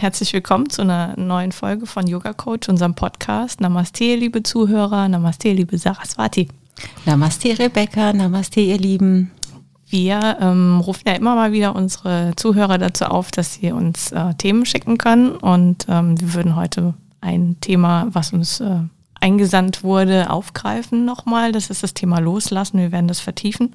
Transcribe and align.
Herzlich 0.00 0.32
willkommen 0.32 0.70
zu 0.70 0.80
einer 0.80 1.14
neuen 1.18 1.52
Folge 1.52 1.84
von 1.84 2.06
Yoga 2.06 2.32
Coach, 2.32 2.70
unserem 2.70 2.94
Podcast. 2.94 3.60
Namaste, 3.60 4.14
liebe 4.14 4.42
Zuhörer. 4.42 5.06
Namaste, 5.10 5.52
liebe 5.52 5.76
Saraswati. 5.76 6.48
Namaste, 7.04 7.58
Rebecca. 7.58 8.14
Namaste, 8.14 8.60
ihr 8.60 8.78
Lieben. 8.78 9.30
Wir 9.90 10.38
ähm, 10.40 10.80
rufen 10.80 11.02
ja 11.06 11.12
immer 11.12 11.34
mal 11.34 11.52
wieder 11.52 11.76
unsere 11.76 12.32
Zuhörer 12.36 12.78
dazu 12.78 13.04
auf, 13.04 13.30
dass 13.30 13.52
sie 13.52 13.72
uns 13.72 14.10
äh, 14.12 14.32
Themen 14.38 14.64
schicken 14.64 14.96
können. 14.96 15.32
Und 15.32 15.84
ähm, 15.86 16.18
wir 16.18 16.32
würden 16.32 16.56
heute 16.56 16.94
ein 17.20 17.58
Thema, 17.60 18.06
was 18.10 18.32
uns 18.32 18.60
äh, 18.60 18.78
eingesandt 19.20 19.84
wurde, 19.84 20.30
aufgreifen 20.30 21.04
nochmal. 21.04 21.52
Das 21.52 21.68
ist 21.68 21.82
das 21.82 21.92
Thema 21.92 22.20
Loslassen. 22.20 22.78
Wir 22.78 22.90
werden 22.90 23.08
das 23.08 23.20
vertiefen. 23.20 23.74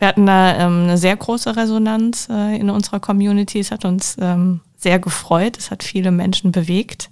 Wir 0.00 0.08
hatten 0.08 0.26
da 0.26 0.56
ähm, 0.56 0.82
eine 0.82 0.98
sehr 0.98 1.16
große 1.16 1.54
Resonanz 1.54 2.26
äh, 2.28 2.58
in 2.58 2.70
unserer 2.70 2.98
Community. 2.98 3.60
Es 3.60 3.70
hat 3.70 3.84
uns 3.84 4.16
ähm, 4.20 4.62
sehr 4.80 4.98
gefreut. 4.98 5.56
Es 5.58 5.70
hat 5.70 5.82
viele 5.82 6.10
Menschen 6.10 6.52
bewegt. 6.52 7.08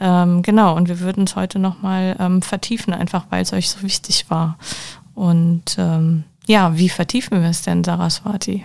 Ähm, 0.00 0.42
genau, 0.42 0.76
und 0.76 0.88
wir 0.88 1.00
würden 1.00 1.24
es 1.24 1.34
heute 1.34 1.58
nochmal 1.58 2.16
ähm, 2.20 2.42
vertiefen, 2.42 2.94
einfach 2.94 3.26
weil 3.30 3.42
es 3.42 3.52
euch 3.52 3.68
so 3.70 3.82
wichtig 3.82 4.26
war. 4.28 4.58
Und 5.14 5.76
ähm, 5.78 6.24
ja, 6.46 6.76
wie 6.76 6.88
vertiefen 6.88 7.40
wir 7.42 7.48
es 7.48 7.62
denn, 7.62 7.82
Saraswati? 7.82 8.64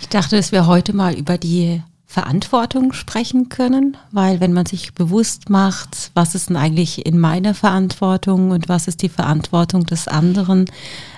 Ich 0.00 0.08
dachte, 0.08 0.36
dass 0.36 0.52
wir 0.52 0.66
heute 0.66 0.92
mal 0.92 1.14
über 1.14 1.38
die 1.38 1.82
Verantwortung 2.06 2.92
sprechen 2.92 3.48
können, 3.48 3.96
weil 4.10 4.38
wenn 4.40 4.52
man 4.52 4.66
sich 4.66 4.92
bewusst 4.92 5.48
macht, 5.48 6.10
was 6.14 6.34
ist 6.34 6.50
denn 6.50 6.56
eigentlich 6.56 7.06
in 7.06 7.18
meiner 7.18 7.54
Verantwortung 7.54 8.50
und 8.50 8.68
was 8.68 8.86
ist 8.86 9.00
die 9.00 9.08
Verantwortung 9.08 9.86
des 9.86 10.08
anderen, 10.08 10.66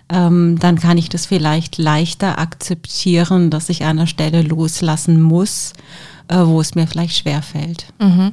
ähm, 0.09 0.57
dann 0.61 0.79
kann 0.79 0.97
ich 0.97 1.09
das 1.09 1.27
vielleicht 1.27 1.79
leichter 1.79 2.39
akzeptieren, 2.39 3.51
dass 3.51 3.71
ich 3.71 3.83
an 3.83 3.99
einer 3.99 4.07
Stelle 4.07 4.43
loslassen 4.43 5.21
muss 5.21 5.73
äh, 6.29 6.45
wo 6.45 6.61
es 6.61 6.75
mir 6.75 6.87
vielleicht 6.87 7.17
schwer 7.17 7.43
fällt. 7.43 7.87
Mhm. 8.01 8.33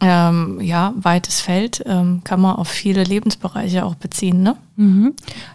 Ähm, 0.00 0.60
ja, 0.60 0.92
weites 0.96 1.40
Feld 1.40 1.82
ähm, 1.86 2.22
kann 2.24 2.40
man 2.40 2.56
auf 2.56 2.68
viele 2.68 3.04
Lebensbereiche 3.04 3.84
auch 3.84 3.94
beziehen, 3.94 4.42
ne? 4.42 4.56
Mhm. 4.76 5.14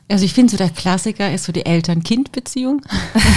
Also 0.09 0.23
ich 0.23 0.33
finde 0.33 0.52
so 0.52 0.58
der 0.58 0.69
Klassiker 0.69 1.31
ist 1.31 1.44
so 1.44 1.52
die 1.52 1.66
Eltern-Kind-Beziehung. 1.66 2.81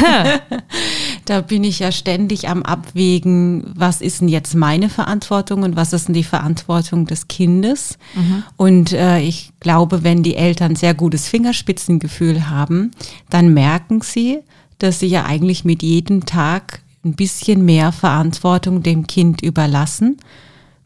da 1.24 1.40
bin 1.40 1.64
ich 1.64 1.80
ja 1.80 1.90
ständig 1.90 2.48
am 2.48 2.62
Abwägen, 2.62 3.64
was 3.74 4.00
ist 4.00 4.20
denn 4.20 4.28
jetzt 4.28 4.54
meine 4.54 4.88
Verantwortung 4.88 5.64
und 5.64 5.74
was 5.74 5.92
ist 5.92 6.06
denn 6.06 6.14
die 6.14 6.24
Verantwortung 6.24 7.04
des 7.06 7.26
Kindes. 7.26 7.98
Mhm. 8.14 8.44
Und 8.56 8.92
äh, 8.92 9.20
ich 9.20 9.52
glaube, 9.58 10.04
wenn 10.04 10.22
die 10.22 10.36
Eltern 10.36 10.76
sehr 10.76 10.94
gutes 10.94 11.26
Fingerspitzengefühl 11.26 12.48
haben, 12.48 12.92
dann 13.28 13.52
merken 13.52 14.02
sie, 14.02 14.38
dass 14.78 15.00
sie 15.00 15.08
ja 15.08 15.24
eigentlich 15.24 15.64
mit 15.64 15.82
jedem 15.82 16.26
Tag 16.26 16.81
ein 17.04 17.14
bisschen 17.14 17.64
mehr 17.64 17.92
Verantwortung 17.92 18.82
dem 18.82 19.06
Kind 19.06 19.42
überlassen, 19.42 20.18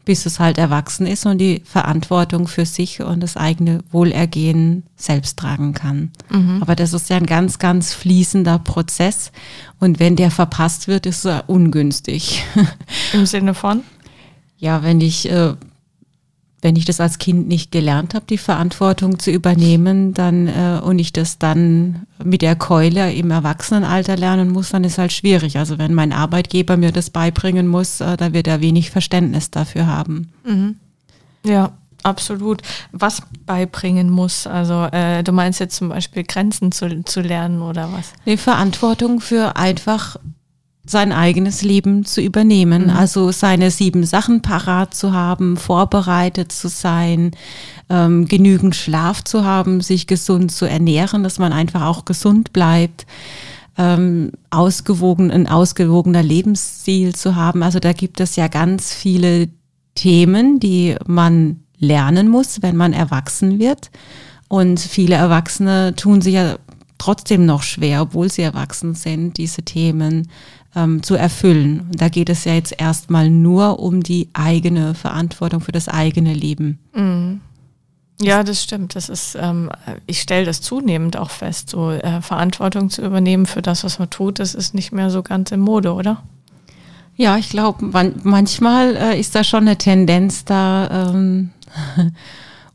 bis 0.05 0.25
es 0.25 0.39
halt 0.39 0.57
erwachsen 0.57 1.05
ist 1.05 1.25
und 1.25 1.37
die 1.37 1.61
Verantwortung 1.65 2.47
für 2.47 2.65
sich 2.65 3.01
und 3.01 3.19
das 3.21 3.35
eigene 3.35 3.83
Wohlergehen 3.91 4.83
selbst 4.95 5.37
tragen 5.37 5.73
kann. 5.73 6.11
Mhm. 6.29 6.61
Aber 6.61 6.75
das 6.75 6.93
ist 6.93 7.09
ja 7.09 7.17
ein 7.17 7.25
ganz, 7.25 7.59
ganz 7.59 7.93
fließender 7.93 8.59
Prozess. 8.59 9.31
Und 9.79 9.99
wenn 9.99 10.15
der 10.15 10.31
verpasst 10.31 10.87
wird, 10.87 11.05
ist 11.05 11.25
er 11.25 11.49
ungünstig. 11.49 12.43
Im 13.13 13.25
Sinne 13.25 13.53
von? 13.53 13.83
Ja, 14.57 14.81
wenn 14.81 15.01
ich 15.01 15.29
äh, 15.29 15.55
wenn 16.61 16.75
ich 16.75 16.85
das 16.85 16.99
als 16.99 17.19
Kind 17.19 17.47
nicht 17.47 17.71
gelernt 17.71 18.15
habe, 18.15 18.25
die 18.27 18.37
Verantwortung 18.37 19.19
zu 19.19 19.29
übernehmen, 19.29 20.13
dann 20.13 20.47
äh, 20.47 20.79
und 20.83 20.97
ich 20.97 21.13
das 21.13 21.37
dann 21.37 22.07
mit 22.23 22.41
der 22.41 22.55
Keule 22.55 23.13
im 23.13 23.29
Erwachsenenalter 23.29 24.17
lernen 24.17 24.49
muss, 24.49 24.69
dann 24.69 24.83
ist 24.83 24.97
halt 24.97 25.13
schwierig. 25.13 25.57
Also 25.57 25.77
wenn 25.77 25.93
mein 25.93 26.11
Arbeitgeber 26.11 26.75
mir 26.75 26.91
das 26.91 27.11
beibringen 27.11 27.67
muss, 27.67 28.01
äh, 28.01 28.17
dann 28.17 28.33
wird 28.33 28.47
er 28.47 28.61
wenig 28.61 28.89
Verständnis 28.89 29.51
dafür 29.51 29.85
haben. 29.85 30.31
Mhm. 30.45 30.77
Ja, 31.45 31.73
absolut. 32.01 32.63
Was 32.91 33.21
beibringen 33.45 34.09
muss? 34.09 34.47
Also 34.47 34.85
äh, 34.91 35.23
du 35.23 35.31
meinst 35.33 35.59
jetzt 35.59 35.75
zum 35.75 35.89
Beispiel 35.89 36.23
Grenzen 36.23 36.71
zu, 36.71 37.03
zu 37.03 37.21
lernen 37.21 37.61
oder 37.61 37.91
was? 37.93 38.13
Die 38.25 38.37
Verantwortung 38.37 39.21
für 39.21 39.55
einfach 39.57 40.17
sein 40.89 41.11
eigenes 41.11 41.61
Leben 41.61 42.05
zu 42.05 42.21
übernehmen. 42.21 42.85
Mhm. 42.85 42.89
Also 42.89 43.31
seine 43.31 43.71
sieben 43.71 44.03
Sachen 44.03 44.41
parat 44.41 44.93
zu 44.93 45.13
haben, 45.13 45.57
vorbereitet 45.57 46.51
zu 46.51 46.69
sein, 46.69 47.31
ähm, 47.89 48.27
genügend 48.27 48.75
Schlaf 48.75 49.23
zu 49.23 49.43
haben, 49.43 49.81
sich 49.81 50.07
gesund 50.07 50.51
zu 50.51 50.65
ernähren, 50.65 51.23
dass 51.23 51.39
man 51.39 51.53
einfach 51.53 51.83
auch 51.83 52.05
gesund 52.05 52.53
bleibt, 52.53 53.05
ähm, 53.77 54.31
ausgewogen, 54.49 55.31
ein 55.31 55.47
ausgewogener 55.47 56.23
Lebensstil 56.23 57.15
zu 57.15 57.35
haben. 57.35 57.63
Also 57.63 57.79
da 57.79 57.93
gibt 57.93 58.19
es 58.19 58.35
ja 58.35 58.47
ganz 58.47 58.93
viele 58.93 59.49
Themen, 59.95 60.59
die 60.59 60.95
man 61.05 61.61
lernen 61.79 62.27
muss, 62.29 62.61
wenn 62.61 62.75
man 62.75 62.93
erwachsen 62.93 63.59
wird. 63.59 63.91
Und 64.47 64.79
viele 64.79 65.15
Erwachsene 65.15 65.95
tun 65.95 66.21
sich 66.21 66.35
ja 66.35 66.57
trotzdem 66.97 67.45
noch 67.45 67.63
schwer, 67.63 68.01
obwohl 68.03 68.31
sie 68.31 68.41
erwachsen 68.41 68.95
sind, 68.95 69.37
diese 69.37 69.61
Themen 69.61 70.29
ähm, 70.77 71.01
zu 71.03 71.15
erfüllen. 71.15 71.81
Und 71.81 71.99
da 72.01 72.09
geht 72.09 72.29
es 72.29 72.45
ja 72.45 72.53
jetzt 72.53 72.79
erstmal 72.79 73.29
nur 73.29 73.79
um 73.79 74.03
die 74.03 74.29
eigene 74.33 74.93
Verantwortung 74.93 75.61
für 75.61 75.71
das 75.71 75.89
eigene 75.89 76.33
Leben. 76.33 76.79
Mhm. 76.93 77.41
Ja, 78.21 78.43
das 78.43 78.63
stimmt. 78.63 78.95
Das 78.95 79.09
ist, 79.09 79.37
ähm, 79.39 79.69
ich 80.07 80.21
stelle 80.21 80.45
das 80.45 80.61
zunehmend 80.61 81.17
auch 81.17 81.29
fest, 81.29 81.69
so 81.69 81.91
äh, 81.91 82.21
Verantwortung 82.21 82.89
zu 82.89 83.03
übernehmen 83.03 83.45
für 83.45 83.61
das, 83.61 83.83
was 83.83 83.99
man 83.99 84.09
tut, 84.09 84.39
das 84.39 84.55
ist 84.55 84.73
nicht 84.73 84.91
mehr 84.91 85.09
so 85.09 85.21
ganz 85.21 85.51
in 85.51 85.59
Mode, 85.59 85.93
oder? 85.93 86.23
Ja, 87.15 87.37
ich 87.37 87.49
glaube, 87.49 87.85
man, 87.85 88.13
manchmal 88.23 88.95
äh, 88.95 89.19
ist 89.19 89.35
da 89.35 89.43
schon 89.43 89.61
eine 89.61 89.77
Tendenz 89.77 90.45
da, 90.45 91.09
ähm, 91.11 91.51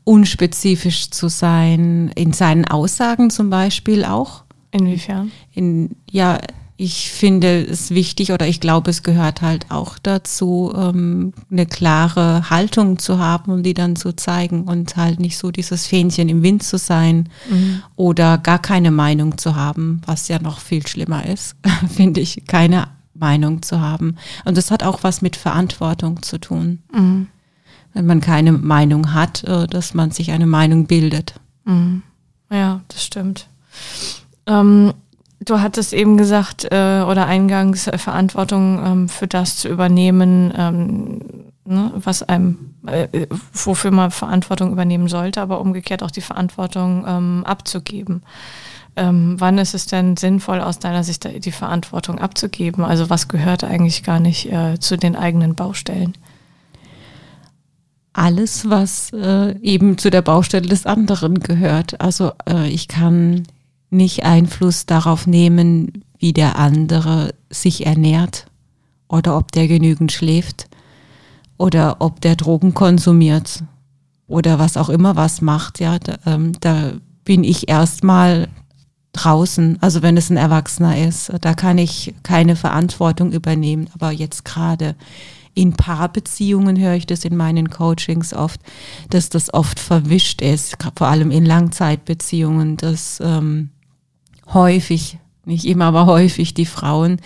unspezifisch 0.05 1.11
zu 1.11 1.29
sein, 1.29 2.11
in 2.15 2.33
seinen 2.33 2.65
Aussagen 2.65 3.29
zum 3.29 3.49
Beispiel 3.49 4.03
auch. 4.05 4.43
Inwiefern? 4.71 5.31
In, 5.53 5.95
ja, 6.09 6.39
ich 6.83 7.11
finde 7.11 7.65
es 7.65 7.91
wichtig 7.91 8.33
oder 8.33 8.45
ich 8.45 8.59
glaube, 8.59 8.91
es 8.91 9.03
gehört 9.03 9.41
halt 9.41 9.71
auch 9.71 9.97
dazu, 9.99 10.73
ähm, 10.75 11.31
eine 11.49 11.65
klare 11.65 12.49
Haltung 12.49 12.99
zu 12.99 13.19
haben 13.19 13.53
und 13.53 13.63
die 13.63 13.73
dann 13.73 13.95
zu 13.95 14.13
zeigen 14.13 14.65
und 14.65 14.97
halt 14.97 15.21
nicht 15.21 15.37
so 15.37 15.49
dieses 15.49 15.87
Fähnchen 15.87 16.27
im 16.27 16.43
Wind 16.43 16.61
zu 16.61 16.77
sein 16.77 17.29
mhm. 17.49 17.83
oder 17.95 18.37
gar 18.37 18.59
keine 18.59 18.91
Meinung 18.91 19.37
zu 19.37 19.55
haben, 19.55 20.01
was 20.05 20.27
ja 20.27 20.39
noch 20.39 20.59
viel 20.59 20.85
schlimmer 20.85 21.25
ist, 21.25 21.55
finde 21.89 22.19
ich, 22.19 22.43
keine 22.47 22.89
Meinung 23.13 23.61
zu 23.61 23.79
haben. 23.79 24.17
Und 24.43 24.57
das 24.57 24.69
hat 24.69 24.83
auch 24.83 25.03
was 25.03 25.21
mit 25.21 25.37
Verantwortung 25.37 26.21
zu 26.21 26.37
tun. 26.37 26.79
Mhm. 26.93 27.27
Wenn 27.93 28.05
man 28.05 28.19
keine 28.19 28.51
Meinung 28.51 29.13
hat, 29.13 29.45
äh, 29.45 29.67
dass 29.67 29.93
man 29.93 30.11
sich 30.11 30.31
eine 30.31 30.47
Meinung 30.47 30.85
bildet. 30.85 31.35
Mhm. 31.63 32.03
Ja, 32.51 32.81
das 32.89 33.05
stimmt. 33.05 33.47
Ähm, 34.47 34.93
Du 35.45 35.61
hattest 35.61 35.93
eben 35.93 36.17
gesagt, 36.17 36.65
äh, 36.65 37.01
oder 37.01 37.25
eingangs 37.25 37.87
äh, 37.87 37.97
Verantwortung 37.97 38.81
ähm, 38.85 39.09
für 39.09 39.27
das 39.27 39.57
zu 39.57 39.67
übernehmen, 39.67 40.53
ähm, 40.55 41.19
ne, 41.65 41.91
was 41.95 42.23
einem, 42.23 42.75
äh, 42.85 43.27
wofür 43.51 43.91
man 43.91 44.11
Verantwortung 44.11 44.71
übernehmen 44.71 45.07
sollte, 45.07 45.41
aber 45.41 45.59
umgekehrt 45.59 46.03
auch 46.03 46.11
die 46.11 46.21
Verantwortung 46.21 47.05
ähm, 47.07 47.43
abzugeben. 47.45 48.21
Ähm, 48.95 49.35
wann 49.39 49.57
ist 49.57 49.73
es 49.73 49.87
denn 49.87 50.17
sinnvoll, 50.17 50.61
aus 50.61 50.79
deiner 50.79 51.03
Sicht 51.03 51.27
die 51.43 51.51
Verantwortung 51.51 52.19
abzugeben? 52.19 52.83
Also 52.83 53.09
was 53.09 53.27
gehört 53.27 53.63
eigentlich 53.63 54.03
gar 54.03 54.19
nicht 54.19 54.51
äh, 54.51 54.79
zu 54.79 54.97
den 54.97 55.15
eigenen 55.15 55.55
Baustellen? 55.55 56.13
Alles, 58.13 58.69
was 58.69 59.11
äh, 59.13 59.57
eben 59.61 59.97
zu 59.97 60.11
der 60.11 60.21
Baustelle 60.21 60.67
des 60.67 60.85
anderen 60.85 61.39
gehört. 61.39 61.99
Also 61.99 62.33
äh, 62.47 62.67
ich 62.67 62.87
kann 62.87 63.47
nicht 63.93 64.23
Einfluss 64.23 64.85
darauf 64.85 65.27
nehmen, 65.27 66.03
wie 66.17 66.33
der 66.33 66.57
andere 66.57 67.33
sich 67.49 67.85
ernährt. 67.85 68.47
oder 69.13 69.37
ob 69.37 69.51
der 69.51 69.67
genügend 69.67 70.11
schläft 70.11 70.67
oder 71.57 71.97
ob 71.99 72.19
der 72.21 72.35
Drogen 72.35 72.73
konsumiert 72.73 73.63
oder 74.27 74.57
was 74.57 74.75
auch 74.75 74.89
immer 74.89 75.15
was 75.15 75.41
macht, 75.41 75.79
ja, 75.79 75.99
da, 75.99 76.17
ähm, 76.25 76.53
da 76.61 76.93
bin 77.23 77.43
ich 77.43 77.69
erstmal 77.69 78.47
draußen, 79.11 79.77
also 79.81 80.01
wenn 80.01 80.17
es 80.17 80.31
ein 80.31 80.37
Erwachsener 80.37 80.97
ist, 80.97 81.31
da 81.41 81.53
kann 81.53 81.77
ich 81.77 82.15
keine 82.23 82.55
Verantwortung 82.55 83.31
übernehmen, 83.31 83.87
aber 83.93 84.11
jetzt 84.11 84.45
gerade 84.45 84.95
in 85.53 85.73
Paarbeziehungen 85.73 86.79
höre 86.79 86.95
ich 86.95 87.05
das 87.05 87.23
in 87.23 87.37
meinen 87.37 87.69
Coachings 87.69 88.33
oft, 88.33 88.59
dass 89.11 89.29
das 89.29 89.53
oft 89.53 89.79
verwischt 89.79 90.41
ist, 90.41 90.77
vor 90.97 91.07
allem 91.07 91.29
in 91.29 91.45
Langzeitbeziehungen, 91.45 92.77
dass 92.77 93.19
ähm, 93.23 93.69
häufig, 94.51 95.17
nicht 95.45 95.65
immer, 95.65 95.85
aber 95.85 96.05
häufig 96.05 96.53
die 96.53 96.65
Frauen 96.65 97.17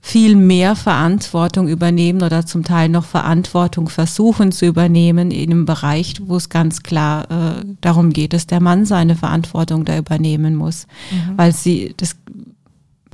viel 0.00 0.36
mehr 0.36 0.76
Verantwortung 0.76 1.68
übernehmen 1.68 2.22
oder 2.22 2.46
zum 2.46 2.64
Teil 2.64 2.88
noch 2.88 3.04
Verantwortung 3.04 3.88
versuchen 3.88 4.52
zu 4.52 4.64
übernehmen 4.64 5.30
in 5.30 5.50
einem 5.50 5.66
Bereich, 5.66 6.14
wo 6.24 6.36
es 6.36 6.48
ganz 6.48 6.82
klar 6.82 7.30
äh, 7.30 7.64
darum 7.80 8.12
geht, 8.12 8.32
dass 8.32 8.46
der 8.46 8.60
Mann 8.60 8.86
seine 8.86 9.16
Verantwortung 9.16 9.84
da 9.84 9.98
übernehmen 9.98 10.54
muss, 10.54 10.86
mhm. 11.10 11.36
weil 11.36 11.52
sie 11.52 11.94
das 11.96 12.16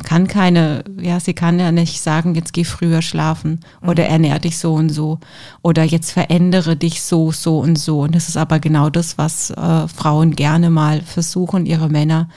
kann 0.02 0.26
keine, 0.26 0.84
ja, 1.00 1.20
sie 1.20 1.34
kann 1.34 1.58
ja 1.58 1.72
nicht 1.72 2.00
sagen, 2.00 2.34
jetzt 2.34 2.52
geh 2.52 2.64
früher 2.64 3.00
schlafen 3.00 3.60
mhm. 3.80 3.88
oder 3.88 4.06
ernähr 4.06 4.38
dich 4.38 4.58
so 4.58 4.75
und 4.75 4.90
so 4.90 5.19
oder 5.62 5.84
jetzt 5.84 6.10
verändere 6.10 6.76
dich 6.76 7.02
so, 7.02 7.32
so 7.32 7.58
und 7.58 7.76
so. 7.76 8.00
Und 8.00 8.14
das 8.14 8.28
ist 8.28 8.37
aber 8.37 8.58
genau 8.60 8.90
das, 8.90 9.19
was 9.19 9.50
äh, 9.50 9.88
Frauen 9.88 10.37
gerne 10.37 10.70
mal 10.70 11.00
versuchen, 11.00 11.64
ihre 11.66 11.88
Männer 11.88 12.28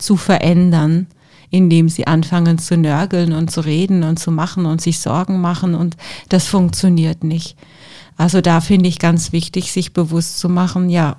zu 0.00 0.16
verändern 0.16 1.06
indem 1.50 1.88
sie 1.88 2.06
anfangen 2.06 2.58
zu 2.58 2.76
nörgeln 2.76 3.32
und 3.32 3.50
zu 3.50 3.60
reden 3.60 4.04
und 4.04 4.18
zu 4.18 4.30
machen 4.30 4.66
und 4.66 4.80
sich 4.80 5.00
Sorgen 5.00 5.40
machen 5.40 5.74
und 5.74 5.96
das 6.28 6.46
funktioniert 6.46 7.24
nicht. 7.24 7.56
Also 8.16 8.40
da 8.40 8.60
finde 8.60 8.88
ich 8.88 8.98
ganz 8.98 9.32
wichtig, 9.32 9.72
sich 9.72 9.92
bewusst 9.92 10.38
zu 10.38 10.48
machen, 10.48 10.90
ja, 10.90 11.16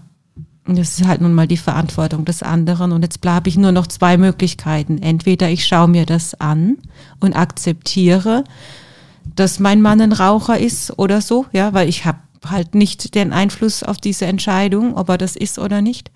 das 0.65 0.99
ist 0.99 1.07
halt 1.07 1.21
nun 1.21 1.33
mal 1.33 1.47
die 1.47 1.57
Verantwortung 1.57 2.23
des 2.23 2.43
anderen 2.43 2.91
und 2.91 3.01
jetzt 3.01 3.19
bleibe 3.19 3.49
ich 3.49 3.57
nur 3.57 3.71
noch 3.71 3.87
zwei 3.87 4.17
Möglichkeiten. 4.17 4.99
Entweder 4.99 5.49
ich 5.49 5.65
schaue 5.65 5.87
mir 5.87 6.05
das 6.05 6.39
an 6.39 6.77
und 7.19 7.35
akzeptiere, 7.35 8.43
dass 9.35 9.59
mein 9.59 9.81
Mann 9.81 9.99
ein 9.99 10.13
Raucher 10.13 10.57
ist 10.59 10.97
oder 10.97 11.21
so, 11.21 11.45
ja, 11.51 11.73
weil 11.73 11.89
ich 11.89 12.05
habe 12.05 12.19
halt 12.47 12.73
nicht 12.75 13.15
den 13.15 13.33
Einfluss 13.33 13.83
auf 13.83 13.97
diese 13.97 14.25
Entscheidung, 14.25 14.95
ob 14.95 15.09
er 15.09 15.17
das 15.17 15.35
ist 15.35 15.59
oder 15.59 15.81
nicht. 15.81 16.11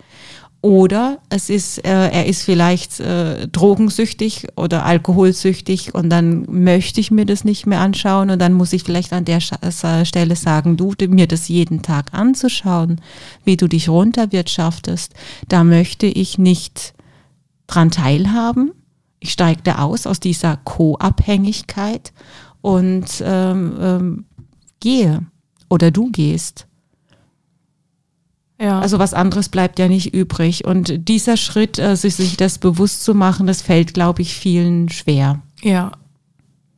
Oder 0.65 1.19
es 1.29 1.51
ist, 1.51 1.85
äh, 1.85 2.09
er 2.09 2.25
ist 2.25 2.41
vielleicht 2.41 2.99
äh, 2.99 3.47
drogensüchtig 3.49 4.47
oder 4.55 4.83
alkoholsüchtig 4.83 5.93
und 5.93 6.09
dann 6.09 6.47
möchte 6.49 6.99
ich 6.99 7.11
mir 7.11 7.27
das 7.27 7.43
nicht 7.43 7.67
mehr 7.67 7.81
anschauen 7.81 8.31
und 8.31 8.39
dann 8.39 8.53
muss 8.53 8.73
ich 8.73 8.81
vielleicht 8.81 9.13
an 9.13 9.25
der 9.25 9.41
Stelle 9.41 10.35
sagen, 10.35 10.75
du 10.75 10.95
mir 11.07 11.27
das 11.27 11.49
jeden 11.49 11.83
Tag 11.83 12.15
anzuschauen, 12.15 12.99
wie 13.43 13.57
du 13.57 13.67
dich 13.67 13.89
runterwirtschaftest, 13.89 15.13
da 15.49 15.63
möchte 15.63 16.07
ich 16.07 16.39
nicht 16.39 16.95
dran 17.67 17.91
teilhaben. 17.91 18.71
Ich 19.19 19.33
steige 19.33 19.61
da 19.63 19.83
aus 19.83 20.07
aus 20.07 20.19
dieser 20.19 20.57
Co-Abhängigkeit 20.63 22.11
und 22.61 23.05
ähm, 23.23 23.77
ähm, 23.79 24.25
gehe 24.79 25.27
oder 25.69 25.91
du 25.91 26.09
gehst. 26.09 26.65
Ja. 28.59 28.79
Also 28.79 28.99
was 28.99 29.13
anderes 29.13 29.49
bleibt 29.49 29.79
ja 29.79 29.87
nicht 29.87 30.13
übrig. 30.13 30.65
Und 30.65 31.07
dieser 31.09 31.37
Schritt, 31.37 31.77
äh, 31.77 31.95
sich, 31.95 32.15
sich 32.15 32.37
das 32.37 32.57
bewusst 32.57 33.03
zu 33.03 33.13
machen, 33.13 33.47
das 33.47 33.61
fällt, 33.61 33.93
glaube 33.93 34.21
ich, 34.21 34.35
vielen 34.35 34.89
schwer. 34.89 35.41
Ja. 35.61 35.91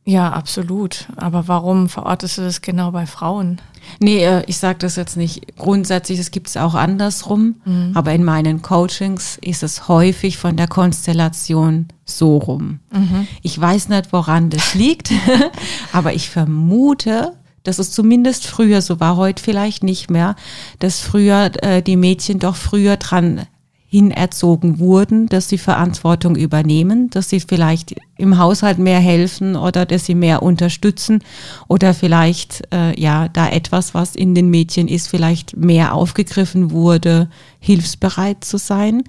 Ja, 0.04 0.32
absolut. 0.32 1.06
Aber 1.16 1.48
warum 1.48 1.90
verortest 1.90 2.38
du 2.38 2.42
das 2.42 2.62
genau 2.62 2.92
bei 2.92 3.04
Frauen? 3.04 3.60
Nee, 4.00 4.24
äh, 4.24 4.42
ich 4.46 4.56
sage 4.56 4.78
das 4.78 4.96
jetzt 4.96 5.18
nicht 5.18 5.56
grundsätzlich, 5.58 6.18
es 6.18 6.30
gibt 6.30 6.48
es 6.48 6.56
auch 6.56 6.74
andersrum, 6.74 7.56
mhm. 7.66 7.92
aber 7.94 8.14
in 8.14 8.24
meinen 8.24 8.62
Coachings 8.62 9.38
ist 9.42 9.62
es 9.62 9.86
häufig 9.86 10.38
von 10.38 10.56
der 10.56 10.66
Konstellation 10.66 11.88
so 12.06 12.38
rum. 12.38 12.80
Mhm. 12.90 13.28
Ich 13.42 13.60
weiß 13.60 13.90
nicht, 13.90 14.12
woran 14.12 14.48
das 14.48 14.74
liegt, 14.74 15.12
aber 15.92 16.14
ich 16.14 16.30
vermute, 16.30 17.34
dass 17.68 17.78
es 17.78 17.90
zumindest 17.90 18.46
früher 18.46 18.80
so 18.80 18.98
war, 18.98 19.18
heute 19.18 19.42
vielleicht 19.42 19.82
nicht 19.82 20.10
mehr, 20.10 20.36
dass 20.78 21.00
früher 21.00 21.50
äh, 21.62 21.82
die 21.82 21.98
Mädchen 21.98 22.38
doch 22.38 22.56
früher 22.56 22.96
dran 22.96 23.42
hinerzogen 23.90 24.78
wurden, 24.78 25.26
dass 25.26 25.50
sie 25.50 25.58
Verantwortung 25.58 26.34
übernehmen, 26.34 27.10
dass 27.10 27.28
sie 27.28 27.40
vielleicht 27.40 27.94
im 28.16 28.38
Haushalt 28.38 28.78
mehr 28.78 29.00
helfen 29.00 29.54
oder 29.54 29.84
dass 29.84 30.06
sie 30.06 30.14
mehr 30.14 30.42
unterstützen 30.42 31.22
oder 31.68 31.92
vielleicht 31.92 32.62
äh, 32.72 32.98
ja 32.98 33.28
da 33.28 33.50
etwas, 33.50 33.92
was 33.92 34.16
in 34.16 34.34
den 34.34 34.48
Mädchen 34.48 34.88
ist, 34.88 35.08
vielleicht 35.08 35.54
mehr 35.54 35.92
aufgegriffen 35.92 36.70
wurde, 36.70 37.28
hilfsbereit 37.60 38.44
zu 38.44 38.56
sein 38.56 39.02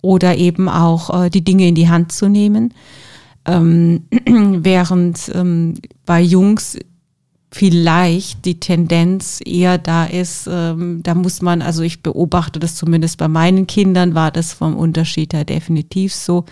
oder 0.00 0.38
eben 0.38 0.70
auch 0.70 1.24
äh, 1.24 1.28
die 1.28 1.44
Dinge 1.44 1.68
in 1.68 1.74
die 1.74 1.90
Hand 1.90 2.10
zu 2.10 2.30
nehmen. 2.30 2.72
Ähm, 3.44 4.04
während 4.26 5.30
ähm, 5.34 5.74
bei 6.06 6.22
Jungs 6.22 6.78
vielleicht 7.52 8.46
die 8.46 8.58
Tendenz 8.58 9.40
eher 9.44 9.76
da 9.76 10.06
ist, 10.06 10.48
ähm, 10.50 11.02
da 11.02 11.14
muss 11.14 11.42
man, 11.42 11.60
also 11.60 11.82
ich 11.82 12.02
beobachte 12.02 12.58
das 12.58 12.76
zumindest 12.76 13.18
bei 13.18 13.28
meinen 13.28 13.66
Kindern, 13.66 14.14
war 14.14 14.30
das 14.30 14.54
vom 14.54 14.74
Unterschied 14.74 15.34
her 15.34 15.44
definitiv 15.44 16.14
so, 16.14 16.46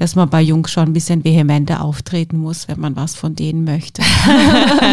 dass 0.00 0.16
man 0.16 0.30
bei 0.30 0.40
Jungs 0.40 0.70
schon 0.70 0.84
ein 0.84 0.92
bisschen 0.94 1.24
vehementer 1.24 1.84
auftreten 1.84 2.38
muss, 2.38 2.68
wenn 2.68 2.80
man 2.80 2.96
was 2.96 3.14
von 3.14 3.34
denen 3.34 3.64
möchte. 3.64 4.00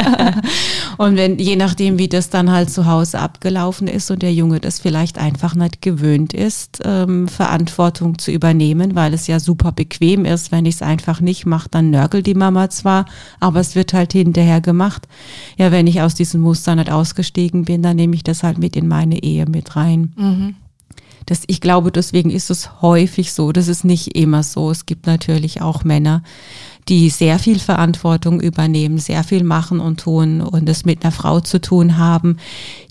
und 0.98 1.16
wenn, 1.16 1.40
je 1.40 1.56
nachdem, 1.56 1.98
wie 1.98 2.10
das 2.10 2.30
dann 2.30 2.52
halt 2.52 2.70
zu 2.70 2.86
Hause 2.86 3.20
abgelaufen 3.20 3.88
ist 3.88 4.12
und 4.12 4.22
der 4.22 4.34
Junge 4.34 4.60
das 4.60 4.82
vielleicht 4.82 5.18
einfach 5.18 5.56
nicht 5.56 5.82
gewöhnt 5.82 6.34
ist, 6.34 6.82
ähm, 6.84 7.30
Verantwortung 7.30 8.20
zu 8.20 8.32
übernehmen, 8.32 8.96
weil 8.96 9.14
es 9.14 9.28
ja 9.28 9.40
super 9.40 9.72
bequem 9.72 10.26
ist. 10.26 10.52
Wenn 10.52 10.66
ich 10.66 10.76
es 10.76 10.82
einfach 10.82 11.22
nicht 11.22 11.46
mache, 11.46 11.70
dann 11.72 11.90
nörgelt 11.90 12.28
die 12.28 12.36
Mama 12.36 12.70
zwar, 12.70 13.06
aber 13.40 13.62
es 13.62 13.76
wird 13.76 13.94
halt 13.94 14.12
hinterher 14.12 14.60
gemacht. 14.60 15.08
Ja, 15.56 15.72
wenn 15.72 15.88
ich 15.88 16.02
aus 16.02 16.16
diesem 16.16 16.42
Muster 16.42 16.76
nicht 16.76 16.92
ausgestiegen 16.92 17.64
bin, 17.64 17.82
dann 17.82 17.96
nehme 17.96 18.14
ich 18.14 18.24
das 18.24 18.44
halt 18.44 18.58
mit 18.58 18.76
in 18.76 18.90
meine 18.90 19.24
Ehe 19.24 19.46
mit 19.46 19.78
rein. 19.78 20.14
Mhm. 20.18 20.56
Das, 21.28 21.42
ich 21.48 21.60
glaube, 21.60 21.92
deswegen 21.92 22.30
ist 22.30 22.50
es 22.50 22.82
häufig 22.82 23.34
so. 23.34 23.52
Das 23.52 23.68
ist 23.68 23.84
nicht 23.84 24.16
immer 24.16 24.44
so. 24.44 24.72
Es 24.72 24.86
gibt 24.86 25.06
natürlich 25.08 25.62
auch 25.62 25.84
Männer, 25.84 26.24
die 26.88 27.10
sehr 27.10 27.38
viel 27.38 27.60
Verantwortung 27.60 28.40
übernehmen, 28.40 28.98
sehr 28.98 29.26
viel 29.26 29.44
machen 29.44 29.82
und 29.82 30.00
tun 30.00 30.40
und 30.40 30.68
es 30.70 30.86
mit 30.86 31.04
einer 31.04 31.12
Frau 31.12 31.42
zu 31.42 31.60
tun 31.60 31.98
haben, 31.98 32.38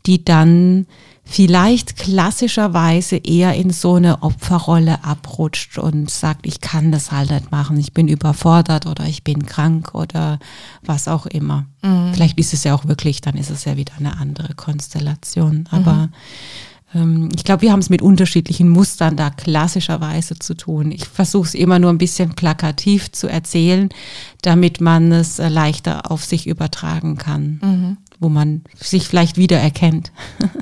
die 0.04 0.22
dann 0.22 0.86
vielleicht 1.24 1.96
klassischerweise 1.96 3.16
eher 3.16 3.54
in 3.54 3.70
so 3.70 3.94
eine 3.94 4.22
Opferrolle 4.22 5.02
abrutscht 5.02 5.78
und 5.78 6.10
sagt, 6.10 6.46
ich 6.46 6.60
kann 6.60 6.92
das 6.92 7.12
halt 7.12 7.30
nicht 7.30 7.50
machen, 7.50 7.78
ich 7.78 7.94
bin 7.94 8.06
überfordert 8.06 8.84
oder 8.84 9.06
ich 9.06 9.24
bin 9.24 9.46
krank 9.46 9.94
oder 9.94 10.38
was 10.82 11.08
auch 11.08 11.24
immer. 11.24 11.64
Mhm. 11.82 12.12
Vielleicht 12.12 12.38
ist 12.38 12.52
es 12.52 12.64
ja 12.64 12.74
auch 12.74 12.84
wirklich, 12.84 13.22
dann 13.22 13.36
ist 13.36 13.50
es 13.50 13.64
ja 13.64 13.78
wieder 13.78 13.94
eine 13.98 14.18
andere 14.18 14.54
Konstellation. 14.54 15.66
Aber 15.72 15.94
mhm 15.94 16.08
ich 16.94 17.44
glaube, 17.44 17.62
wir 17.62 17.72
haben 17.72 17.80
es 17.80 17.90
mit 17.90 18.00
unterschiedlichen 18.00 18.68
Mustern 18.68 19.16
da 19.16 19.30
klassischerweise 19.30 20.38
zu 20.38 20.54
tun. 20.54 20.92
Ich 20.92 21.06
versuche 21.06 21.48
es 21.48 21.54
immer 21.54 21.78
nur 21.78 21.90
ein 21.90 21.98
bisschen 21.98 22.34
plakativ 22.34 23.10
zu 23.10 23.26
erzählen, 23.26 23.88
damit 24.42 24.80
man 24.80 25.10
es 25.10 25.38
äh, 25.38 25.48
leichter 25.48 26.10
auf 26.10 26.24
sich 26.24 26.46
übertragen 26.46 27.16
kann, 27.16 27.60
mhm. 27.62 27.96
wo 28.20 28.28
man 28.28 28.62
sich 28.76 29.08
vielleicht 29.08 29.36
wiedererkennt. 29.36 30.12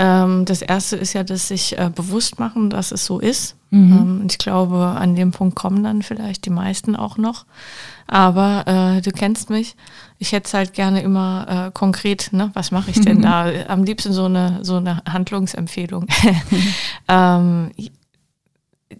Ähm, 0.00 0.46
das 0.46 0.62
erste 0.62 0.96
ist 0.96 1.12
ja, 1.12 1.24
dass 1.24 1.48
sich 1.48 1.78
äh, 1.78 1.90
bewusst 1.94 2.38
machen, 2.38 2.70
dass 2.70 2.90
es 2.90 3.04
so 3.04 3.18
ist. 3.18 3.54
Mhm. 3.68 3.92
Ähm, 3.92 4.26
ich 4.30 4.38
glaube, 4.38 4.78
an 4.78 5.14
dem 5.14 5.30
Punkt 5.30 5.56
kommen 5.56 5.84
dann 5.84 6.00
vielleicht 6.00 6.46
die 6.46 6.50
meisten 6.50 6.96
auch 6.96 7.18
noch. 7.18 7.44
Aber 8.06 8.66
äh, 8.66 9.02
du 9.02 9.10
kennst 9.10 9.50
mich. 9.50 9.76
Ich 10.18 10.32
hätte 10.32 10.46
es 10.46 10.54
halt 10.54 10.72
gerne 10.72 11.02
immer 11.02 11.66
äh, 11.66 11.70
konkret, 11.70 12.32
ne? 12.32 12.50
Was 12.54 12.70
mache 12.70 12.90
ich 12.90 13.00
denn 13.02 13.18
mhm. 13.18 13.22
da? 13.24 13.52
Am 13.68 13.84
liebsten 13.84 14.14
so 14.14 14.24
eine, 14.24 14.60
so 14.62 14.76
eine 14.76 15.02
Handlungsempfehlung. 15.06 16.06
ähm, 17.08 17.70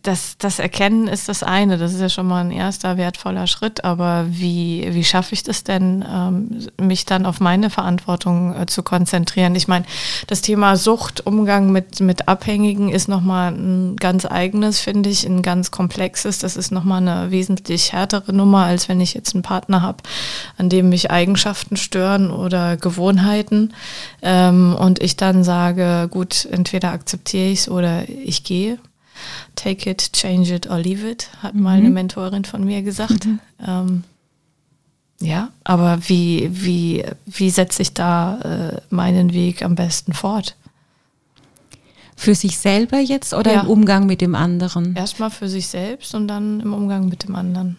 das, 0.02 0.36
das 0.38 0.60
Erkennen 0.60 1.08
ist 1.08 1.28
das 1.28 1.42
eine, 1.42 1.76
das 1.76 1.92
ist 1.92 2.00
ja 2.00 2.08
schon 2.08 2.28
mal 2.28 2.44
ein 2.44 2.52
erster 2.52 2.96
wertvoller 2.96 3.48
Schritt, 3.48 3.84
aber 3.84 4.24
wie, 4.28 4.88
wie 4.92 5.02
schaffe 5.02 5.34
ich 5.34 5.42
das 5.42 5.64
denn, 5.64 6.04
ähm, 6.08 6.68
mich 6.80 7.06
dann 7.06 7.26
auf 7.26 7.40
meine 7.40 7.70
Verantwortung 7.70 8.54
äh, 8.54 8.66
zu 8.66 8.84
konzentrieren? 8.84 9.56
Ich 9.56 9.66
meine, 9.66 9.84
das 10.28 10.42
Thema 10.42 10.76
Sucht, 10.76 11.26
Umgang 11.26 11.72
mit, 11.72 12.00
mit 12.00 12.28
Abhängigen 12.28 12.88
ist 12.90 13.08
nochmal 13.08 13.52
ein 13.52 13.96
ganz 13.96 14.26
eigenes, 14.26 14.78
finde 14.78 15.10
ich, 15.10 15.26
ein 15.26 15.42
ganz 15.42 15.72
komplexes. 15.72 16.38
Das 16.38 16.56
ist 16.56 16.70
nochmal 16.70 17.02
eine 17.06 17.32
wesentlich 17.32 17.92
härtere 17.92 18.32
Nummer, 18.32 18.66
als 18.66 18.88
wenn 18.88 19.00
ich 19.00 19.14
jetzt 19.14 19.34
einen 19.34 19.42
Partner 19.42 19.82
habe, 19.82 19.98
an 20.56 20.68
dem 20.68 20.88
mich 20.88 21.10
Eigenschaften 21.10 21.76
stören 21.76 22.30
oder 22.30 22.76
Gewohnheiten 22.76 23.74
ähm, 24.22 24.76
und 24.78 25.02
ich 25.02 25.16
dann 25.16 25.42
sage, 25.42 26.06
gut, 26.10 26.46
entweder 26.48 26.92
akzeptiere 26.92 27.48
ich 27.48 27.60
es 27.60 27.68
oder 27.68 28.08
ich 28.08 28.44
gehe 28.44 28.78
Take 29.56 29.90
it, 29.90 30.12
change 30.12 30.52
it 30.54 30.68
or 30.68 30.78
leave 30.78 31.08
it, 31.08 31.28
hat 31.42 31.54
mhm. 31.54 31.62
mal 31.62 31.76
eine 31.78 31.90
Mentorin 31.90 32.44
von 32.44 32.64
mir 32.64 32.82
gesagt. 32.82 33.26
Mhm. 33.26 33.40
Ähm, 33.66 34.04
Ja, 35.22 35.50
aber 35.64 35.98
wie, 36.08 36.48
wie, 36.50 37.04
wie 37.26 37.50
setze 37.50 37.82
ich 37.82 37.92
da 37.92 38.40
äh, 38.40 38.80
meinen 38.88 39.34
Weg 39.34 39.62
am 39.62 39.74
besten 39.74 40.14
fort? 40.14 40.56
Für 42.16 42.34
sich 42.34 42.58
selber 42.58 42.98
jetzt 42.98 43.34
oder 43.34 43.52
Ja. 43.52 43.60
im 43.60 43.68
Umgang 43.68 44.06
mit 44.06 44.20
dem 44.20 44.34
anderen? 44.34 44.94
Erstmal 44.96 45.30
für 45.30 45.48
sich 45.48 45.68
selbst 45.68 46.14
und 46.14 46.28
dann 46.28 46.60
im 46.60 46.72
Umgang 46.72 47.08
mit 47.08 47.24
dem 47.24 47.34
anderen. 47.34 47.76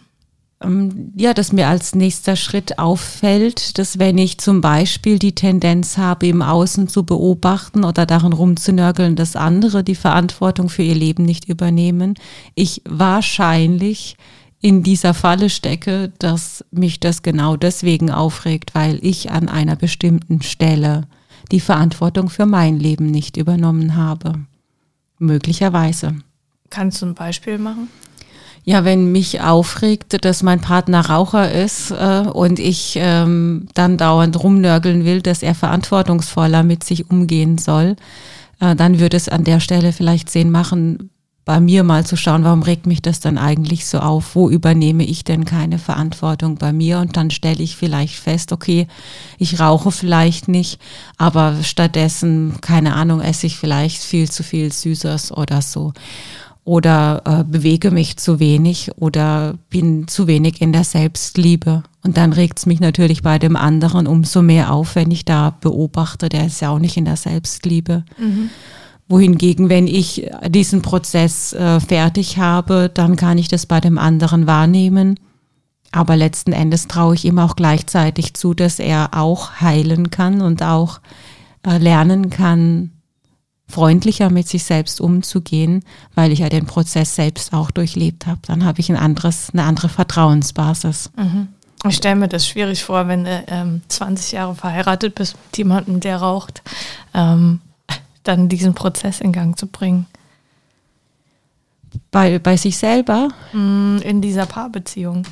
Ähm, 0.62 1.12
ja, 1.16 1.34
dass 1.34 1.52
mir 1.52 1.68
als 1.68 1.94
nächster 1.94 2.36
Schritt 2.36 2.78
auffällt, 2.78 3.78
dass 3.78 3.98
wenn 3.98 4.18
ich 4.18 4.38
zum 4.38 4.60
Beispiel 4.60 5.18
die 5.18 5.34
Tendenz 5.34 5.98
habe, 5.98 6.26
im 6.26 6.42
Außen 6.42 6.88
zu 6.88 7.04
beobachten 7.04 7.84
oder 7.84 8.06
darin 8.06 8.32
rumzunörgeln, 8.32 9.16
dass 9.16 9.36
andere 9.36 9.84
die 9.84 9.94
Verantwortung 9.94 10.68
für 10.68 10.82
ihr 10.82 10.94
Leben 10.94 11.24
nicht 11.24 11.48
übernehmen, 11.48 12.14
ich 12.54 12.82
wahrscheinlich 12.84 14.16
in 14.60 14.84
dieser 14.84 15.12
Falle 15.12 15.50
stecke, 15.50 16.12
dass 16.18 16.64
mich 16.70 17.00
das 17.00 17.22
genau 17.22 17.56
deswegen 17.56 18.10
aufregt, 18.10 18.74
weil 18.74 18.98
ich 19.04 19.30
an 19.30 19.48
einer 19.48 19.74
bestimmten 19.74 20.40
Stelle 20.40 21.02
die 21.50 21.60
Verantwortung 21.60 22.30
für 22.30 22.46
mein 22.46 22.78
Leben 22.78 23.06
nicht 23.06 23.36
übernommen 23.36 23.96
habe. 23.96 24.34
Möglicherweise. 25.18 26.14
Kannst 26.70 27.02
du 27.02 27.06
ein 27.06 27.14
Beispiel 27.14 27.58
machen? 27.58 27.88
Ja, 28.64 28.84
wenn 28.84 29.10
mich 29.10 29.40
aufregt, 29.40 30.24
dass 30.24 30.44
mein 30.44 30.60
Partner 30.60 31.06
Raucher 31.06 31.50
ist 31.50 31.90
äh, 31.90 32.24
und 32.32 32.60
ich 32.60 32.94
ähm, 32.96 33.66
dann 33.74 33.96
dauernd 33.96 34.40
rumnörgeln 34.40 35.04
will, 35.04 35.20
dass 35.20 35.42
er 35.42 35.56
verantwortungsvoller 35.56 36.62
mit 36.62 36.84
sich 36.84 37.10
umgehen 37.10 37.58
soll, 37.58 37.96
äh, 38.60 38.76
dann 38.76 39.00
würde 39.00 39.16
es 39.16 39.28
an 39.28 39.42
der 39.42 39.58
Stelle 39.58 39.92
vielleicht 39.92 40.30
Sinn 40.30 40.52
machen, 40.52 41.10
bei 41.44 41.58
mir 41.58 41.82
mal 41.82 42.06
zu 42.06 42.16
schauen, 42.16 42.44
warum 42.44 42.62
regt 42.62 42.86
mich 42.86 43.02
das 43.02 43.18
dann 43.18 43.36
eigentlich 43.36 43.86
so 43.86 43.98
auf? 43.98 44.36
Wo 44.36 44.48
übernehme 44.48 45.04
ich 45.04 45.24
denn 45.24 45.44
keine 45.44 45.78
Verantwortung 45.80 46.54
bei 46.54 46.72
mir? 46.72 47.00
Und 47.00 47.16
dann 47.16 47.32
stelle 47.32 47.62
ich 47.62 47.76
vielleicht 47.76 48.14
fest, 48.14 48.52
okay, 48.52 48.86
ich 49.38 49.58
rauche 49.58 49.90
vielleicht 49.90 50.46
nicht, 50.46 50.80
aber 51.18 51.56
stattdessen, 51.64 52.60
keine 52.60 52.94
Ahnung, 52.94 53.20
esse 53.20 53.48
ich 53.48 53.56
vielleicht 53.56 54.02
viel 54.02 54.30
zu 54.30 54.44
viel 54.44 54.72
Süßes 54.72 55.32
oder 55.32 55.62
so 55.62 55.92
oder 56.64 57.22
äh, 57.24 57.44
bewege 57.44 57.90
mich 57.90 58.16
zu 58.18 58.38
wenig 58.38 58.90
oder 58.96 59.54
bin 59.68 60.06
zu 60.06 60.26
wenig 60.26 60.60
in 60.60 60.72
der 60.72 60.84
Selbstliebe. 60.84 61.82
Und 62.04 62.16
dann 62.16 62.32
regt 62.32 62.58
es 62.58 62.66
mich 62.66 62.80
natürlich 62.80 63.22
bei 63.22 63.38
dem 63.38 63.56
anderen 63.56 64.06
umso 64.06 64.42
mehr 64.42 64.72
auf, 64.72 64.94
wenn 64.94 65.10
ich 65.10 65.24
da 65.24 65.56
beobachte, 65.60 66.28
der 66.28 66.46
ist 66.46 66.60
ja 66.60 66.70
auch 66.70 66.78
nicht 66.78 66.96
in 66.96 67.04
der 67.04 67.16
Selbstliebe. 67.16 68.04
Wohingegen, 69.08 69.68
wenn 69.68 69.86
ich 69.86 70.30
diesen 70.48 70.82
Prozess 70.82 71.52
äh, 71.52 71.80
fertig 71.80 72.38
habe, 72.38 72.90
dann 72.92 73.16
kann 73.16 73.38
ich 73.38 73.48
das 73.48 73.66
bei 73.66 73.80
dem 73.80 73.98
anderen 73.98 74.46
wahrnehmen. 74.46 75.18
Aber 75.90 76.16
letzten 76.16 76.52
Endes 76.52 76.88
traue 76.88 77.14
ich 77.14 77.24
ihm 77.24 77.38
auch 77.38 77.54
gleichzeitig 77.54 78.34
zu, 78.34 78.54
dass 78.54 78.78
er 78.78 79.10
auch 79.12 79.60
heilen 79.60 80.10
kann 80.10 80.40
und 80.40 80.62
auch 80.62 81.00
äh, 81.66 81.76
lernen 81.78 82.30
kann, 82.30 82.92
freundlicher 83.72 84.30
mit 84.30 84.46
sich 84.48 84.64
selbst 84.64 85.00
umzugehen, 85.00 85.82
weil 86.14 86.30
ich 86.30 86.40
ja 86.40 86.48
den 86.50 86.66
Prozess 86.66 87.14
selbst 87.14 87.52
auch 87.54 87.70
durchlebt 87.70 88.26
habe. 88.26 88.40
Dann 88.46 88.64
habe 88.64 88.80
ich 88.80 88.90
ein 88.90 88.96
anderes, 88.96 89.48
eine 89.52 89.64
andere 89.64 89.88
Vertrauensbasis. 89.88 91.10
Ich 91.88 91.96
stelle 91.96 92.16
mir 92.16 92.28
das 92.28 92.46
schwierig 92.46 92.84
vor, 92.84 93.08
wenn 93.08 93.24
du 93.24 93.44
ähm, 93.48 93.80
20 93.88 94.32
Jahre 94.32 94.54
verheiratet 94.54 95.14
bist 95.14 95.36
mit 95.46 95.56
jemandem, 95.58 96.00
der 96.00 96.18
raucht, 96.18 96.62
ähm, 97.14 97.60
dann 98.24 98.48
diesen 98.48 98.74
Prozess 98.74 99.20
in 99.20 99.32
Gang 99.32 99.58
zu 99.58 99.66
bringen. 99.66 100.06
Bei, 102.10 102.38
bei 102.38 102.56
sich 102.56 102.76
selber 102.78 103.28
Mm, 103.52 103.98
In 104.04 104.20
dieser 104.22 104.46
Paarbeziehung. 104.46 105.24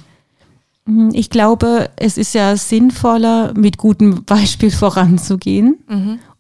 Hm, 0.87 1.11
Ich 1.12 1.30
glaube, 1.30 1.90
es 1.97 2.16
ist 2.18 2.35
ja 2.35 2.56
sinnvoller, 2.56 3.52
mit 3.54 3.76
gutem 3.78 4.25
Beispiel 4.25 4.70
voranzugehen 4.85 5.78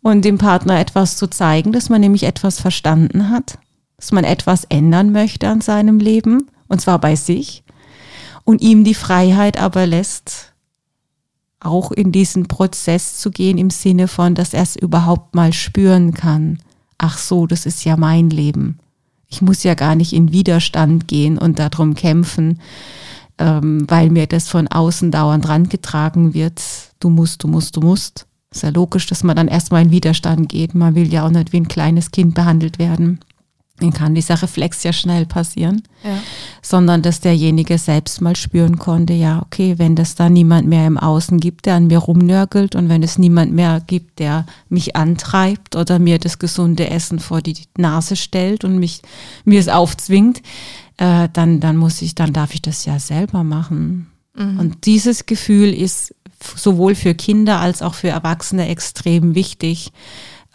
und 0.02 0.24
dem 0.24 0.38
Partner 0.38 0.78
etwas 0.78 1.16
zu 1.16 1.26
zeigen, 1.26 1.72
dass 1.72 1.88
man 1.88 2.00
nämlich 2.00 2.24
etwas 2.24 2.60
verstanden 2.60 3.30
hat, 3.30 3.58
dass 3.96 4.12
man 4.12 4.24
etwas 4.24 4.64
ändern 4.64 5.12
möchte 5.12 5.48
an 5.48 5.60
seinem 5.60 5.98
Leben, 5.98 6.50
und 6.68 6.80
zwar 6.80 6.98
bei 6.98 7.16
sich, 7.16 7.62
und 8.44 8.62
ihm 8.62 8.84
die 8.84 8.94
Freiheit 8.94 9.60
aber 9.60 9.86
lässt, 9.86 10.52
auch 11.60 11.92
in 11.92 12.10
diesen 12.10 12.48
Prozess 12.48 13.18
zu 13.18 13.30
gehen 13.30 13.58
im 13.58 13.70
Sinne 13.70 14.08
von, 14.08 14.34
dass 14.34 14.54
er 14.54 14.62
es 14.62 14.76
überhaupt 14.76 15.34
mal 15.34 15.52
spüren 15.52 16.14
kann. 16.14 16.58
Ach 16.96 17.18
so, 17.18 17.46
das 17.46 17.66
ist 17.66 17.84
ja 17.84 17.96
mein 17.96 18.30
Leben. 18.30 18.78
Ich 19.28 19.42
muss 19.42 19.62
ja 19.62 19.74
gar 19.74 19.94
nicht 19.94 20.12
in 20.12 20.32
Widerstand 20.32 21.06
gehen 21.06 21.38
und 21.38 21.58
darum 21.58 21.94
kämpfen, 21.94 22.60
ähm, 23.38 23.84
weil 23.88 24.10
mir 24.10 24.26
das 24.26 24.48
von 24.48 24.68
außen 24.68 25.10
dauernd 25.10 25.48
rangetragen 25.48 26.34
wird. 26.34 26.62
Du 26.98 27.10
musst, 27.10 27.44
du 27.44 27.48
musst, 27.48 27.76
du 27.76 27.80
musst. 27.80 28.26
Ist 28.52 28.62
ja 28.64 28.70
logisch, 28.70 29.06
dass 29.06 29.22
man 29.22 29.36
dann 29.36 29.48
erstmal 29.48 29.82
in 29.82 29.92
Widerstand 29.92 30.48
geht. 30.48 30.74
Man 30.74 30.94
will 30.94 31.12
ja 31.12 31.24
auch 31.24 31.30
nicht 31.30 31.52
wie 31.52 31.60
ein 31.60 31.68
kleines 31.68 32.10
Kind 32.10 32.34
behandelt 32.34 32.78
werden. 32.78 33.20
Dann 33.78 33.92
kann 33.92 34.14
dieser 34.14 34.42
Reflex 34.42 34.82
ja 34.82 34.92
schnell 34.92 35.24
passieren. 35.24 35.82
Ja. 36.04 36.18
Sondern 36.60 37.00
dass 37.00 37.20
derjenige 37.20 37.78
selbst 37.78 38.20
mal 38.20 38.36
spüren 38.36 38.78
konnte, 38.78 39.12
ja, 39.12 39.40
okay, 39.40 39.78
wenn 39.78 39.96
das 39.96 40.16
da 40.16 40.28
niemand 40.28 40.66
mehr 40.66 40.86
im 40.86 40.98
Außen 40.98 41.38
gibt, 41.38 41.66
der 41.66 41.76
an 41.76 41.86
mir 41.86 41.98
rumnörgelt 41.98 42.74
und 42.74 42.88
wenn 42.88 43.02
es 43.02 43.18
niemand 43.18 43.52
mehr 43.52 43.80
gibt, 43.86 44.18
der 44.18 44.46
mich 44.68 44.96
antreibt 44.96 45.76
oder 45.76 45.98
mir 45.98 46.18
das 46.18 46.38
gesunde 46.38 46.90
Essen 46.90 47.20
vor 47.20 47.40
die 47.40 47.56
Nase 47.78 48.16
stellt 48.16 48.64
und 48.64 48.78
mich 48.78 49.00
mir 49.44 49.60
es 49.60 49.68
aufzwingt, 49.68 50.42
äh, 50.98 51.28
dann, 51.32 51.60
dann 51.60 51.76
muss 51.76 52.02
ich, 52.02 52.14
dann 52.14 52.32
darf 52.32 52.52
ich 52.52 52.62
das 52.62 52.84
ja 52.84 52.98
selber 52.98 53.44
machen. 53.44 54.10
Und 54.40 54.86
dieses 54.86 55.26
Gefühl 55.26 55.74
ist 55.74 56.14
sowohl 56.42 56.94
für 56.94 57.14
Kinder 57.14 57.60
als 57.60 57.82
auch 57.82 57.94
für 57.94 58.08
Erwachsene 58.08 58.68
extrem 58.68 59.34
wichtig, 59.34 59.92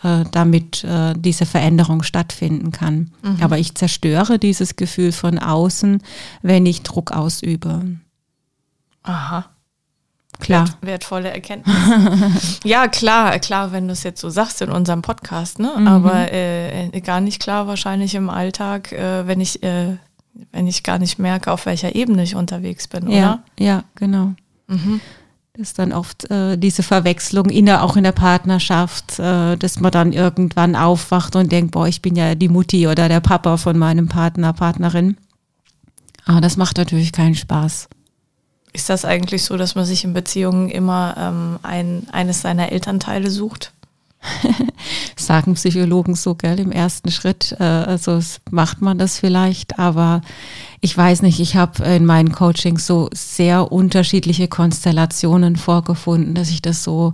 äh, 0.03 0.23
damit 0.31 0.83
äh, 0.83 1.13
diese 1.17 1.45
Veränderung 1.45 2.03
stattfinden 2.03 2.71
kann. 2.71 3.11
Aber 3.41 3.57
ich 3.57 3.75
zerstöre 3.75 4.39
dieses 4.39 4.75
Gefühl 4.75 5.11
von 5.11 5.39
außen, 5.39 6.01
wenn 6.41 6.65
ich 6.65 6.81
Druck 6.83 7.11
ausübe. 7.11 7.81
Aha. 9.03 9.45
Klar. 10.39 10.65
Wertvolle 10.81 11.29
Erkenntnis. 11.31 11.75
ja, 12.65 12.87
klar, 12.89 13.39
klar, 13.39 13.71
wenn 13.71 13.87
du 13.87 13.93
es 13.93 14.03
jetzt 14.03 14.19
so 14.19 14.29
sagst 14.29 14.61
in 14.61 14.69
unserem 14.69 15.01
Podcast, 15.01 15.59
ne? 15.59 15.71
Mhm. 15.77 15.87
Aber 15.87 16.31
äh, 16.33 16.89
gar 17.01 17.21
nicht 17.21 17.41
klar 17.41 17.67
wahrscheinlich 17.67 18.15
im 18.15 18.29
Alltag, 18.29 18.91
äh, 18.91 19.25
wenn 19.27 19.39
ich, 19.39 19.63
äh, 19.63 19.95
wenn 20.51 20.67
ich 20.67 20.83
gar 20.83 20.99
nicht 20.99 21.19
merke, 21.19 21.51
auf 21.53 21.65
welcher 21.65 21.95
Ebene 21.95 22.23
ich 22.23 22.35
unterwegs 22.35 22.87
bin, 22.89 23.09
Ja, 23.09 23.35
oder? 23.35 23.43
ja, 23.57 23.83
genau. 23.95 24.33
Mhm. 24.67 24.99
Das 25.57 25.69
ist 25.69 25.79
dann 25.79 25.93
oft 25.93 26.29
äh, 26.29 26.57
diese 26.57 26.83
Verwechslung 26.83 27.49
in 27.49 27.65
der, 27.65 27.83
auch 27.83 27.95
in 27.95 28.03
der 28.03 28.11
Partnerschaft, 28.11 29.19
äh, 29.19 29.55
dass 29.55 29.79
man 29.79 29.91
dann 29.91 30.11
irgendwann 30.11 30.75
aufwacht 30.75 31.37
und 31.37 31.49
denkt, 31.49 31.71
boah, 31.71 31.87
ich 31.87 32.01
bin 32.01 32.17
ja 32.17 32.35
die 32.35 32.49
Mutti 32.49 32.87
oder 32.87 33.07
der 33.07 33.21
Papa 33.21 33.55
von 33.55 33.77
meinem 33.77 34.09
Partner, 34.09 34.51
Partnerin. 34.51 35.15
Aber 36.25 36.41
das 36.41 36.57
macht 36.57 36.77
natürlich 36.77 37.13
keinen 37.13 37.35
Spaß. 37.35 37.87
Ist 38.73 38.89
das 38.89 39.05
eigentlich 39.05 39.45
so, 39.45 39.55
dass 39.55 39.75
man 39.75 39.85
sich 39.85 40.03
in 40.03 40.13
Beziehungen 40.13 40.69
immer 40.69 41.15
ähm, 41.17 41.59
ein, 41.63 42.07
eines 42.11 42.41
seiner 42.41 42.73
Elternteile 42.73 43.31
sucht? 43.31 43.71
sagen 45.15 45.55
Psychologen 45.55 46.15
so, 46.15 46.35
gell, 46.35 46.59
im 46.59 46.71
ersten 46.71 47.11
Schritt. 47.11 47.55
Äh, 47.59 47.63
also 47.63 48.19
macht 48.51 48.81
man 48.81 48.97
das 48.97 49.19
vielleicht, 49.19 49.79
aber 49.79 50.21
ich 50.81 50.95
weiß 50.95 51.21
nicht, 51.21 51.39
ich 51.39 51.55
habe 51.55 51.83
in 51.83 52.05
meinen 52.05 52.31
Coachings 52.31 52.85
so 52.85 53.09
sehr 53.13 53.71
unterschiedliche 53.71 54.47
Konstellationen 54.47 55.55
vorgefunden, 55.55 56.35
dass 56.35 56.49
ich 56.49 56.61
das 56.61 56.83
so 56.83 57.13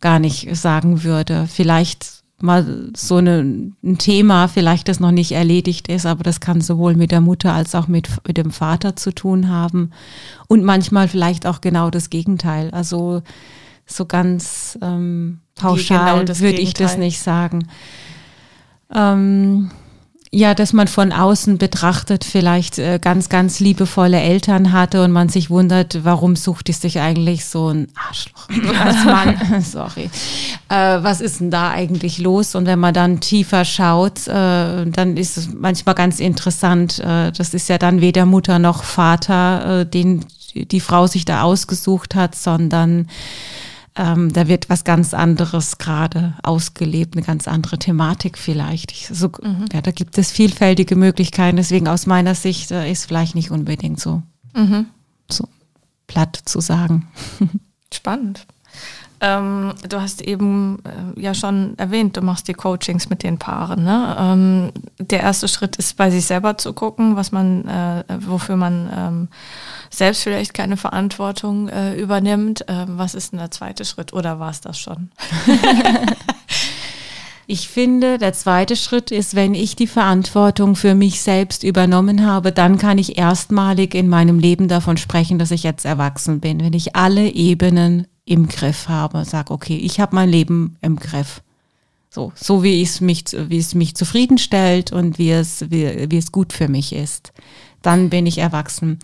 gar 0.00 0.18
nicht 0.18 0.54
sagen 0.56 1.02
würde. 1.02 1.46
Vielleicht 1.50 2.16
mal 2.40 2.90
so 2.94 3.16
eine, 3.16 3.72
ein 3.82 3.98
Thema, 3.98 4.48
vielleicht 4.48 4.88
das 4.88 5.00
noch 5.00 5.10
nicht 5.10 5.32
erledigt 5.32 5.88
ist, 5.88 6.04
aber 6.04 6.22
das 6.22 6.40
kann 6.40 6.60
sowohl 6.60 6.94
mit 6.94 7.10
der 7.10 7.22
Mutter 7.22 7.54
als 7.54 7.74
auch 7.74 7.88
mit, 7.88 8.08
mit 8.26 8.36
dem 8.36 8.50
Vater 8.50 8.96
zu 8.96 9.14
tun 9.14 9.48
haben. 9.48 9.90
Und 10.46 10.62
manchmal 10.62 11.08
vielleicht 11.08 11.46
auch 11.46 11.60
genau 11.60 11.90
das 11.90 12.10
Gegenteil. 12.10 12.70
Also 12.72 13.22
so 13.86 14.04
ganz 14.04 14.78
ähm, 14.82 15.40
pauschal 15.56 16.12
genau 16.12 16.24
das 16.24 16.40
würde 16.40 16.60
ich 16.60 16.74
das 16.74 16.96
nicht 16.96 17.18
sagen. 17.18 17.68
Ähm, 18.94 19.70
ja, 20.32 20.54
dass 20.54 20.72
man 20.72 20.86
von 20.86 21.12
außen 21.12 21.56
betrachtet 21.56 22.24
vielleicht 22.24 22.78
äh, 22.78 22.98
ganz, 23.00 23.28
ganz 23.28 23.58
liebevolle 23.60 24.20
Eltern 24.20 24.72
hatte 24.72 25.02
und 25.02 25.12
man 25.12 25.28
sich 25.28 25.48
wundert, 25.50 26.04
warum 26.04 26.36
sucht 26.36 26.68
es 26.68 26.80
sich 26.80 27.00
eigentlich 27.00 27.46
so 27.46 27.68
ein 27.68 27.88
Arschloch 27.94 28.48
als 28.78 29.04
Mann? 29.04 29.62
Sorry. 29.62 30.10
Äh, 30.68 31.02
was 31.02 31.20
ist 31.20 31.40
denn 31.40 31.50
da 31.50 31.70
eigentlich 31.70 32.18
los? 32.18 32.54
Und 32.54 32.66
wenn 32.66 32.78
man 32.78 32.92
dann 32.92 33.20
tiefer 33.20 33.64
schaut, 33.64 34.26
äh, 34.26 34.84
dann 34.84 35.16
ist 35.16 35.38
es 35.38 35.48
manchmal 35.54 35.94
ganz 35.94 36.20
interessant. 36.20 36.98
Äh, 36.98 37.32
das 37.32 37.54
ist 37.54 37.68
ja 37.68 37.78
dann 37.78 38.00
weder 38.00 38.26
Mutter 38.26 38.58
noch 38.58 38.82
Vater, 38.82 39.80
äh, 39.80 39.86
den 39.86 40.26
die 40.54 40.80
Frau 40.80 41.06
sich 41.06 41.24
da 41.26 41.42
ausgesucht 41.42 42.14
hat, 42.14 42.34
sondern 42.34 43.08
ähm, 43.96 44.32
da 44.32 44.46
wird 44.46 44.68
was 44.68 44.84
ganz 44.84 45.14
anderes 45.14 45.78
gerade 45.78 46.34
ausgelebt, 46.42 47.16
eine 47.16 47.24
ganz 47.24 47.48
andere 47.48 47.78
Thematik 47.78 48.36
vielleicht. 48.36 48.92
Ich, 48.92 49.08
so, 49.08 49.30
ja, 49.72 49.80
da 49.80 49.90
gibt 49.90 50.18
es 50.18 50.30
vielfältige 50.30 50.96
Möglichkeiten, 50.96 51.56
deswegen 51.56 51.88
aus 51.88 52.06
meiner 52.06 52.34
Sicht 52.34 52.70
äh, 52.70 52.90
ist 52.90 53.06
vielleicht 53.06 53.34
nicht 53.34 53.50
unbedingt 53.50 53.98
so. 54.00 54.22
Mhm. 54.54 54.86
so. 55.30 55.48
platt 56.06 56.38
zu 56.44 56.60
sagen. 56.60 57.08
Spannend. 57.92 58.46
Ähm, 59.20 59.72
du 59.88 60.00
hast 60.00 60.20
eben 60.20 60.78
äh, 60.84 61.20
ja 61.20 61.34
schon 61.34 61.76
erwähnt, 61.78 62.16
du 62.16 62.20
machst 62.20 62.48
die 62.48 62.54
Coachings 62.54 63.08
mit 63.08 63.22
den 63.22 63.38
Paaren. 63.38 63.82
Ne? 63.82 64.16
Ähm, 64.18 64.72
der 64.98 65.20
erste 65.20 65.48
Schritt 65.48 65.76
ist, 65.76 65.96
bei 65.96 66.10
sich 66.10 66.26
selber 66.26 66.58
zu 66.58 66.72
gucken, 66.72 67.16
was 67.16 67.32
man, 67.32 67.66
äh, 67.66 68.04
wofür 68.20 68.56
man 68.56 68.90
ähm, 68.94 69.28
selbst 69.90 70.22
vielleicht 70.22 70.52
keine 70.52 70.76
Verantwortung 70.76 71.68
äh, 71.68 71.94
übernimmt. 71.94 72.64
Ähm, 72.68 72.98
was 72.98 73.14
ist 73.14 73.32
denn 73.32 73.38
der 73.38 73.50
zweite 73.50 73.84
Schritt 73.84 74.12
oder 74.12 74.38
war 74.38 74.50
es 74.50 74.60
das 74.60 74.78
schon? 74.78 75.10
Ich 77.48 77.68
finde, 77.68 78.18
der 78.18 78.32
zweite 78.32 78.74
Schritt 78.74 79.12
ist, 79.12 79.36
wenn 79.36 79.54
ich 79.54 79.76
die 79.76 79.86
Verantwortung 79.86 80.74
für 80.74 80.96
mich 80.96 81.20
selbst 81.20 81.62
übernommen 81.62 82.26
habe, 82.26 82.50
dann 82.50 82.76
kann 82.76 82.98
ich 82.98 83.18
erstmalig 83.18 83.94
in 83.94 84.08
meinem 84.08 84.40
Leben 84.40 84.66
davon 84.66 84.96
sprechen, 84.96 85.38
dass 85.38 85.52
ich 85.52 85.62
jetzt 85.62 85.84
erwachsen 85.84 86.40
bin. 86.40 86.60
Wenn 86.60 86.72
ich 86.72 86.96
alle 86.96 87.28
Ebenen 87.28 88.08
im 88.26 88.48
Griff 88.48 88.88
habe, 88.88 89.24
sage, 89.24 89.54
okay, 89.54 89.76
ich 89.76 89.98
habe 90.00 90.14
mein 90.14 90.28
Leben 90.28 90.76
im 90.82 90.96
Griff. 90.96 91.40
So, 92.10 92.32
so 92.34 92.62
wie 92.62 92.82
es 92.82 93.00
mich, 93.00 93.24
wie 93.32 93.58
es 93.58 93.74
mich 93.74 93.94
zufriedenstellt 93.94 94.92
und 94.92 95.18
wie 95.18 95.30
es, 95.30 95.70
wie, 95.70 96.10
wie 96.10 96.16
es 96.16 96.32
gut 96.32 96.52
für 96.52 96.68
mich 96.68 96.92
ist. 96.92 97.32
Dann 97.82 98.10
bin 98.10 98.26
ich 98.26 98.38
erwachsen. 98.38 98.98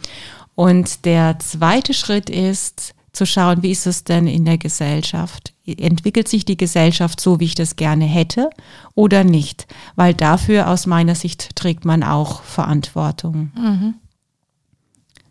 Und 0.55 1.05
der 1.05 1.39
zweite 1.39 1.95
Schritt 1.95 2.29
ist, 2.29 2.95
zu 3.13 3.27
schauen, 3.27 3.63
wie 3.63 3.71
ist 3.71 3.87
es 3.87 4.05
denn 4.05 4.27
in 4.27 4.45
der 4.45 4.59
Gesellschaft? 4.59 5.53
Entwickelt 5.67 6.29
sich 6.29 6.45
die 6.45 6.57
Gesellschaft 6.57 7.21
so, 7.21 7.41
wie 7.41 7.45
ich 7.45 7.55
das 7.55 7.77
gerne 7.77 8.07
hätte 8.07 8.51
oder 8.95 9.23
nicht? 9.23 9.67
Weil 9.97 10.15
dafür 10.15 10.69
aus 10.69 10.87
meiner 10.87 11.15
Sicht 11.15 11.55
trägt 11.55 11.85
man 11.85 12.03
auch 12.03 12.43
Verantwortung. 12.43 13.53
Mhm. 13.55 13.95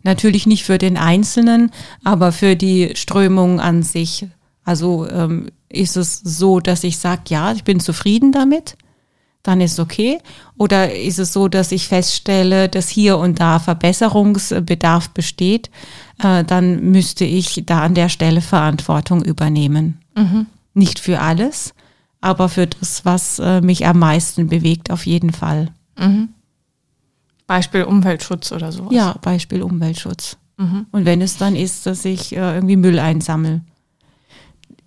Natürlich 0.04 0.48
nicht 0.48 0.64
für 0.64 0.78
den 0.78 0.98
Einzelnen, 0.98 1.72
aber 2.04 2.32
für 2.32 2.56
die 2.56 2.92
Strömung 2.96 3.60
an 3.60 3.84
sich. 3.84 4.26
Also 4.64 5.08
ähm, 5.10 5.48
ist 5.70 5.98
es 5.98 6.20
so, 6.20 6.60
dass 6.60 6.84
ich 6.84 6.98
sage, 6.98 7.22
ja, 7.30 7.52
ich 7.52 7.64
bin 7.64 7.80
zufrieden 7.80 8.32
damit, 8.32 8.78
dann 9.44 9.62
ist 9.62 9.80
okay. 9.80 10.20
Oder 10.58 10.96
ist 10.96 11.20
es 11.20 11.34
so, 11.34 11.48
dass 11.48 11.72
ich 11.72 11.88
feststelle, 11.88 12.70
dass 12.70 12.90
hier 12.90 13.18
und 13.18 13.40
da 13.40 13.60
Verbesserungsbedarf 13.60 15.10
besteht, 15.10 15.70
äh, 16.24 16.44
dann 16.44 16.92
müsste 16.92 17.26
ich 17.26 17.64
da 17.66 17.82
an 17.82 17.96
der 17.96 18.10
Stelle 18.10 18.42
Verantwortung 18.42 19.24
übernehmen. 19.24 20.00
Mhm. 20.16 20.46
Nicht 20.74 21.00
für 21.00 21.20
alles, 21.20 21.74
aber 22.22 22.50
für 22.50 22.68
das, 22.68 23.04
was 23.04 23.40
äh, 23.40 23.62
mich 23.62 23.86
am 23.86 24.00
meisten 24.00 24.48
bewegt, 24.48 24.92
auf 24.92 25.06
jeden 25.06 25.32
Fall. 25.32 25.70
Mhm. 25.98 26.30
Beispiel 27.52 27.84
Umweltschutz 27.84 28.52
oder 28.52 28.72
sowas. 28.72 28.94
Ja, 28.94 29.16
Beispiel 29.22 29.62
Umweltschutz. 29.62 30.38
Mhm. 30.58 30.86
Und 30.92 31.06
wenn 31.06 31.22
es 31.22 31.38
dann 31.38 31.56
ist, 31.56 31.86
dass 31.86 32.06
ich 32.06 32.34
äh, 32.34 32.56
irgendwie 32.56 32.78
Müll 32.78 32.98
einsammle. 32.98 33.62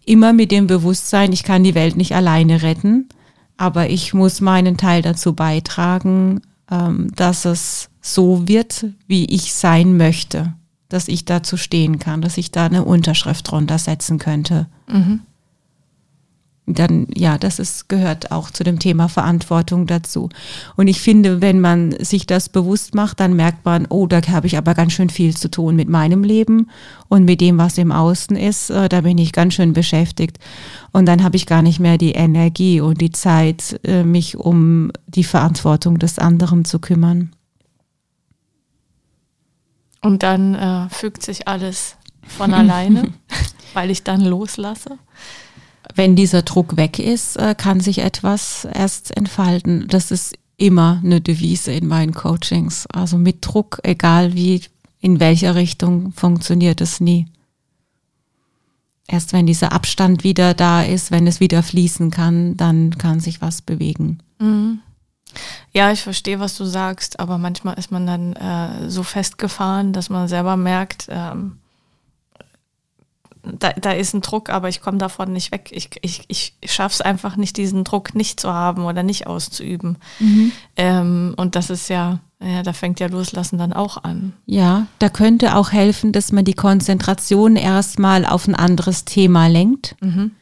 Immer 0.06 0.32
mit 0.32 0.50
dem 0.50 0.66
Bewusstsein, 0.66 1.32
ich 1.32 1.42
kann 1.42 1.62
die 1.64 1.74
Welt 1.74 1.96
nicht 1.96 2.14
alleine 2.14 2.62
retten, 2.62 3.08
aber 3.56 3.90
ich 3.90 4.14
muss 4.14 4.40
meinen 4.40 4.76
Teil 4.76 5.02
dazu 5.02 5.34
beitragen, 5.34 6.40
ähm, 6.70 7.10
dass 7.14 7.44
es 7.44 7.90
so 8.00 8.48
wird, 8.48 8.86
wie 9.06 9.26
ich 9.26 9.52
sein 9.52 9.96
möchte 9.96 10.54
dass 10.94 11.08
ich 11.08 11.24
dazu 11.24 11.56
stehen 11.56 11.98
kann, 11.98 12.22
dass 12.22 12.38
ich 12.38 12.52
da 12.52 12.66
eine 12.66 12.84
Unterschrift 12.84 13.50
drunter 13.50 13.78
setzen 13.78 14.18
könnte. 14.18 14.68
Mhm. 14.86 15.20
Dann, 16.66 17.06
ja, 17.14 17.36
das 17.36 17.58
ist, 17.58 17.90
gehört 17.90 18.32
auch 18.32 18.50
zu 18.50 18.64
dem 18.64 18.78
Thema 18.78 19.08
Verantwortung 19.08 19.86
dazu. 19.86 20.30
Und 20.76 20.88
ich 20.88 21.00
finde, 21.02 21.42
wenn 21.42 21.60
man 21.60 21.92
sich 22.02 22.26
das 22.26 22.48
bewusst 22.48 22.94
macht, 22.94 23.20
dann 23.20 23.34
merkt 23.34 23.66
man, 23.66 23.86
oh, 23.90 24.06
da 24.06 24.22
habe 24.28 24.46
ich 24.46 24.56
aber 24.56 24.74
ganz 24.74 24.94
schön 24.94 25.10
viel 25.10 25.36
zu 25.36 25.50
tun 25.50 25.76
mit 25.76 25.90
meinem 25.90 26.24
Leben 26.24 26.70
und 27.08 27.26
mit 27.26 27.42
dem, 27.42 27.58
was 27.58 27.76
im 27.76 27.92
Außen 27.92 28.34
ist. 28.36 28.70
Äh, 28.70 28.88
da 28.88 29.02
bin 29.02 29.18
ich 29.18 29.32
ganz 29.32 29.54
schön 29.54 29.74
beschäftigt. 29.74 30.38
Und 30.90 31.04
dann 31.04 31.22
habe 31.22 31.36
ich 31.36 31.44
gar 31.44 31.60
nicht 31.60 31.80
mehr 31.80 31.98
die 31.98 32.12
Energie 32.12 32.80
und 32.80 33.00
die 33.02 33.12
Zeit, 33.12 33.78
äh, 33.84 34.02
mich 34.02 34.38
um 34.38 34.90
die 35.06 35.24
Verantwortung 35.24 35.98
des 35.98 36.18
anderen 36.18 36.64
zu 36.64 36.78
kümmern. 36.78 37.32
Und 40.00 40.22
dann 40.22 40.54
äh, 40.54 40.88
fügt 40.88 41.22
sich 41.22 41.46
alles 41.46 41.96
von 42.26 42.54
alleine, 42.54 43.12
weil 43.74 43.90
ich 43.90 44.02
dann 44.02 44.22
loslasse. 44.22 44.98
Wenn 45.94 46.16
dieser 46.16 46.42
Druck 46.42 46.76
weg 46.76 46.98
ist, 46.98 47.36
äh, 47.36 47.54
kann 47.56 47.80
sich 47.80 47.98
etwas 47.98 48.66
erst 48.72 49.16
entfalten. 49.16 49.86
Das 49.88 50.10
ist 50.10 50.36
immer 50.56 51.00
eine 51.04 51.20
Devise 51.20 51.72
in 51.72 51.86
meinen 51.86 52.14
Coachings. 52.14 52.86
Also 52.92 53.18
mit 53.18 53.38
Druck, 53.40 53.80
egal 53.82 54.34
wie, 54.34 54.62
in 55.00 55.20
welcher 55.20 55.54
Richtung, 55.54 56.12
funktioniert 56.12 56.80
es 56.80 57.00
nie. 57.00 57.26
Erst 59.06 59.32
wenn 59.32 59.46
dieser 59.46 59.72
Abstand 59.72 60.24
wieder 60.24 60.54
da 60.54 60.82
ist, 60.82 61.10
wenn 61.10 61.26
es 61.26 61.40
wieder 61.40 61.62
fließen 61.62 62.10
kann, 62.10 62.56
dann 62.56 62.96
kann 62.96 63.20
sich 63.20 63.40
was 63.42 63.60
bewegen. 63.60 64.18
Mhm. 64.38 64.80
Ja, 65.72 65.90
ich 65.92 66.02
verstehe, 66.02 66.40
was 66.40 66.56
du 66.56 66.64
sagst, 66.64 67.18
aber 67.20 67.38
manchmal 67.38 67.78
ist 67.78 67.90
man 67.90 68.06
dann 68.06 68.34
äh, 68.34 68.88
so 68.88 69.02
festgefahren, 69.02 69.92
dass 69.92 70.08
man 70.08 70.28
selber 70.28 70.56
merkt, 70.56 71.06
ähm, 71.10 71.58
da, 73.58 73.72
da 73.72 73.92
ist 73.92 74.14
ein 74.14 74.20
Druck, 74.20 74.50
aber 74.50 74.68
ich 74.68 74.80
komme 74.80 74.98
davon 74.98 75.32
nicht 75.32 75.52
weg. 75.52 75.70
Ich, 75.72 75.90
ich, 76.02 76.24
ich 76.28 76.54
schaffe 76.64 76.94
es 76.94 77.00
einfach 77.00 77.36
nicht, 77.36 77.56
diesen 77.56 77.84
Druck 77.84 78.14
nicht 78.14 78.40
zu 78.40 78.52
haben 78.52 78.84
oder 78.84 79.02
nicht 79.02 79.26
auszuüben. 79.26 79.98
Mhm. 80.18 80.52
Ähm, 80.76 81.34
und 81.36 81.56
das 81.56 81.70
ist 81.70 81.88
ja, 81.88 82.20
ja, 82.42 82.62
da 82.62 82.72
fängt 82.72 83.00
ja 83.00 83.06
Loslassen 83.06 83.58
dann 83.58 83.72
auch 83.72 84.02
an. 84.02 84.32
Ja, 84.46 84.86
da 84.98 85.08
könnte 85.08 85.56
auch 85.56 85.72
helfen, 85.72 86.12
dass 86.12 86.32
man 86.32 86.44
die 86.44 86.54
Konzentration 86.54 87.56
erstmal 87.56 88.24
auf 88.24 88.48
ein 88.48 88.54
anderes 88.54 89.04
Thema 89.04 89.46
lenkt. 89.46 89.96
Mhm. 90.00 90.32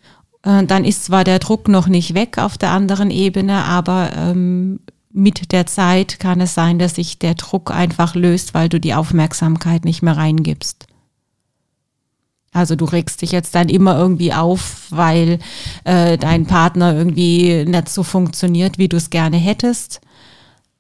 Äh, 0.42 0.64
dann 0.64 0.84
ist 0.84 1.04
zwar 1.04 1.24
der 1.24 1.38
Druck 1.38 1.68
noch 1.68 1.88
nicht 1.88 2.14
weg 2.14 2.38
auf 2.38 2.58
der 2.58 2.70
anderen 2.70 3.10
Ebene, 3.10 3.64
aber 3.64 4.10
ähm, 4.16 4.80
mit 5.12 5.52
der 5.52 5.66
Zeit 5.66 6.18
kann 6.20 6.40
es 6.40 6.54
sein, 6.54 6.78
dass 6.78 6.94
sich 6.94 7.18
der 7.18 7.34
Druck 7.34 7.70
einfach 7.70 8.14
löst, 8.14 8.54
weil 8.54 8.68
du 8.68 8.80
die 8.80 8.94
Aufmerksamkeit 8.94 9.84
nicht 9.84 10.02
mehr 10.02 10.16
reingibst. 10.16 10.86
Also 12.52 12.76
du 12.76 12.84
regst 12.84 13.22
dich 13.22 13.32
jetzt 13.32 13.54
dann 13.54 13.68
immer 13.68 13.96
irgendwie 13.98 14.34
auf, 14.34 14.86
weil 14.90 15.38
äh, 15.84 16.18
dein 16.18 16.46
Partner 16.46 16.94
irgendwie 16.94 17.64
nicht 17.64 17.88
so 17.88 18.02
funktioniert, 18.02 18.76
wie 18.78 18.88
du 18.88 18.98
es 18.98 19.08
gerne 19.10 19.38
hättest. 19.38 20.00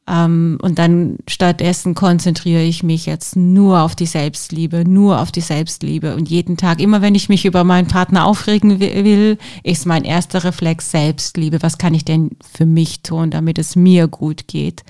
Ähm, 0.06 0.58
und 0.60 0.78
dann 0.78 1.18
stattdessen 1.28 1.94
konzentriere 1.94 2.62
ich 2.62 2.82
mich 2.82 3.06
jetzt 3.06 3.36
nur 3.36 3.80
auf 3.80 3.94
die 3.94 4.06
Selbstliebe, 4.06 4.84
nur 4.86 5.20
auf 5.20 5.32
die 5.32 5.40
Selbstliebe. 5.40 6.14
Und 6.14 6.28
jeden 6.28 6.56
Tag, 6.56 6.80
immer 6.80 7.00
wenn 7.00 7.14
ich 7.14 7.28
mich 7.28 7.44
über 7.46 7.64
meinen 7.64 7.88
Partner 7.88 8.26
aufregen 8.26 8.80
will, 8.80 9.38
ist 9.62 9.86
mein 9.86 10.04
erster 10.04 10.44
Reflex 10.44 10.90
Selbstliebe. 10.90 11.62
Was 11.62 11.78
kann 11.78 11.94
ich 11.94 12.04
denn 12.04 12.30
für 12.52 12.66
mich 12.66 13.02
tun, 13.02 13.30
damit 13.30 13.58
es 13.58 13.76
mir 13.76 14.08
gut 14.08 14.46
geht? 14.48 14.82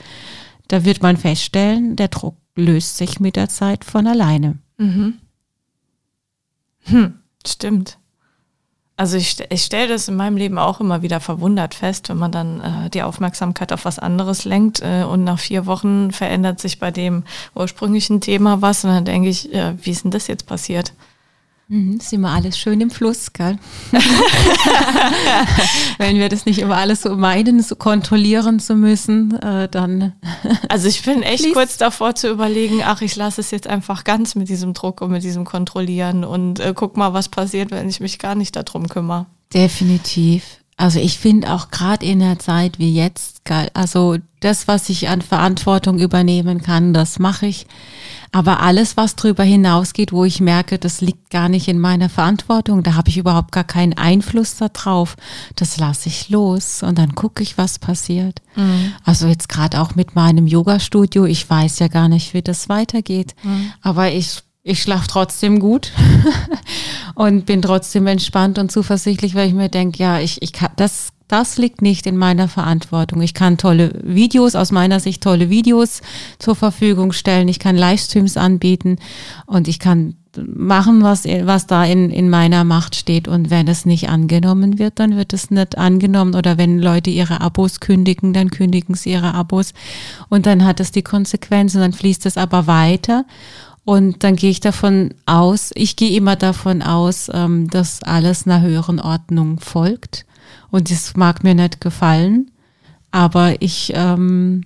Da 0.66 0.84
wird 0.84 1.02
man 1.02 1.16
feststellen, 1.16 1.94
der 1.94 2.08
Druck 2.08 2.36
löst 2.56 2.96
sich 2.96 3.20
mit 3.20 3.36
der 3.36 3.48
Zeit 3.48 3.84
von 3.84 4.06
alleine. 4.06 4.58
Mhm. 4.78 5.14
Hm, 6.84 7.14
stimmt. 7.46 7.98
Also 8.96 9.16
ich, 9.16 9.36
ich 9.48 9.64
stelle 9.64 9.88
das 9.88 10.06
in 10.08 10.16
meinem 10.16 10.36
Leben 10.36 10.58
auch 10.58 10.78
immer 10.78 11.02
wieder 11.02 11.18
verwundert 11.18 11.74
fest, 11.74 12.08
wenn 12.08 12.18
man 12.18 12.30
dann 12.30 12.60
äh, 12.60 12.90
die 12.90 13.02
Aufmerksamkeit 13.02 13.72
auf 13.72 13.84
was 13.84 13.98
anderes 13.98 14.44
lenkt 14.44 14.80
äh, 14.82 15.04
und 15.04 15.24
nach 15.24 15.38
vier 15.38 15.66
Wochen 15.66 16.12
verändert 16.12 16.60
sich 16.60 16.78
bei 16.78 16.90
dem 16.90 17.24
ursprünglichen 17.54 18.20
Thema 18.20 18.60
was 18.62 18.84
und 18.84 18.90
dann 18.90 19.04
denke 19.04 19.28
ich, 19.28 19.52
äh, 19.52 19.74
wie 19.82 19.90
ist 19.90 20.04
denn 20.04 20.10
das 20.10 20.26
jetzt 20.26 20.46
passiert? 20.46 20.92
Mhm, 21.72 21.96
ist 21.96 22.12
immer 22.12 22.32
alles 22.32 22.58
schön 22.58 22.82
im 22.82 22.90
Fluss, 22.90 23.32
gell? 23.32 23.56
Wenn 25.96 26.18
wir 26.18 26.28
das 26.28 26.44
nicht 26.44 26.58
immer 26.58 26.76
alles 26.76 27.00
so 27.00 27.16
meinen, 27.16 27.62
so 27.62 27.76
kontrollieren 27.76 28.60
zu 28.60 28.74
müssen, 28.74 29.40
äh, 29.40 29.70
dann. 29.70 30.12
also 30.68 30.86
ich 30.86 31.02
bin 31.02 31.22
echt 31.22 31.44
Please. 31.44 31.54
kurz 31.54 31.78
davor 31.78 32.14
zu 32.14 32.28
überlegen, 32.28 32.82
ach, 32.84 33.00
ich 33.00 33.16
lasse 33.16 33.40
es 33.40 33.50
jetzt 33.52 33.66
einfach 33.68 34.04
ganz 34.04 34.34
mit 34.34 34.50
diesem 34.50 34.74
Druck 34.74 35.00
und 35.00 35.12
mit 35.12 35.22
diesem 35.22 35.46
Kontrollieren 35.46 36.24
und 36.24 36.60
äh, 36.60 36.74
guck 36.76 36.98
mal, 36.98 37.14
was 37.14 37.30
passiert, 37.30 37.70
wenn 37.70 37.88
ich 37.88 38.00
mich 38.00 38.18
gar 38.18 38.34
nicht 38.34 38.54
darum 38.54 38.86
kümmere. 38.86 39.24
Definitiv. 39.54 40.61
Also 40.82 40.98
ich 40.98 41.16
finde 41.16 41.52
auch 41.52 41.70
gerade 41.70 42.04
in 42.04 42.18
der 42.18 42.40
Zeit 42.40 42.80
wie 42.80 42.92
jetzt, 42.92 43.42
also 43.72 44.16
das, 44.40 44.66
was 44.66 44.88
ich 44.88 45.08
an 45.08 45.22
Verantwortung 45.22 46.00
übernehmen 46.00 46.60
kann, 46.60 46.92
das 46.92 47.20
mache 47.20 47.46
ich. 47.46 47.68
Aber 48.32 48.58
alles, 48.58 48.96
was 48.96 49.14
darüber 49.14 49.44
hinausgeht, 49.44 50.10
wo 50.10 50.24
ich 50.24 50.40
merke, 50.40 50.80
das 50.80 51.00
liegt 51.00 51.30
gar 51.30 51.48
nicht 51.48 51.68
in 51.68 51.78
meiner 51.78 52.08
Verantwortung, 52.08 52.82
da 52.82 52.94
habe 52.94 53.10
ich 53.10 53.16
überhaupt 53.16 53.52
gar 53.52 53.62
keinen 53.62 53.92
Einfluss 53.92 54.56
darauf, 54.56 55.14
das 55.54 55.76
lasse 55.76 56.08
ich 56.08 56.30
los 56.30 56.82
und 56.82 56.98
dann 56.98 57.14
gucke 57.14 57.44
ich, 57.44 57.56
was 57.56 57.78
passiert. 57.78 58.42
Mhm. 58.56 58.92
Also 59.04 59.28
jetzt 59.28 59.48
gerade 59.48 59.80
auch 59.80 59.94
mit 59.94 60.16
meinem 60.16 60.48
Yoga-Studio, 60.48 61.26
ich 61.26 61.48
weiß 61.48 61.78
ja 61.78 61.86
gar 61.86 62.08
nicht, 62.08 62.34
wie 62.34 62.42
das 62.42 62.68
weitergeht, 62.68 63.36
mhm. 63.44 63.72
aber 63.82 64.10
ich 64.10 64.42
ich 64.64 64.82
schlafe 64.82 65.08
trotzdem 65.08 65.58
gut 65.58 65.92
und 67.14 67.46
bin 67.46 67.62
trotzdem 67.62 68.06
entspannt 68.06 68.58
und 68.58 68.70
zuversichtlich, 68.70 69.34
weil 69.34 69.48
ich 69.48 69.54
mir 69.54 69.68
denke, 69.68 70.02
ja, 70.02 70.20
ich, 70.20 70.40
ich 70.40 70.52
kann, 70.52 70.70
das, 70.76 71.08
das 71.26 71.58
liegt 71.58 71.82
nicht 71.82 72.06
in 72.06 72.16
meiner 72.16 72.46
Verantwortung. 72.46 73.22
Ich 73.22 73.34
kann 73.34 73.58
tolle 73.58 73.92
Videos, 74.04 74.54
aus 74.54 74.70
meiner 74.70 75.00
Sicht 75.00 75.22
tolle 75.22 75.50
Videos 75.50 76.00
zur 76.38 76.54
Verfügung 76.54 77.12
stellen. 77.12 77.48
Ich 77.48 77.58
kann 77.58 77.76
Livestreams 77.76 78.36
anbieten 78.36 78.98
und 79.46 79.66
ich 79.66 79.78
kann 79.80 80.14
machen, 80.36 81.02
was, 81.02 81.24
was 81.24 81.66
da 81.66 81.84
in, 81.84 82.10
in 82.10 82.30
meiner 82.30 82.64
Macht 82.64 82.94
steht. 82.94 83.28
Und 83.28 83.50
wenn 83.50 83.68
es 83.68 83.84
nicht 83.84 84.08
angenommen 84.08 84.78
wird, 84.78 84.98
dann 84.98 85.16
wird 85.16 85.32
es 85.32 85.50
nicht 85.50 85.76
angenommen. 85.76 86.34
Oder 86.34 86.56
wenn 86.56 86.78
Leute 86.78 87.10
ihre 87.10 87.40
Abos 87.40 87.80
kündigen, 87.80 88.32
dann 88.32 88.50
kündigen 88.50 88.94
sie 88.94 89.10
ihre 89.10 89.34
Abos. 89.34 89.74
Und 90.28 90.46
dann 90.46 90.64
hat 90.64 90.80
es 90.80 90.92
die 90.92 91.02
Konsequenzen, 91.02 91.80
dann 91.80 91.92
fließt 91.92 92.26
es 92.26 92.36
aber 92.36 92.66
weiter. 92.66 93.24
Und 93.84 94.22
dann 94.22 94.36
gehe 94.36 94.50
ich 94.50 94.60
davon 94.60 95.12
aus, 95.26 95.70
ich 95.74 95.96
gehe 95.96 96.16
immer 96.16 96.36
davon 96.36 96.82
aus, 96.82 97.28
ähm, 97.32 97.68
dass 97.68 98.02
alles 98.02 98.46
einer 98.46 98.60
höheren 98.60 99.00
Ordnung 99.00 99.58
folgt. 99.58 100.24
Und 100.70 100.90
das 100.90 101.16
mag 101.16 101.42
mir 101.42 101.54
nicht 101.54 101.80
gefallen, 101.80 102.50
aber 103.10 103.60
ich, 103.60 103.92
ähm, 103.94 104.62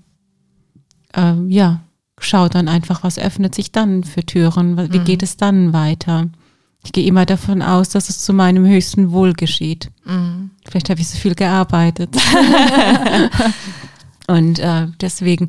äh, 1.15 1.35
ja, 1.49 1.81
schaue 2.21 2.49
dann 2.49 2.69
einfach, 2.69 3.03
was 3.03 3.19
öffnet 3.19 3.55
sich 3.55 3.73
dann 3.73 4.05
für 4.05 4.25
Türen, 4.25 4.93
wie 4.93 5.01
mhm. 5.01 5.05
geht 5.05 5.23
es 5.23 5.37
dann 5.37 5.73
weiter. 5.73 6.29
Ich 6.85 6.93
gehe 6.93 7.07
immer 7.07 7.27
davon 7.27 7.63
aus, 7.63 7.89
dass 7.89 8.09
es 8.09 8.21
zu 8.21 8.33
meinem 8.33 8.67
höchsten 8.67 9.11
Wohl 9.11 9.33
geschieht. 9.33 9.91
Mhm. 10.05 10.51
Vielleicht 10.65 10.89
habe 10.91 11.01
ich 11.01 11.09
so 11.09 11.19
viel 11.19 11.35
gearbeitet. 11.35 12.15
Und 14.29 14.59
äh, 14.59 14.89
deswegen, 15.01 15.49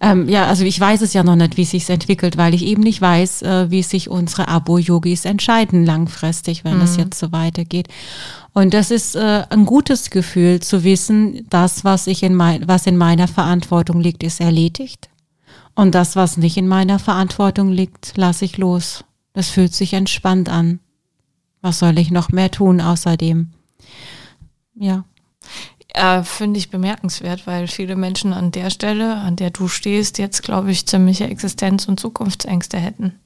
ähm, 0.00 0.28
ja, 0.28 0.46
also 0.46 0.64
ich 0.64 0.80
weiß 0.80 1.02
es 1.02 1.12
ja 1.12 1.22
noch 1.22 1.36
nicht, 1.36 1.58
wie 1.58 1.62
es 1.62 1.70
sich 1.70 1.88
entwickelt, 1.90 2.38
weil 2.38 2.54
ich 2.54 2.64
eben 2.64 2.82
nicht 2.82 3.00
weiß, 3.00 3.42
äh, 3.42 3.70
wie 3.70 3.82
sich 3.82 4.08
unsere 4.08 4.48
Abo-Yogis 4.48 5.26
entscheiden 5.26 5.84
langfristig, 5.84 6.64
wenn 6.64 6.80
es 6.80 6.96
mhm. 6.96 7.04
jetzt 7.04 7.18
so 7.18 7.32
weitergeht. 7.32 7.88
Und 8.54 8.72
das 8.72 8.90
ist 8.90 9.14
äh, 9.14 9.44
ein 9.50 9.66
gutes 9.66 10.10
Gefühl 10.10 10.60
zu 10.60 10.84
wissen, 10.84 11.46
das, 11.50 11.84
was 11.84 12.06
ich 12.06 12.22
in 12.22 12.34
mein, 12.34 12.66
was 12.66 12.86
in 12.86 12.96
meiner 12.96 13.28
Verantwortung 13.28 14.00
liegt, 14.00 14.22
ist 14.22 14.40
erledigt. 14.40 15.10
Und 15.74 15.94
das, 15.94 16.16
was 16.16 16.36
nicht 16.36 16.56
in 16.56 16.68
meiner 16.68 16.98
Verantwortung 16.98 17.70
liegt, 17.70 18.16
lasse 18.16 18.44
ich 18.44 18.58
los. 18.58 19.04
Das 19.32 19.50
fühlt 19.50 19.74
sich 19.74 19.92
entspannt 19.92 20.48
an. 20.48 20.78
Was 21.60 21.80
soll 21.80 21.98
ich 21.98 22.10
noch 22.10 22.30
mehr 22.30 22.50
tun 22.50 22.80
außerdem? 22.80 23.50
Ja. 24.76 25.04
Äh, 25.94 26.24
Finde 26.24 26.58
ich 26.58 26.70
bemerkenswert, 26.70 27.46
weil 27.46 27.68
viele 27.68 27.94
Menschen 27.94 28.32
an 28.32 28.50
der 28.50 28.70
Stelle, 28.70 29.16
an 29.16 29.36
der 29.36 29.50
du 29.50 29.68
stehst, 29.68 30.18
jetzt, 30.18 30.42
glaube 30.42 30.72
ich, 30.72 30.86
ziemliche 30.86 31.24
Existenz- 31.24 31.86
und 31.86 32.00
Zukunftsängste 32.00 32.78
hätten. 32.78 33.20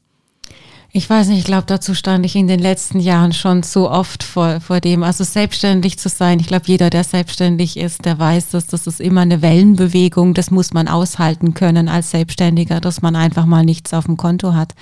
Ich 0.98 1.08
weiß 1.08 1.28
nicht, 1.28 1.38
ich 1.38 1.44
glaube, 1.44 1.62
dazu 1.64 1.94
stand 1.94 2.26
ich 2.26 2.34
in 2.34 2.48
den 2.48 2.58
letzten 2.58 2.98
Jahren 2.98 3.32
schon 3.32 3.62
so 3.62 3.88
oft 3.88 4.24
vor, 4.24 4.61
vor 4.61 4.80
dem, 4.80 5.04
also 5.04 5.22
selbstständig 5.22 5.96
zu 5.96 6.08
sein. 6.08 6.40
Ich 6.40 6.48
glaube, 6.48 6.64
jeder, 6.66 6.90
der 6.90 7.04
selbstständig 7.04 7.76
ist, 7.76 8.04
der 8.04 8.18
weiß, 8.18 8.48
dass 8.50 8.66
das 8.66 8.88
ist 8.88 9.00
immer 9.00 9.20
eine 9.20 9.40
Wellenbewegung. 9.40 10.34
Das 10.34 10.50
muss 10.50 10.74
man 10.74 10.88
aushalten 10.88 11.54
können 11.54 11.88
als 11.88 12.11
Selbstständiger, 12.11 12.80
dass 12.80 13.00
man 13.00 13.14
einfach 13.14 13.46
mal 13.46 13.64
nichts 13.64 13.94
auf 13.94 14.06
dem 14.06 14.16
Konto 14.16 14.54
hat. 14.54 14.74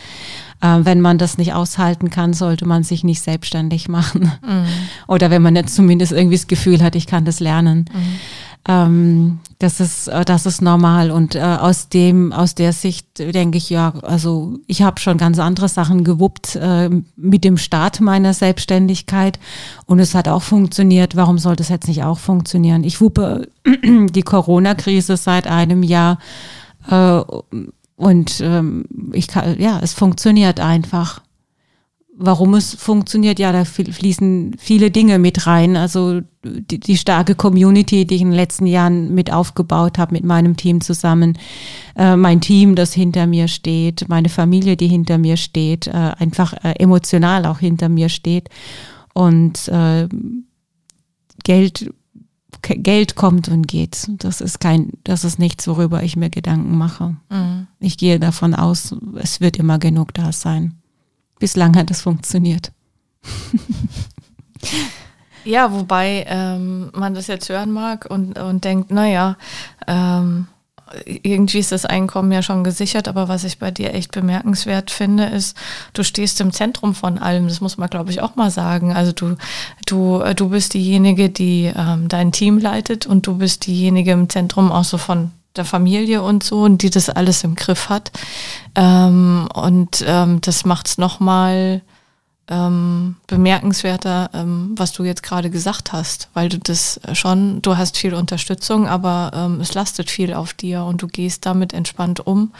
Äh, 0.63 0.79
wenn 0.85 1.03
man 1.03 1.19
das 1.19 1.37
nicht 1.37 1.53
aushalten 1.53 2.09
kann, 2.09 2.33
sollte 2.33 2.65
man 2.65 2.83
sich 2.83 3.05
nicht 3.05 3.21
selbstständig 3.21 3.91
machen. 3.91 4.33
Mhm. 4.43 4.65
Oder 5.09 5.29
wenn 5.29 5.43
man 5.43 5.55
jetzt 5.55 5.75
zumindest 5.75 6.13
irgendwie 6.13 6.37
das 6.37 6.47
Gefühl 6.47 6.83
hat, 6.83 6.97
ich 6.97 7.07
kann 7.07 7.27
das 7.27 7.41
lernen. 7.41 7.91
Mhm. 7.93 8.21
Ähm, 8.69 9.39
das 9.59 9.81
ist, 9.81 10.09
äh, 10.09 10.25
das 10.25 10.45
ist 10.45 10.61
normal 10.61 11.11
und 11.11 11.37
äh, 11.37 11.41
aus 11.41 11.89
dem, 11.89 12.33
aus 12.33 12.55
der 12.55 12.73
Sicht 12.73 13.19
denke 13.19 13.59
ich 13.59 13.71
ja, 13.71 13.95
also 14.03 14.59
ich 14.67 14.83
habe 14.83 15.01
schon 15.01 15.19
ganz 15.19 15.39
andere 15.39 15.69
Sachen 15.69 16.03
gewuppt 16.03 16.57
äh, 16.57 16.91
mit 17.17 17.45
dem 17.45 17.59
Start 17.59 18.01
meiner 18.01 18.35
Selbstständigkeit 18.35 19.39
und 19.87 20.01
es 20.01 20.15
hat 20.15 20.27
auch 20.27 20.43
funktioniert. 20.43 21.15
Warum 21.15 21.39
sollte 21.39 21.63
es 21.63 21.69
jetzt 21.69 21.87
nicht 21.87 22.03
auch 22.03 22.19
funktionieren? 22.19 22.83
Ich 22.83 23.01
wuppe 23.01 23.49
die 23.85 24.23
Corona-Krise 24.23 25.17
seit 25.17 25.47
einem 25.47 25.85
Jahr 25.85 26.19
äh, 26.91 27.23
und 27.97 28.41
ähm, 28.41 28.85
ich 29.13 29.29
kann, 29.29 29.61
ja, 29.61 29.79
es 29.81 29.95
funktioniert 29.95 30.59
einfach 30.59 31.23
warum 32.19 32.55
es 32.55 32.75
funktioniert, 32.75 33.39
ja, 33.39 33.53
da 33.53 33.65
fließen 33.65 34.57
viele 34.59 34.91
Dinge 34.91 35.19
mit 35.19 35.47
rein. 35.47 35.77
Also 35.77 36.23
die, 36.43 36.81
die, 36.81 36.97
starke 36.97 37.35
Community, 37.35 38.07
die 38.07 38.17
ich 38.17 38.23
in 38.23 38.31
den 38.31 38.37
letzten 38.37 38.67
Jahren 38.67 39.15
mit 39.15 39.33
aufgebaut 39.33 39.99
habe, 39.99 40.15
mit 40.15 40.25
meinem 40.25 40.57
Team 40.57 40.81
zusammen, 40.81 41.39
äh, 41.95 42.17
mein 42.17 42.41
Team, 42.41 42.75
das 42.75 42.95
hinter 42.95 43.27
mir 43.27 43.49
steht, 43.49 44.09
meine 44.09 44.31
Familie, 44.31 44.77
die 44.77 44.89
hinter 44.89 45.19
mir 45.19 45.37
steht, 45.37 45.89
äh, 45.89 45.91
einfach 45.91 46.55
äh, 46.65 46.73
emotional 46.79 47.45
auch 47.45 47.59
hinter 47.59 47.89
mir 47.89 48.09
steht. 48.09 48.49
Und 49.13 49.69
äh, 49.69 50.09
Geld, 51.45 51.93
Geld 52.63 53.15
kommt 53.15 53.49
und 53.49 53.69
geht. 53.69 54.09
Das 54.19 54.41
ist 54.41 54.59
kein, 54.59 54.93
das 55.05 55.25
ist 55.25 55.39
nichts, 55.39 55.69
worüber 55.69 56.03
ich 56.03 56.17
mir 56.17 56.31
Gedanken 56.31 56.79
mache. 56.79 57.17
Mhm. 57.31 57.67
Ich 57.79 57.99
gehe 57.99 58.19
davon 58.19 58.55
aus, 58.55 58.97
es 59.17 59.41
wird 59.41 59.59
immer 59.59 59.79
genug 59.79 60.15
da 60.15 60.33
sein 60.33 60.79
bislang 61.39 61.77
hat 61.77 61.91
es 61.91 62.03
funktioniert. 62.03 62.73
ja, 65.45 65.73
wobei 65.73 66.25
ähm, 66.29 66.91
man 66.95 67.15
das 67.15 67.27
jetzt 67.27 67.49
hören 67.49 67.73
mag 67.73 68.07
und, 68.09 68.39
und 68.39 68.65
denkt, 68.65 68.91
naja, 68.91 69.37
ähm, 69.87 70.49
irgendwie 71.05 71.59
ist 71.59 71.73
das 71.73 71.85
Einkommen 71.85 72.31
ja 72.31 72.43
schon 72.43 72.63
gesichert, 72.63 73.09
aber 73.09 73.29
was 73.29 73.43
ich 73.43 73.59
bei 73.59 73.71
dir 73.71 73.93
echt 73.93 74.13
bemerkenswert 74.13 74.91
finde, 74.91 75.25
ist, 75.25 75.57
du 75.93 76.05
stehst 76.05 76.41
im 76.41 76.53
Zentrum 76.53 76.95
von 76.95 77.19
allem. 77.19 77.49
Das 77.49 77.61
muss 77.61 77.77
man, 77.77 77.91
glaube 77.91 78.11
ich, 78.11 78.23
auch 78.23 78.37
mal 78.37 78.51
sagen. 78.51 78.93
Also 78.93 79.13
du, 79.13 79.37
du, 79.87 80.23
du 80.35 80.49
bist 80.51 80.75
diejenige, 80.75 81.29
die 81.29 81.73
ähm, 81.77 82.09
dein 82.09 82.31
Team 82.31 82.59
leitet 82.59 83.07
und 83.07 83.27
du 83.27 83.39
bist 83.39 83.67
diejenige 83.67 84.13
im 84.13 84.29
Zentrum 84.29 84.71
auch 84.71 84.85
so 84.85 84.97
von 84.97 85.33
der 85.57 85.65
Familie 85.65 86.23
und 86.23 86.43
so 86.43 86.63
und 86.63 86.83
die 86.83 86.91
das 86.91 87.11
alles 87.11 87.45
im 87.45 87.55
Griff 87.55 87.89
hat. 87.89 88.11
Ähm, 88.75 89.49
und 89.55 90.05
ähm, 90.07 90.41
das 90.41 90.65
macht 90.65 90.89
es 90.89 90.99
nochmal 90.99 91.83
ähm, 92.49 93.17
bemerkenswerter, 93.27 94.31
ähm, 94.33 94.75
was 94.77 94.93
du 94.93 95.05
jetzt 95.05 95.23
gerade 95.23 95.51
gesagt 95.51 95.93
hast, 95.93 96.29
weil 96.35 96.49
du 96.49 96.59
das 96.59 97.01
schon, 97.13 97.61
du 97.63 97.77
hast 97.77 97.97
viel 97.97 98.15
Unterstützung, 98.15 98.87
aber 98.87 99.33
ähm, 99.35 99.61
es 99.61 99.75
lastet 99.75 100.11
viel 100.11 100.33
auf 100.33 100.55
dir 100.55 100.85
und 100.85 101.03
du 101.03 101.09
gehst 101.09 101.45
damit 101.47 101.73
entspannt 101.73 102.27
um. 102.27 102.53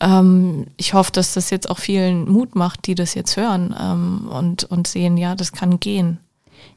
Ähm, 0.00 0.66
ich 0.76 0.94
hoffe, 0.94 1.10
dass 1.12 1.34
das 1.34 1.50
jetzt 1.50 1.68
auch 1.68 1.78
vielen 1.78 2.30
Mut 2.30 2.54
macht, 2.54 2.86
die 2.86 2.94
das 2.94 3.14
jetzt 3.14 3.36
hören 3.36 3.74
ähm, 3.80 4.28
und, 4.28 4.64
und 4.64 4.86
sehen, 4.86 5.16
ja, 5.16 5.34
das 5.34 5.52
kann 5.52 5.80
gehen. 5.80 6.18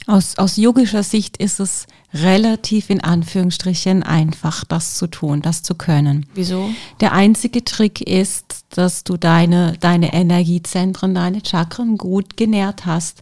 Aus, 0.07 0.37
aus 0.37 0.57
yogischer 0.57 1.03
Sicht 1.03 1.37
ist 1.37 1.59
es 1.59 1.85
relativ 2.13 2.89
in 2.89 3.01
Anführungsstrichen 3.01 4.01
einfach, 4.01 4.63
das 4.65 4.95
zu 4.95 5.07
tun, 5.07 5.41
das 5.41 5.61
zu 5.61 5.75
können. 5.75 6.25
Wieso? 6.33 6.69
Der 7.01 7.13
einzige 7.13 7.63
Trick 7.63 8.01
ist, 8.01 8.65
dass 8.69 9.03
du 9.03 9.17
deine, 9.17 9.73
deine 9.79 10.13
Energiezentren, 10.13 11.13
deine 11.13 11.41
Chakren 11.45 11.97
gut 11.97 12.37
genährt 12.37 12.85
hast. 12.85 13.21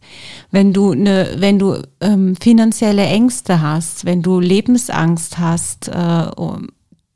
Wenn 0.51 0.71
du, 0.71 0.93
ne, 0.93 1.36
wenn 1.38 1.60
du 1.60 1.82
ähm, 1.99 2.36
finanzielle 2.38 3.06
Ängste 3.06 3.62
hast, 3.62 4.06
wenn 4.06 4.21
du 4.21 4.39
Lebensangst 4.39 5.38
hast, 5.38 5.89
äh, 5.89 6.25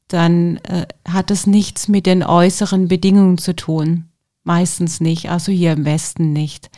dann 0.09 0.57
äh, 0.57 0.85
hat 1.07 1.31
es 1.31 1.47
nichts 1.47 1.87
mit 1.87 2.05
den 2.05 2.23
äußeren 2.23 2.89
Bedingungen 2.89 3.37
zu 3.37 3.55
tun. 3.55 4.10
Meistens 4.43 5.01
nicht, 5.01 5.29
also 5.29 5.51
hier 5.51 5.73
im 5.73 5.85
Westen 5.85 6.33
nicht, 6.33 6.71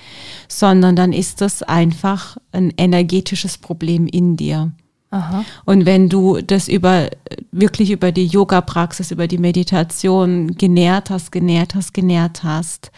sondern 0.50 0.96
dann 0.96 1.14
ist 1.14 1.40
das 1.40 1.64
einfach 1.64 2.38
ein 2.52 2.74
energetisches 2.76 3.58
Problem 3.58 4.06
in 4.06 4.36
dir. 4.36 4.74
Aha. 5.12 5.46
Und 5.64 5.86
wenn 5.86 6.10
du 6.10 6.42
das 6.42 6.68
über 6.68 7.10
wirklich 7.52 7.92
über 7.92 8.12
die 8.12 8.26
Yoga-Praxis, 8.26 9.12
über 9.12 9.28
die 9.28 9.38
Meditation 9.38 10.56
genährt 10.58 11.10
hast, 11.12 11.32
genährt 11.32 11.76
hast, 11.76 11.94
genährt 11.94 12.44
hast, 12.44 12.92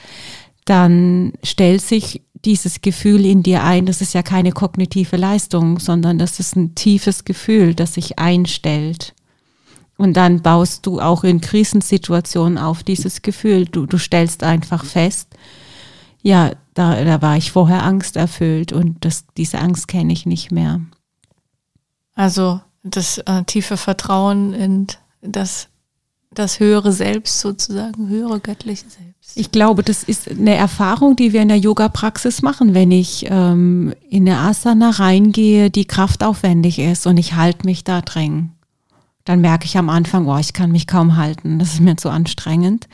dann 0.64 1.34
stellt 1.44 1.82
sich 1.82 2.22
dieses 2.46 2.82
Gefühl 2.82 3.26
in 3.26 3.44
dir 3.44 3.64
ein. 3.64 3.86
Das 3.86 4.02
ist 4.02 4.14
ja 4.14 4.24
keine 4.24 4.52
kognitive 4.52 5.18
Leistung, 5.18 5.80
sondern 5.80 6.18
das 6.18 6.40
ist 6.40 6.56
ein 6.56 6.74
tiefes 6.74 7.26
Gefühl, 7.26 7.76
das 7.76 7.96
sich 7.96 8.18
einstellt. 8.18 9.14
Und 9.98 10.18
dann 10.18 10.42
baust 10.42 10.86
du 10.86 11.00
auch 11.00 11.24
in 11.24 11.40
Krisensituationen 11.40 12.58
auf 12.58 12.84
dieses 12.84 13.22
Gefühl. 13.22 13.66
Du, 13.66 13.86
du 13.86 13.98
stellst 13.98 14.44
einfach 14.44 14.84
fest, 14.84 15.30
ja, 16.22 16.52
da, 16.74 17.04
da 17.04 17.22
war 17.22 17.38
ich 17.38 17.52
vorher 17.52 17.84
angsterfüllt 17.84 18.74
und 18.74 19.06
das, 19.06 19.26
diese 19.38 19.60
Angst 19.60 19.88
kenne 19.88 20.12
ich 20.12 20.26
nicht 20.26 20.52
mehr. 20.52 20.82
Also 22.16 22.62
das 22.84 23.20
äh, 23.20 23.44
tiefe 23.44 23.78
Vertrauen 23.78 24.54
in 24.54 24.88
das, 25.22 25.68
das 26.32 26.60
höhere 26.60 26.92
Selbst 26.92 27.40
sozusagen, 27.40 28.10
höhere 28.10 28.40
göttliche 28.40 28.90
Selbst. 28.90 29.38
Ich 29.38 29.52
glaube, 29.52 29.84
das 29.84 30.04
ist 30.04 30.30
eine 30.30 30.56
Erfahrung, 30.56 31.16
die 31.16 31.32
wir 31.32 31.42
in 31.42 31.48
der 31.48 31.58
Yoga-Praxis 31.58 32.42
machen, 32.42 32.74
wenn 32.74 32.92
ich 32.92 33.26
ähm, 33.30 33.94
in 34.10 34.28
eine 34.28 34.40
Asana 34.40 34.90
reingehe, 34.90 35.70
die 35.70 35.86
kraftaufwendig 35.86 36.80
ist 36.80 37.08
und 37.08 37.18
ich 37.18 37.36
halte 37.36 37.66
mich 37.66 37.84
da 37.84 38.02
drin 38.02 38.55
dann 39.26 39.42
merke 39.42 39.66
ich 39.66 39.78
am 39.78 39.90
Anfang, 39.90 40.28
oh, 40.28 40.38
ich 40.38 40.54
kann 40.54 40.72
mich 40.72 40.88
kaum 40.88 41.18
halten, 41.18 41.60
das 41.60 41.74
ist 41.74 41.82
mir 41.82 41.98
zu 41.98 42.10
anstrengend. 42.10 42.88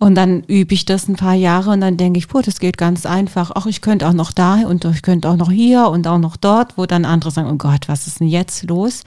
Und 0.00 0.14
dann 0.14 0.44
übe 0.44 0.74
ich 0.74 0.84
das 0.84 1.08
ein 1.08 1.16
paar 1.16 1.34
Jahre 1.34 1.70
und 1.70 1.80
dann 1.80 1.96
denke 1.96 2.18
ich, 2.18 2.28
puh, 2.28 2.40
das 2.40 2.60
geht 2.60 2.78
ganz 2.78 3.04
einfach. 3.04 3.50
Ach, 3.54 3.66
ich 3.66 3.80
könnte 3.80 4.08
auch 4.08 4.12
noch 4.12 4.30
da 4.32 4.54
und 4.66 4.84
ich 4.84 5.02
könnte 5.02 5.28
auch 5.28 5.36
noch 5.36 5.50
hier 5.50 5.88
und 5.88 6.06
auch 6.06 6.18
noch 6.18 6.36
dort, 6.36 6.78
wo 6.78 6.86
dann 6.86 7.04
andere 7.04 7.32
sagen, 7.32 7.50
oh 7.50 7.56
Gott, 7.56 7.88
was 7.88 8.06
ist 8.06 8.20
denn 8.20 8.28
jetzt 8.28 8.62
los? 8.68 9.02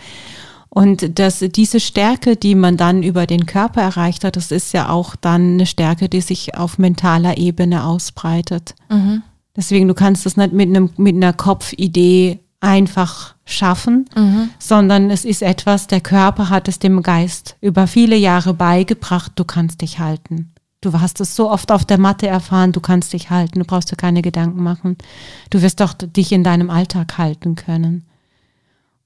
Und 0.68 1.20
dass 1.20 1.40
diese 1.40 1.80
Stärke, 1.80 2.36
die 2.36 2.56
man 2.56 2.78
dann 2.78 3.04
über 3.04 3.26
den 3.26 3.46
Körper 3.46 3.82
erreicht 3.82 4.24
hat, 4.24 4.36
das 4.36 4.52
ist 4.52 4.74
ja 4.74 4.90
auch 4.90 5.16
dann 5.16 5.54
eine 5.54 5.66
Stärke, 5.66 6.10
die 6.10 6.22
sich 6.22 6.56
auf 6.56 6.78
mentaler 6.78 7.38
Ebene 7.38 7.86
ausbreitet. 7.86 8.76
Mhm. 8.90 9.24
Deswegen, 9.56 9.88
du 9.88 9.94
kannst 9.94 10.26
das 10.26 10.38
nicht 10.38 10.54
mit, 10.54 10.70
einem, 10.70 10.90
mit 10.98 11.16
einer 11.16 11.34
Kopfidee 11.34 12.40
einfach 12.62 13.36
schaffen, 13.44 14.08
mhm. 14.16 14.50
sondern 14.60 15.10
es 15.10 15.26
ist 15.26 15.42
etwas, 15.42 15.88
der 15.88 16.00
Körper 16.00 16.50
hat 16.50 16.68
es 16.68 16.80
dem 16.80 17.02
Geist 17.02 17.58
über 17.60 17.88
viele 17.88 18.16
Jahre 18.16 18.54
beigebracht, 18.54 19.34
du 19.36 19.44
kannst 19.44 19.82
dich 19.82 20.00
halten. 20.00 20.54
Du 20.80 21.00
hast 21.00 21.20
es 21.22 21.36
so 21.36 21.52
oft 21.52 21.72
auf 21.72 21.86
der 21.86 22.00
Matte 22.00 22.28
erfahren, 22.28 22.72
du 22.72 22.80
kannst 22.80 23.14
dich 23.14 23.30
halten, 23.30 23.60
du 23.60 23.66
brauchst 23.66 23.92
dir 23.92 23.96
keine 23.96 24.22
Gedanken 24.22 24.64
machen. 24.64 24.98
Du 25.50 25.62
wirst 25.62 25.80
doch 25.80 25.94
dich 25.94 26.32
in 26.32 26.44
deinem 26.44 26.70
Alltag 26.70 27.18
halten 27.18 27.56
können. 27.56 28.06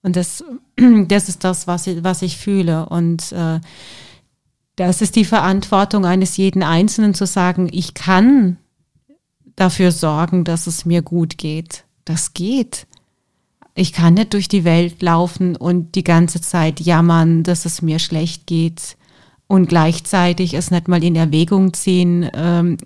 Und 0.02 0.16
das, 0.16 0.44
das 1.08 1.28
ist 1.28 1.44
das, 1.44 1.68
was 1.68 1.88
ich, 1.88 2.04
was 2.04 2.22
ich 2.22 2.38
fühle. 2.38 2.88
Und 2.88 3.32
äh, 3.32 3.60
das 4.76 5.02
ist 5.02 5.16
die 5.16 5.26
Verantwortung 5.26 6.06
eines 6.06 6.38
jeden 6.38 6.64
Einzelnen 6.64 7.14
zu 7.14 7.26
sagen, 7.26 7.70
ich 7.72 7.94
kann 7.94 8.58
dafür 9.56 9.92
sorgen, 9.92 10.44
dass 10.44 10.68
es 10.68 10.86
mir 10.86 11.02
gut 11.02 11.38
geht. 11.38 11.86
Das 12.06 12.34
geht. 12.34 12.88
Ich 13.76 13.92
kann 13.92 14.14
nicht 14.14 14.34
durch 14.34 14.48
die 14.48 14.64
Welt 14.64 15.02
laufen 15.02 15.58
und 15.58 15.96
die 15.96 16.04
ganze 16.06 16.40
Zeit 16.40 16.80
jammern, 16.80 17.44
dass 17.44 17.66
es 17.66 17.82
mir 17.82 18.00
schlecht 18.00 18.48
geht 18.48 18.96
und 19.48 19.68
gleichzeitig 19.68 20.54
es 20.54 20.72
nicht 20.72 20.88
mal 20.88 21.04
in 21.04 21.16
Erwägung 21.16 21.74
ziehen, 21.74 22.30
ähm, 22.34 22.78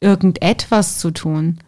irgendetwas 0.00 0.98
zu 0.98 1.12
tun. 1.12 1.58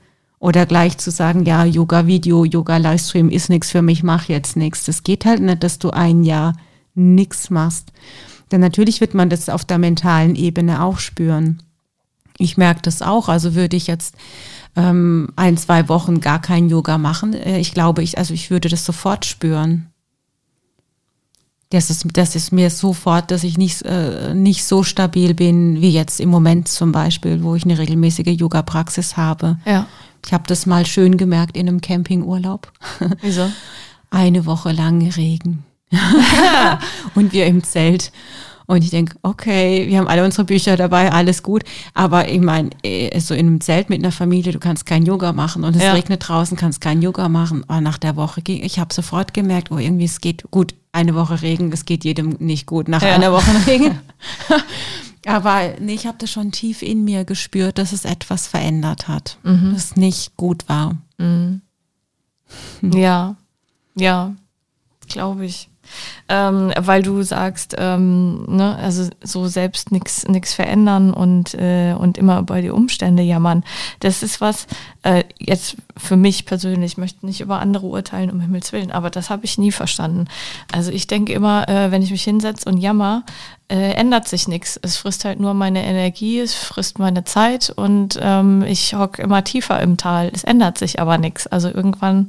Oder 0.41 0.67
gleich 0.67 0.99
zu 0.99 1.11
sagen, 1.11 1.47
ja, 1.47 1.65
Yoga-Video, 1.65 2.45
Yoga-Livestream 2.45 3.31
ist 3.31 3.49
nichts 3.49 3.71
für 3.71 3.81
mich, 3.81 4.03
mach 4.03 4.29
jetzt 4.29 4.57
nichts. 4.57 4.85
Das 4.85 5.05
geht 5.05 5.25
halt 5.25 5.41
nicht, 5.41 5.63
dass 5.63 5.79
du 5.79 5.91
ein 5.91 6.25
Jahr 6.25 6.55
nichts 6.95 7.51
machst. 7.51 7.93
Denn 8.51 8.61
natürlich 8.61 9.01
wird 9.01 9.15
man 9.15 9.31
das 9.31 9.49
auf 9.49 9.65
der 9.65 9.79
mentalen 9.79 10.35
Ebene 10.35 10.83
auch 10.83 10.99
spüren. 10.99 11.63
Ich 12.39 12.57
merke 12.57 12.83
das 12.83 13.01
auch. 13.01 13.29
Also 13.29 13.55
würde 13.55 13.77
ich 13.77 13.87
jetzt 13.87 14.17
ähm, 14.77 15.29
ein, 15.37 15.57
zwei 15.57 15.89
Wochen 15.89 16.21
gar 16.21 16.41
kein 16.41 16.69
Yoga 16.69 16.99
machen, 16.99 17.35
äh, 17.35 17.59
ich 17.59 17.73
glaube, 17.75 18.03
ich, 18.03 18.19
also 18.19 18.35
ich 18.35 18.51
würde 18.51 18.69
das 18.69 18.85
sofort 18.85 19.25
spüren 19.25 19.89
das 21.75 21.91
ist, 21.91 22.07
das 22.13 22.37
ist 22.37 22.53
mir 22.53 22.71
sofort, 22.71 23.31
dass 23.31 23.43
ich 23.43 23.59
nicht, 23.59 23.83
äh, 23.83 24.33
nicht 24.33 24.65
so 24.65 24.83
stabil 24.83 25.35
bin 25.35 25.81
wie 25.81 25.91
jetzt 25.91 26.21
im 26.21 26.29
Moment 26.29 26.69
zum 26.69 26.93
Beispiel, 26.93 27.43
wo 27.43 27.55
ich 27.57 27.65
eine 27.65 27.79
regelmäßige 27.79 28.39
Yoga-Praxis 28.39 29.17
habe. 29.17 29.59
Ja. 29.67 29.87
Ich 30.25 30.33
habe 30.33 30.45
das 30.47 30.67
mal 30.67 30.87
schön 30.87 31.17
gemerkt 31.17 31.57
in 31.57 31.69
einem 31.69 31.81
Campingurlaub. 31.81 32.73
Wieso? 33.21 33.51
Eine 34.11 34.47
Woche 34.47 34.73
lang 34.73 35.03
Regen. 35.11 35.65
und 37.15 37.33
wir 37.33 37.47
im 37.47 37.63
Zelt. 37.65 38.13
Und 38.67 38.83
ich 38.83 38.91
denke, 38.91 39.17
okay, 39.23 39.87
wir 39.89 39.99
haben 39.99 40.09
alle 40.09 40.25
unsere 40.25 40.45
Bücher 40.45 40.77
dabei, 40.77 41.13
alles 41.13 41.43
gut. 41.43 41.65
Aber 41.93 42.29
ich 42.29 42.41
meine, 42.41 42.71
äh, 42.83 43.19
so 43.21 43.35
in 43.35 43.47
einem 43.47 43.61
Zelt 43.61 43.91
mit 43.91 43.99
einer 43.99 44.13
Familie, 44.13 44.53
du 44.53 44.59
kannst 44.59 44.87
kein 44.87 45.05
Yoga 45.05 45.33
machen 45.33 45.65
und 45.65 45.77
es 45.77 45.83
ja. 45.83 45.93
regnet 45.93 46.27
draußen, 46.27 46.57
kannst 46.57 46.81
kein 46.81 47.03
Yoga 47.03 47.29
machen. 47.29 47.65
Aber 47.69 47.81
nach 47.81 47.99
der 47.99 48.17
Woche 48.17 48.41
ging, 48.41 48.63
ich 48.63 48.79
habe 48.79 48.95
sofort 48.95 49.35
gemerkt, 49.35 49.71
oh, 49.71 49.79
irgendwie 49.79 50.07
es 50.07 50.21
geht 50.21 50.45
gut. 50.51 50.75
Eine 50.93 51.15
Woche 51.15 51.43
Regen, 51.43 51.73
es 51.73 51.85
geht 51.85 52.05
jedem 52.05 52.37
nicht 52.39 52.67
gut 52.67 52.89
nach 52.89 53.03
ja. 53.03 53.15
einer 53.15 53.33
Woche 53.33 53.51
Regen. 53.67 53.99
Aber 55.27 55.75
nee, 55.81 55.95
ich 55.95 56.07
habe 56.07 56.19
das 56.19 56.31
schon 56.31 56.53
tief 56.53 56.83
in 56.83 57.05
mir 57.05 57.25
gespürt, 57.25 57.79
dass 57.79 57.93
es 57.93 58.05
etwas 58.05 58.47
verändert 58.47 59.09
hat, 59.09 59.39
mhm. 59.43 59.73
das 59.75 59.97
nicht 59.97 60.37
gut 60.37 60.69
war. 60.69 60.97
Mhm. 61.19 61.63
Ja, 62.83 63.37
ja, 63.97 64.35
glaube 65.09 65.47
ich 65.47 65.69
ähm, 66.29 66.73
weil 66.79 67.03
du 67.03 67.23
sagst, 67.23 67.75
ähm, 67.79 68.45
ne, 68.47 68.77
also 68.77 69.09
so 69.23 69.47
selbst 69.47 69.93
nichts 69.93 70.55
verändern 70.55 71.13
und, 71.13 71.55
äh, 71.55 71.95
und 71.99 72.19
immer 72.19 72.39
über 72.39 72.61
die 72.61 72.71
Umstände 72.71 73.23
jammern. 73.23 73.65
Das 74.01 74.23
ist 74.23 74.41
was, 74.41 74.67
äh, 75.03 75.25
jetzt 75.39 75.77
für 75.97 76.17
mich 76.17 76.47
persönlich, 76.47 76.93
ich 76.93 76.99
möchte 76.99 77.27
nicht 77.27 77.41
über 77.41 77.61
andere 77.61 77.87
urteilen, 77.87 78.31
um 78.31 78.41
Himmels 78.41 78.73
Willen, 78.73 78.91
aber 78.91 79.11
das 79.11 79.31
habe 79.31 79.45
ich 79.45 79.59
nie 79.59 79.73
verstanden. 79.73 80.27
Also 80.73 80.91
ich 80.91 81.07
denke 81.07 81.33
immer, 81.33 81.69
äh, 81.69 81.91
wenn 81.91 82.03
ich 82.03 82.11
mich 82.11 82.25
hinsetze 82.25 82.69
und 82.69 82.79
jammer, 82.79 83.25
äh, 83.69 83.93
ändert 83.93 84.29
sich 84.29 84.47
nichts. 84.49 84.79
Es 84.83 84.97
frisst 84.97 85.25
halt 85.25 85.41
nur 85.41 85.55
meine 85.55 85.85
Energie, 85.85 86.39
es 86.39 86.55
frisst 86.55 86.99
meine 86.99 87.25
Zeit 87.25 87.73
und 87.75 88.19
ähm, 88.21 88.63
ich 88.63 88.95
hocke 88.95 89.23
immer 89.23 89.43
tiefer 89.43 89.81
im 89.81 89.97
Tal. 89.97 90.31
Es 90.35 90.45
ändert 90.45 90.79
sich 90.79 91.01
aber 91.01 91.19
nichts. 91.19 91.47
Also 91.47 91.69
irgendwann 91.69 92.27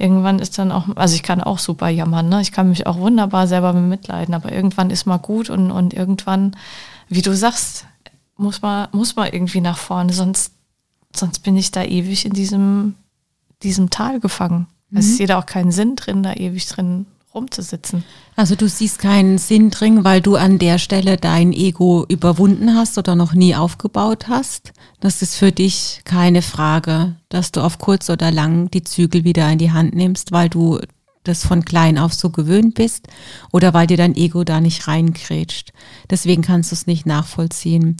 irgendwann 0.00 0.38
ist 0.38 0.58
dann 0.58 0.72
auch, 0.72 0.96
also 0.96 1.14
ich 1.14 1.22
kann 1.22 1.42
auch 1.42 1.58
super 1.58 1.88
jammern, 1.88 2.28
ne? 2.28 2.40
ich 2.40 2.52
kann 2.52 2.68
mich 2.70 2.86
auch 2.86 2.98
wunderbar 2.98 3.46
selber 3.46 3.72
mitleiden, 3.72 4.34
aber 4.34 4.50
irgendwann 4.50 4.90
ist 4.90 5.06
mal 5.06 5.18
gut 5.18 5.50
und, 5.50 5.70
und 5.70 5.92
irgendwann, 5.92 6.56
wie 7.08 7.22
du 7.22 7.36
sagst, 7.36 7.86
muss 8.36 8.62
man, 8.62 8.88
muss 8.92 9.16
man 9.16 9.30
irgendwie 9.30 9.60
nach 9.60 9.76
vorne, 9.76 10.12
sonst, 10.12 10.54
sonst 11.14 11.40
bin 11.40 11.56
ich 11.56 11.70
da 11.70 11.84
ewig 11.84 12.24
in 12.24 12.32
diesem, 12.32 12.94
diesem 13.62 13.90
Tal 13.90 14.20
gefangen. 14.20 14.66
Mhm. 14.88 14.98
Es 14.98 15.06
ist 15.06 15.18
jeder 15.18 15.38
auch 15.38 15.46
keinen 15.46 15.70
Sinn 15.70 15.96
drin, 15.96 16.22
da 16.22 16.32
ewig 16.32 16.66
drin 16.66 17.06
rumzusitzen. 17.34 18.04
Also 18.36 18.56
du 18.56 18.68
siehst 18.68 18.98
keinen 18.98 19.38
Sinn 19.38 19.70
drin, 19.70 20.04
weil 20.04 20.20
du 20.20 20.36
an 20.36 20.58
der 20.58 20.78
Stelle 20.78 21.16
dein 21.16 21.52
Ego 21.52 22.04
überwunden 22.08 22.74
hast 22.74 22.98
oder 22.98 23.14
noch 23.14 23.34
nie 23.34 23.54
aufgebaut 23.54 24.28
hast. 24.28 24.72
Das 25.00 25.22
ist 25.22 25.36
für 25.36 25.52
dich 25.52 26.00
keine 26.04 26.42
Frage, 26.42 27.16
dass 27.28 27.52
du 27.52 27.60
auf 27.60 27.78
kurz 27.78 28.10
oder 28.10 28.30
lang 28.30 28.70
die 28.70 28.82
Zügel 28.82 29.24
wieder 29.24 29.50
in 29.50 29.58
die 29.58 29.72
Hand 29.72 29.94
nimmst, 29.94 30.32
weil 30.32 30.48
du 30.48 30.80
das 31.24 31.44
von 31.44 31.64
klein 31.64 31.98
auf 31.98 32.14
so 32.14 32.30
gewöhnt 32.30 32.74
bist 32.74 33.06
oder 33.52 33.74
weil 33.74 33.86
dir 33.86 33.96
dein 33.96 34.16
Ego 34.16 34.42
da 34.42 34.60
nicht 34.60 34.88
reinkrätscht. 34.88 35.72
Deswegen 36.08 36.42
kannst 36.42 36.72
du 36.72 36.74
es 36.74 36.86
nicht 36.86 37.06
nachvollziehen. 37.06 37.98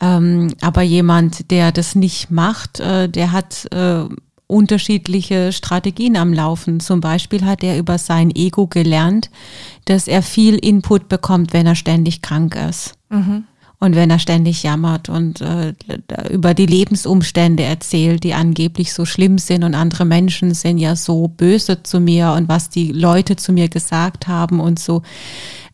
Ähm, 0.00 0.54
aber 0.60 0.82
jemand, 0.82 1.50
der 1.50 1.72
das 1.72 1.94
nicht 1.94 2.30
macht, 2.30 2.80
äh, 2.80 3.08
der 3.08 3.32
hat 3.32 3.66
äh, 3.72 4.04
unterschiedliche 4.46 5.52
Strategien 5.52 6.16
am 6.16 6.32
Laufen. 6.32 6.80
Zum 6.80 7.00
Beispiel 7.00 7.44
hat 7.44 7.62
er 7.62 7.78
über 7.78 7.98
sein 7.98 8.30
Ego 8.34 8.66
gelernt, 8.66 9.30
dass 9.86 10.08
er 10.08 10.22
viel 10.22 10.56
Input 10.56 11.08
bekommt, 11.08 11.52
wenn 11.52 11.66
er 11.66 11.74
ständig 11.74 12.22
krank 12.22 12.54
ist. 12.54 12.94
Mhm. 13.10 13.44
Und 13.78 13.94
wenn 13.94 14.08
er 14.08 14.18
ständig 14.18 14.62
jammert 14.62 15.10
und 15.10 15.42
äh, 15.42 15.74
über 16.30 16.54
die 16.54 16.64
Lebensumstände 16.64 17.62
erzählt, 17.62 18.24
die 18.24 18.32
angeblich 18.32 18.94
so 18.94 19.04
schlimm 19.04 19.36
sind 19.36 19.64
und 19.64 19.74
andere 19.74 20.06
Menschen 20.06 20.54
sind 20.54 20.78
ja 20.78 20.96
so 20.96 21.28
böse 21.28 21.82
zu 21.82 22.00
mir 22.00 22.32
und 22.32 22.48
was 22.48 22.70
die 22.70 22.92
Leute 22.92 23.36
zu 23.36 23.52
mir 23.52 23.68
gesagt 23.68 24.28
haben 24.28 24.60
und 24.60 24.78
so. 24.78 25.02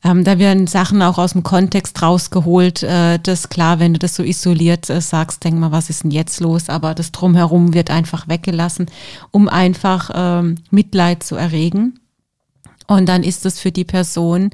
Ähm, 0.05 0.25
da 0.25 0.39
werden 0.39 0.67
Sachen 0.67 1.01
auch 1.01 1.17
aus 1.17 1.33
dem 1.33 1.45
Kontext 1.45 2.03
rausgeholt. 2.03 2.83
Äh, 2.83 3.21
das 3.21 3.49
klar, 3.49 3.79
wenn 3.79 3.93
du 3.93 4.01
das 4.01 4.17
so 4.17 4.25
isoliert 4.25 4.91
äh, 4.91 5.01
sagst, 5.01 5.45
denk 5.45 5.59
mal, 5.59 5.71
was 5.71 5.89
ist 5.89 6.03
denn 6.03 6.11
jetzt 6.11 6.41
los? 6.41 6.69
Aber 6.69 6.95
das 6.95 7.13
drumherum 7.13 7.73
wird 7.73 7.91
einfach 7.91 8.27
weggelassen, 8.27 8.87
um 9.31 9.49
einfach 9.49 10.11
ähm, 10.13 10.57
Mitleid 10.71 11.23
zu 11.23 11.37
erregen. 11.37 12.01
Und 12.89 13.09
dann 13.09 13.23
ist 13.23 13.47
es 13.47 13.61
für 13.61 13.71
die 13.71 13.85
Person 13.85 14.51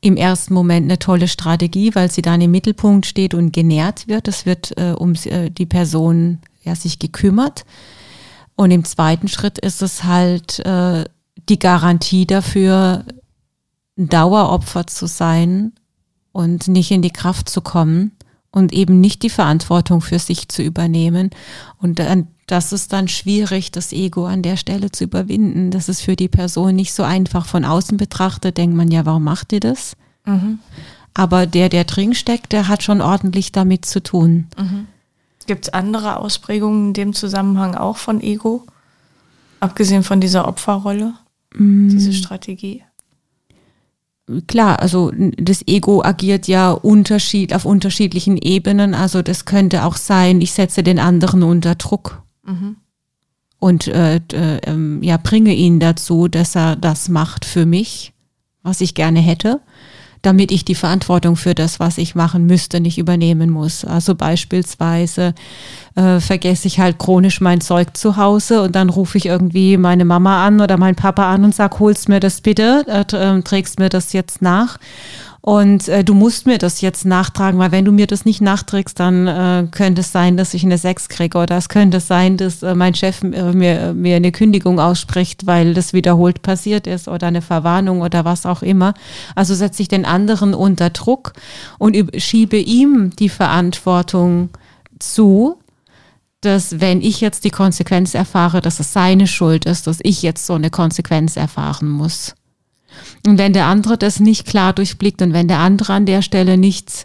im 0.00 0.16
ersten 0.16 0.54
Moment 0.54 0.84
eine 0.84 0.98
tolle 0.98 1.28
Strategie, 1.28 1.94
weil 1.94 2.10
sie 2.10 2.22
dann 2.22 2.40
im 2.40 2.50
Mittelpunkt 2.50 3.06
steht 3.06 3.34
und 3.34 3.52
genährt 3.52 4.06
wird. 4.08 4.28
Es 4.28 4.46
wird 4.46 4.76
äh, 4.78 4.92
um 4.92 5.14
äh, 5.24 5.50
die 5.50 5.66
Person 5.66 6.38
ja, 6.62 6.74
sich 6.74 6.98
gekümmert. 6.98 7.64
Und 8.54 8.70
im 8.70 8.84
zweiten 8.84 9.28
Schritt 9.28 9.58
ist 9.58 9.82
es 9.82 10.04
halt 10.04 10.60
äh, 10.60 11.04
die 11.48 11.58
Garantie 11.58 12.26
dafür, 12.26 13.04
ein 13.96 14.08
Daueropfer 14.08 14.86
zu 14.86 15.06
sein 15.06 15.72
und 16.32 16.68
nicht 16.68 16.90
in 16.90 17.02
die 17.02 17.10
Kraft 17.10 17.48
zu 17.48 17.60
kommen 17.60 18.12
und 18.50 18.72
eben 18.72 19.00
nicht 19.00 19.22
die 19.22 19.30
Verantwortung 19.30 20.00
für 20.00 20.18
sich 20.18 20.48
zu 20.48 20.62
übernehmen. 20.62 21.30
Und 21.78 21.98
dann, 21.98 22.28
das 22.48 22.72
ist 22.72 22.92
dann 22.94 23.08
schwierig, 23.08 23.70
das 23.70 23.92
Ego 23.92 24.26
an 24.26 24.42
der 24.42 24.56
Stelle 24.56 24.90
zu 24.90 25.04
überwinden. 25.04 25.70
Das 25.70 25.88
ist 25.88 26.00
für 26.00 26.16
die 26.16 26.28
Person 26.28 26.74
nicht 26.74 26.94
so 26.94 27.02
einfach. 27.02 27.46
Von 27.46 27.64
außen 27.64 27.98
betrachtet 27.98 28.56
denkt 28.56 28.74
man 28.74 28.90
ja, 28.90 29.04
warum 29.06 29.22
macht 29.22 29.52
ihr 29.52 29.60
das? 29.60 29.96
Mhm. 30.24 30.58
Aber 31.12 31.46
der, 31.46 31.68
der 31.68 31.84
drin 31.84 32.14
steckt, 32.14 32.52
der 32.52 32.66
hat 32.66 32.82
schon 32.82 33.02
ordentlich 33.02 33.52
damit 33.52 33.84
zu 33.84 34.02
tun. 34.02 34.46
Mhm. 34.58 34.86
Gibt 35.46 35.66
es 35.66 35.72
andere 35.74 36.16
Ausprägungen 36.16 36.88
in 36.88 36.94
dem 36.94 37.12
Zusammenhang 37.12 37.74
auch 37.74 37.98
von 37.98 38.22
Ego? 38.22 38.64
Abgesehen 39.60 40.02
von 40.02 40.20
dieser 40.20 40.48
Opferrolle, 40.48 41.14
mhm. 41.54 41.90
diese 41.90 42.14
Strategie? 42.14 42.82
klar, 44.46 44.80
also 44.80 45.10
das 45.38 45.66
Ego 45.66 46.02
agiert 46.04 46.48
ja 46.48 46.72
unterschied, 46.72 47.54
auf 47.54 47.64
unterschiedlichen 47.64 48.36
Ebenen. 48.36 48.94
Also 48.94 49.22
das 49.22 49.46
könnte 49.46 49.84
auch 49.84 49.96
sein, 49.96 50.42
ich 50.42 50.52
setze 50.52 50.82
den 50.82 50.98
anderen 50.98 51.42
unter 51.42 51.74
Druck 51.76 52.22
mhm. 52.48 52.76
und 53.58 53.86
äh, 53.86 54.16
äh, 54.16 55.00
ja, 55.02 55.16
bringe 55.16 55.54
ihn 55.54 55.78
dazu, 55.78 56.28
dass 56.28 56.56
er 56.56 56.76
das 56.76 57.08
macht 57.08 57.44
für 57.44 57.66
mich, 57.66 58.12
was 58.62 58.80
ich 58.80 58.94
gerne 58.94 59.20
hätte. 59.20 59.60
damit 60.22 60.50
ich 60.50 60.64
die 60.64 60.74
Verantwortung 60.74 61.36
für 61.36 61.54
das, 61.54 61.78
was 61.80 61.98
ich 61.98 62.14
machen 62.14 62.46
müsste, 62.46 62.80
nicht 62.80 62.98
übernehmen 62.98 63.50
muss. 63.50 63.84
Also 63.84 64.14
beispielsweise 64.14 65.34
äh, 65.94 66.20
vergesse 66.20 66.66
ich 66.66 66.80
halt 66.80 66.98
chronisch 66.98 67.40
mein 67.40 67.60
Zeug 67.60 67.96
zu 67.96 68.16
Hause 68.16 68.62
und 68.62 68.74
dann 68.74 68.90
rufe 68.90 69.18
ich 69.18 69.26
irgendwie 69.26 69.76
meine 69.76 70.04
Mama 70.04 70.44
an 70.44 70.60
oder 70.60 70.76
mein 70.76 70.96
Papa 70.96 71.32
an 71.32 71.44
und 71.44 71.54
sag, 71.54 71.78
holst 71.78 72.08
mir 72.08 72.20
das 72.20 72.40
bitte, 72.40 72.84
äh, 72.88 73.04
ähm, 73.14 73.44
trägst 73.44 73.78
mir 73.78 73.88
das 73.88 74.12
jetzt 74.12 74.42
nach. 74.42 74.78
Und 75.48 75.88
äh, 75.88 76.04
du 76.04 76.12
musst 76.12 76.44
mir 76.44 76.58
das 76.58 76.82
jetzt 76.82 77.06
nachtragen, 77.06 77.58
weil 77.58 77.72
wenn 77.72 77.86
du 77.86 77.90
mir 77.90 78.06
das 78.06 78.26
nicht 78.26 78.42
nachträgst, 78.42 79.00
dann 79.00 79.26
äh, 79.26 79.66
könnte 79.70 80.02
es 80.02 80.12
sein, 80.12 80.36
dass 80.36 80.52
ich 80.52 80.62
eine 80.62 80.76
Sex 80.76 81.08
kriege 81.08 81.38
oder 81.38 81.56
es 81.56 81.70
könnte 81.70 82.00
sein, 82.00 82.36
dass 82.36 82.62
äh, 82.62 82.74
mein 82.74 82.94
Chef 82.94 83.22
äh, 83.22 83.54
mir, 83.54 83.94
mir 83.94 84.16
eine 84.16 84.30
Kündigung 84.30 84.78
ausspricht, 84.78 85.46
weil 85.46 85.72
das 85.72 85.94
wiederholt 85.94 86.42
passiert 86.42 86.86
ist 86.86 87.08
oder 87.08 87.28
eine 87.28 87.40
Verwarnung 87.40 88.02
oder 88.02 88.26
was 88.26 88.44
auch 88.44 88.60
immer. 88.60 88.92
Also 89.36 89.54
setze 89.54 89.80
ich 89.80 89.88
den 89.88 90.04
anderen 90.04 90.52
unter 90.52 90.90
Druck 90.90 91.32
und 91.78 91.96
schiebe 92.18 92.58
ihm 92.58 93.16
die 93.18 93.30
Verantwortung 93.30 94.50
zu, 94.98 95.56
dass 96.42 96.78
wenn 96.82 97.00
ich 97.00 97.22
jetzt 97.22 97.44
die 97.44 97.50
Konsequenz 97.50 98.12
erfahre, 98.12 98.60
dass 98.60 98.80
es 98.80 98.92
seine 98.92 99.26
Schuld 99.26 99.64
ist, 99.64 99.86
dass 99.86 100.00
ich 100.02 100.20
jetzt 100.20 100.44
so 100.44 100.52
eine 100.52 100.68
Konsequenz 100.68 101.38
erfahren 101.38 101.88
muss. 101.88 102.34
Und 103.26 103.38
wenn 103.38 103.52
der 103.52 103.66
andere 103.66 103.98
das 103.98 104.20
nicht 104.20 104.46
klar 104.46 104.72
durchblickt 104.72 105.20
und 105.22 105.32
wenn 105.32 105.48
der 105.48 105.58
andere 105.58 105.92
an 105.92 106.06
der 106.06 106.22
Stelle 106.22 106.56
nichts 106.56 107.04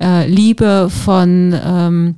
äh, 0.00 0.28
Liebe 0.28 0.90
von 0.90 1.58
ähm, 1.64 2.16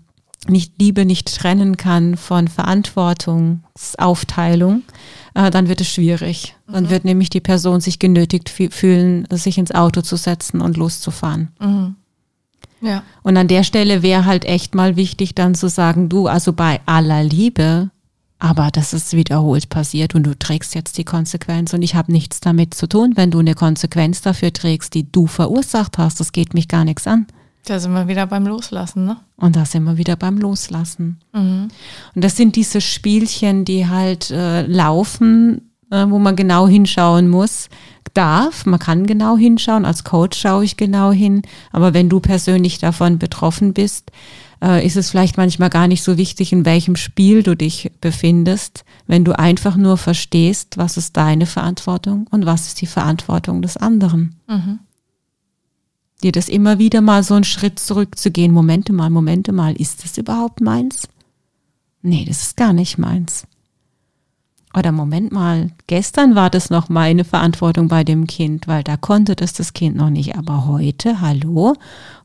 nicht 0.48 0.74
Liebe 0.78 1.04
nicht 1.04 1.36
trennen 1.36 1.76
kann 1.76 2.16
von 2.16 2.48
Verantwortungsaufteilung, 2.48 4.82
äh, 5.34 5.50
dann 5.50 5.68
wird 5.68 5.80
es 5.80 5.88
schwierig. 5.88 6.56
Dann 6.66 6.84
mhm. 6.84 6.90
wird 6.90 7.04
nämlich 7.04 7.30
die 7.30 7.40
Person 7.40 7.80
sich 7.80 7.98
genötigt 7.98 8.48
fühlen, 8.48 9.26
sich 9.30 9.58
ins 9.58 9.72
Auto 9.72 10.02
zu 10.02 10.16
setzen 10.16 10.60
und 10.60 10.76
loszufahren. 10.76 11.48
Mhm. 11.60 11.96
Ja. 12.80 13.02
Und 13.22 13.36
an 13.36 13.48
der 13.48 13.64
Stelle 13.64 14.02
wäre 14.02 14.26
halt 14.26 14.44
echt 14.44 14.74
mal 14.74 14.96
wichtig, 14.96 15.34
dann 15.34 15.54
zu 15.54 15.68
sagen, 15.68 16.08
du, 16.08 16.26
also 16.26 16.52
bei 16.52 16.80
aller 16.86 17.24
Liebe 17.24 17.90
aber 18.38 18.70
das 18.70 18.92
ist 18.92 19.14
wiederholt 19.14 19.68
passiert 19.68 20.14
und 20.14 20.24
du 20.24 20.38
trägst 20.38 20.74
jetzt 20.74 20.98
die 20.98 21.04
Konsequenz 21.04 21.72
und 21.72 21.82
ich 21.82 21.94
habe 21.94 22.12
nichts 22.12 22.40
damit 22.40 22.74
zu 22.74 22.86
tun, 22.86 23.12
wenn 23.14 23.30
du 23.30 23.38
eine 23.38 23.54
Konsequenz 23.54 24.20
dafür 24.20 24.52
trägst, 24.52 24.94
die 24.94 25.10
du 25.10 25.26
verursacht 25.26 25.98
hast. 25.98 26.20
Das 26.20 26.32
geht 26.32 26.52
mich 26.52 26.68
gar 26.68 26.84
nichts 26.84 27.06
an. 27.06 27.26
Da 27.64 27.80
sind 27.80 27.92
wir 27.92 28.06
wieder 28.06 28.26
beim 28.26 28.46
Loslassen, 28.46 29.06
ne? 29.06 29.16
Und 29.36 29.56
da 29.56 29.64
sind 29.64 29.82
wir 29.84 29.96
wieder 29.96 30.16
beim 30.16 30.38
Loslassen. 30.38 31.18
Mhm. 31.32 31.68
Und 32.14 32.24
das 32.24 32.36
sind 32.36 32.54
diese 32.54 32.80
Spielchen, 32.80 33.64
die 33.64 33.88
halt 33.88 34.30
äh, 34.30 34.62
laufen, 34.62 35.72
wo 35.90 36.18
man 36.18 36.36
genau 36.36 36.68
hinschauen 36.68 37.28
muss. 37.28 37.68
Darf, 38.14 38.64
man 38.66 38.78
kann 38.78 39.06
genau 39.06 39.36
hinschauen. 39.36 39.84
Als 39.84 40.04
Coach 40.04 40.38
schaue 40.38 40.64
ich 40.64 40.76
genau 40.76 41.12
hin. 41.12 41.42
Aber 41.70 41.94
wenn 41.94 42.08
du 42.08 42.20
persönlich 42.20 42.78
davon 42.78 43.18
betroffen 43.18 43.74
bist, 43.74 44.10
äh, 44.62 44.84
ist 44.86 44.96
es 44.96 45.10
vielleicht 45.10 45.36
manchmal 45.36 45.70
gar 45.70 45.86
nicht 45.86 46.02
so 46.02 46.16
wichtig, 46.16 46.52
in 46.52 46.64
welchem 46.64 46.96
Spiel 46.96 47.42
du 47.42 47.54
dich 47.54 47.90
befindest, 48.00 48.84
wenn 49.06 49.24
du 49.24 49.38
einfach 49.38 49.76
nur 49.76 49.96
verstehst, 49.96 50.78
was 50.78 50.96
ist 50.96 51.16
deine 51.16 51.46
Verantwortung 51.46 52.26
und 52.30 52.46
was 52.46 52.68
ist 52.68 52.80
die 52.80 52.86
Verantwortung 52.86 53.62
des 53.62 53.76
anderen. 53.76 54.36
Mhm. 54.48 54.78
Dir 56.22 56.32
das 56.32 56.48
immer 56.48 56.78
wieder 56.78 57.02
mal 57.02 57.22
so 57.22 57.34
einen 57.34 57.44
Schritt 57.44 57.78
zurückzugehen, 57.78 58.52
Momente 58.52 58.92
mal, 58.92 59.10
Momente 59.10 59.52
mal, 59.52 59.76
ist 59.76 60.04
das 60.04 60.16
überhaupt 60.16 60.62
meins? 60.62 61.08
Nee, 62.00 62.24
das 62.26 62.42
ist 62.42 62.56
gar 62.56 62.72
nicht 62.72 62.96
meins. 62.96 63.46
Oder 64.76 64.92
Moment 64.92 65.32
mal, 65.32 65.70
gestern 65.86 66.34
war 66.34 66.50
das 66.50 66.68
noch 66.68 66.90
meine 66.90 67.24
Verantwortung 67.24 67.88
bei 67.88 68.04
dem 68.04 68.26
Kind, 68.26 68.68
weil 68.68 68.84
da 68.84 68.98
konnte 68.98 69.34
das 69.34 69.54
das 69.54 69.72
Kind 69.72 69.96
noch 69.96 70.10
nicht. 70.10 70.36
Aber 70.36 70.66
heute, 70.66 71.22
hallo, 71.22 71.76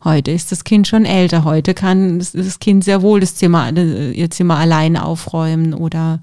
heute 0.03 0.31
ist 0.31 0.51
das 0.51 0.65
Kind 0.65 0.85
schon 0.85 1.05
älter. 1.05 1.45
Heute 1.45 1.73
kann 1.73 2.19
das 2.19 2.59
Kind 2.59 2.83
sehr 2.83 3.01
wohl 3.01 3.21
das 3.21 3.35
Zimmer, 3.35 3.71
äh, 3.73 4.11
ihr 4.11 4.29
Zimmer 4.29 4.57
allein 4.57 4.97
aufräumen 4.97 5.73
oder 5.73 6.19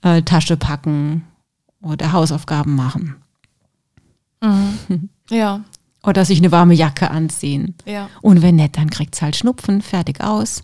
äh, 0.00 0.22
Tasche 0.22 0.56
packen 0.56 1.24
oder 1.82 2.12
Hausaufgaben 2.12 2.74
machen. 2.74 3.16
Mhm. 4.40 5.10
Ja. 5.28 5.60
Oder 6.02 6.24
sich 6.24 6.38
eine 6.38 6.52
warme 6.52 6.74
Jacke 6.74 7.10
anziehen. 7.10 7.74
Ja. 7.84 8.08
Und 8.22 8.40
wenn 8.40 8.54
nicht, 8.54 8.76
dann 8.76 8.90
kriegt 8.90 9.16
es 9.16 9.22
halt 9.22 9.34
Schnupfen, 9.34 9.82
fertig 9.82 10.20
aus. 10.20 10.62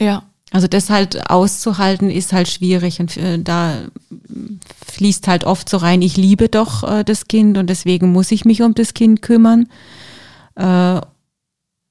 Ja. 0.00 0.24
Also 0.50 0.66
das 0.66 0.90
halt 0.90 1.30
auszuhalten 1.30 2.10
ist 2.10 2.32
halt 2.32 2.48
schwierig 2.48 3.00
und 3.00 3.16
äh, 3.16 3.38
da 3.38 3.78
fließt 4.86 5.28
halt 5.28 5.44
oft 5.44 5.68
so 5.68 5.76
rein, 5.76 6.02
ich 6.02 6.16
liebe 6.16 6.48
doch 6.48 6.82
äh, 6.82 7.04
das 7.04 7.28
Kind 7.28 7.56
und 7.56 7.70
deswegen 7.70 8.10
muss 8.12 8.32
ich 8.32 8.44
mich 8.44 8.62
um 8.62 8.74
das 8.74 8.94
Kind 8.94 9.22
kümmern. 9.22 9.68
Äh, 10.56 11.00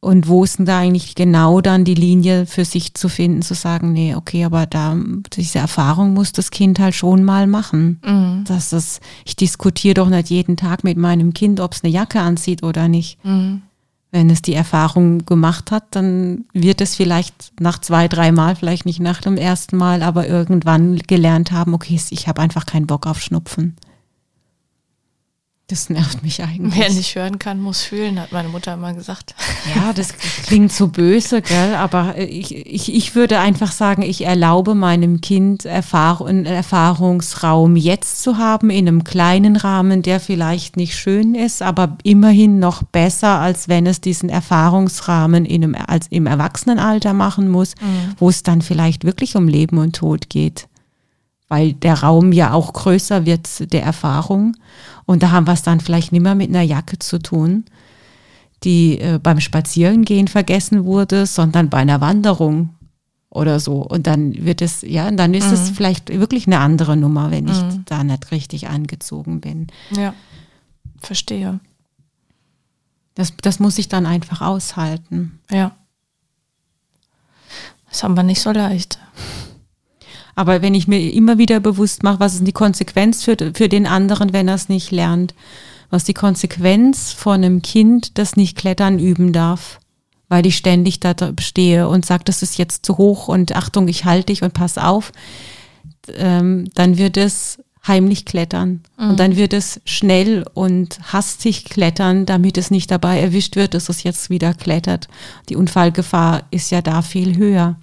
und 0.01 0.29
wo 0.29 0.45
ist 0.45 0.59
denn 0.59 0.65
da 0.65 0.79
eigentlich 0.79 1.15
genau 1.15 1.59
dann 1.59 1.83
die 1.83 1.93
Linie 1.93 2.45
für 2.45 2.63
sich 2.63 2.93
zu 2.93 3.09
finden, 3.09 3.41
zu 3.41 3.53
sagen, 3.53 3.91
nee, 3.91 4.15
okay, 4.15 4.45
aber 4.45 4.65
da 4.65 4.95
diese 5.33 5.59
Erfahrung 5.59 6.13
muss 6.13 6.31
das 6.31 6.51
Kind 6.51 6.79
halt 6.79 6.95
schon 6.95 7.23
mal 7.23 7.47
machen. 7.47 7.99
Mhm. 8.05 8.45
Dass 8.45 8.69
das, 8.69 9.01
ich 9.25 9.35
diskutiere 9.35 9.95
doch 9.95 10.07
nicht 10.09 10.29
jeden 10.29 10.55
Tag 10.55 10.85
mit 10.85 10.97
meinem 10.97 11.33
Kind, 11.33 11.59
ob 11.59 11.73
es 11.73 11.83
eine 11.83 11.91
Jacke 11.91 12.21
anzieht 12.21 12.63
oder 12.63 12.87
nicht. 12.87 13.23
Mhm 13.25 13.63
wenn 14.11 14.29
es 14.29 14.41
die 14.41 14.53
Erfahrung 14.53 15.25
gemacht 15.25 15.71
hat, 15.71 15.83
dann 15.91 16.45
wird 16.53 16.81
es 16.81 16.95
vielleicht 16.95 17.51
nach 17.59 17.79
zwei, 17.79 18.07
drei 18.07 18.31
Mal, 18.31 18.55
vielleicht 18.55 18.85
nicht 18.85 18.99
nach 18.99 19.21
dem 19.21 19.37
ersten 19.37 19.77
Mal, 19.77 20.01
aber 20.01 20.27
irgendwann 20.27 20.97
gelernt 20.97 21.51
haben, 21.51 21.73
okay, 21.73 21.99
ich 22.09 22.27
habe 22.27 22.41
einfach 22.41 22.65
keinen 22.65 22.87
Bock 22.87 23.05
auf 23.05 23.21
Schnupfen. 23.21 23.75
Das 25.69 25.87
nervt 25.91 26.23
mich 26.23 26.41
eigentlich. 26.41 26.75
Wer 26.75 26.89
nicht 26.89 27.13
hören 27.13 27.37
kann, 27.37 27.61
muss 27.61 27.83
fühlen, 27.83 28.19
hat 28.19 28.31
meine 28.31 28.49
Mutter 28.49 28.73
immer 28.73 28.91
gesagt. 28.95 29.35
Ja, 29.75 29.93
das 29.93 30.17
klingt 30.17 30.71
so 30.71 30.87
böse, 30.87 31.43
gell? 31.43 31.75
Aber 31.75 32.17
ich, 32.17 32.55
ich, 32.55 32.91
ich 32.91 33.13
würde 33.13 33.37
einfach 33.37 33.71
sagen, 33.71 34.01
ich 34.01 34.25
erlaube 34.25 34.73
meinem 34.73 35.21
Kind 35.21 35.65
Erfahrung, 35.65 36.27
einen 36.27 36.45
Erfahrungsraum 36.47 37.75
jetzt 37.75 38.23
zu 38.23 38.39
haben, 38.39 38.71
in 38.71 38.87
einem 38.87 39.03
kleinen 39.03 39.57
Rahmen, 39.57 40.01
der 40.01 40.19
vielleicht 40.19 40.75
nicht 40.75 40.95
schön 40.95 41.35
ist, 41.35 41.61
aber 41.61 41.97
immerhin 42.01 42.57
noch 42.57 42.81
besser, 42.81 43.39
als 43.39 43.69
wenn 43.69 43.85
es 43.85 44.01
diesen 44.01 44.29
Erfahrungsrahmen 44.29 45.45
in 45.45 45.63
einem, 45.63 45.75
als 45.75 46.07
im 46.09 46.25
Erwachsenenalter 46.25 47.13
machen 47.13 47.47
muss, 47.47 47.75
mhm. 47.79 48.15
wo 48.17 48.29
es 48.29 48.41
dann 48.41 48.63
vielleicht 48.63 49.03
wirklich 49.03 49.35
um 49.35 49.47
Leben 49.47 49.77
und 49.77 49.97
Tod 49.97 50.29
geht 50.29 50.67
weil 51.49 51.73
der 51.73 52.01
Raum 52.01 52.31
ja 52.31 52.53
auch 52.53 52.71
größer 52.71 53.25
wird 53.25 53.73
der 53.73 53.83
Erfahrung. 53.83 54.55
Und 55.09 55.23
da 55.23 55.31
haben 55.31 55.47
wir 55.47 55.53
es 55.53 55.63
dann 55.63 55.79
vielleicht 55.79 56.11
nicht 56.11 56.21
mehr 56.21 56.35
mit 56.35 56.49
einer 56.49 56.61
Jacke 56.61 56.99
zu 56.99 57.17
tun, 57.17 57.65
die 58.63 58.99
äh, 58.99 59.17
beim 59.17 59.39
Spazierengehen 59.39 60.27
vergessen 60.27 60.85
wurde, 60.85 61.25
sondern 61.25 61.67
bei 61.67 61.79
einer 61.79 61.99
Wanderung 61.99 62.75
oder 63.31 63.59
so. 63.59 63.81
Und 63.81 64.05
dann 64.05 64.45
wird 64.45 64.61
es, 64.61 64.83
ja, 64.83 65.09
dann 65.09 65.33
ist 65.33 65.47
mhm. 65.47 65.53
es 65.53 65.69
vielleicht 65.71 66.09
wirklich 66.09 66.45
eine 66.45 66.59
andere 66.59 66.95
Nummer, 66.95 67.31
wenn 67.31 67.47
ich 67.47 67.59
mhm. 67.59 67.85
da 67.85 68.03
nicht 68.03 68.29
richtig 68.29 68.67
angezogen 68.67 69.41
bin. 69.41 69.69
Ja, 69.89 70.13
verstehe. 71.01 71.59
Das, 73.15 73.33
das 73.41 73.59
muss 73.59 73.79
ich 73.79 73.89
dann 73.89 74.05
einfach 74.05 74.41
aushalten. 74.41 75.39
Ja. 75.49 75.75
Das 77.89 78.03
haben 78.03 78.15
wir 78.15 78.21
nicht 78.21 78.41
so 78.41 78.51
leicht. 78.51 78.99
Aber 80.39 80.61
wenn 80.61 80.73
ich 80.73 80.87
mir 80.87 81.11
immer 81.11 81.37
wieder 81.37 81.59
bewusst 81.59 82.01
mache, 82.01 82.21
was 82.21 82.35
ist 82.35 82.47
die 82.47 82.53
Konsequenz 82.53 83.25
für, 83.25 83.35
für 83.53 83.67
den 83.67 83.85
anderen, 83.85 84.31
wenn 84.31 84.47
er 84.47 84.55
es 84.55 84.69
nicht 84.69 84.89
lernt, 84.89 85.33
was 85.89 86.05
die 86.05 86.13
Konsequenz 86.13 87.11
von 87.11 87.43
einem 87.43 87.61
Kind, 87.61 88.17
das 88.17 88.37
nicht 88.37 88.57
klettern 88.57 88.99
üben 88.99 89.33
darf, 89.33 89.81
weil 90.29 90.45
ich 90.45 90.55
ständig 90.55 91.01
da 91.01 91.13
stehe 91.41 91.89
und 91.89 92.05
sage, 92.05 92.23
das 92.23 92.41
ist 92.41 92.57
jetzt 92.57 92.85
zu 92.85 92.97
hoch 92.97 93.27
und 93.27 93.53
Achtung, 93.53 93.89
ich 93.89 94.05
halte 94.05 94.27
dich 94.27 94.41
und 94.41 94.53
pass 94.53 94.77
auf, 94.77 95.11
ähm, 96.15 96.69
dann 96.73 96.97
wird 96.97 97.17
es 97.17 97.61
heimlich 97.85 98.23
klettern. 98.23 98.79
Mhm. 98.97 99.09
Und 99.09 99.19
dann 99.19 99.35
wird 99.35 99.51
es 99.51 99.81
schnell 99.83 100.45
und 100.53 100.99
hastig 101.11 101.65
klettern, 101.65 102.25
damit 102.25 102.57
es 102.57 102.71
nicht 102.71 102.89
dabei 102.91 103.19
erwischt 103.19 103.57
wird, 103.57 103.73
dass 103.73 103.89
es 103.89 104.03
jetzt 104.03 104.29
wieder 104.29 104.53
klettert. 104.53 105.09
Die 105.49 105.57
Unfallgefahr 105.57 106.43
ist 106.49 106.71
ja 106.71 106.81
da 106.81 107.01
viel 107.01 107.35
höher 107.35 107.75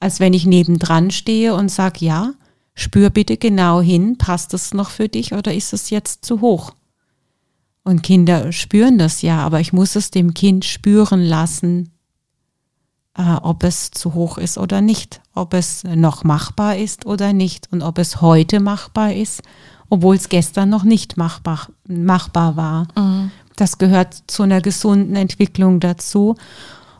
als 0.00 0.18
wenn 0.18 0.32
ich 0.32 0.46
nebendran 0.46 1.10
stehe 1.10 1.54
und 1.54 1.70
sage, 1.70 2.04
ja, 2.04 2.32
spür 2.74 3.10
bitte 3.10 3.36
genau 3.36 3.80
hin, 3.80 4.18
passt 4.18 4.54
es 4.54 4.74
noch 4.74 4.90
für 4.90 5.08
dich 5.08 5.34
oder 5.34 5.54
ist 5.54 5.72
es 5.72 5.90
jetzt 5.90 6.24
zu 6.24 6.40
hoch? 6.40 6.72
Und 7.84 8.02
Kinder 8.02 8.52
spüren 8.52 8.98
das 8.98 9.22
ja, 9.22 9.38
aber 9.38 9.60
ich 9.60 9.72
muss 9.72 9.96
es 9.96 10.10
dem 10.10 10.34
Kind 10.34 10.64
spüren 10.64 11.22
lassen, 11.22 11.90
äh, 13.16 13.34
ob 13.42 13.64
es 13.64 13.90
zu 13.90 14.14
hoch 14.14 14.38
ist 14.38 14.58
oder 14.58 14.80
nicht, 14.80 15.20
ob 15.34 15.54
es 15.54 15.84
noch 15.84 16.24
machbar 16.24 16.76
ist 16.76 17.06
oder 17.06 17.32
nicht 17.32 17.68
und 17.70 17.82
ob 17.82 17.98
es 17.98 18.20
heute 18.20 18.60
machbar 18.60 19.12
ist, 19.14 19.42
obwohl 19.88 20.16
es 20.16 20.28
gestern 20.28 20.68
noch 20.68 20.84
nicht 20.84 21.16
machbar, 21.16 21.68
machbar 21.86 22.56
war. 22.56 22.88
Mhm. 22.96 23.30
Das 23.56 23.78
gehört 23.78 24.14
zu 24.26 24.44
einer 24.44 24.60
gesunden 24.60 25.16
Entwicklung 25.16 25.80
dazu. 25.80 26.36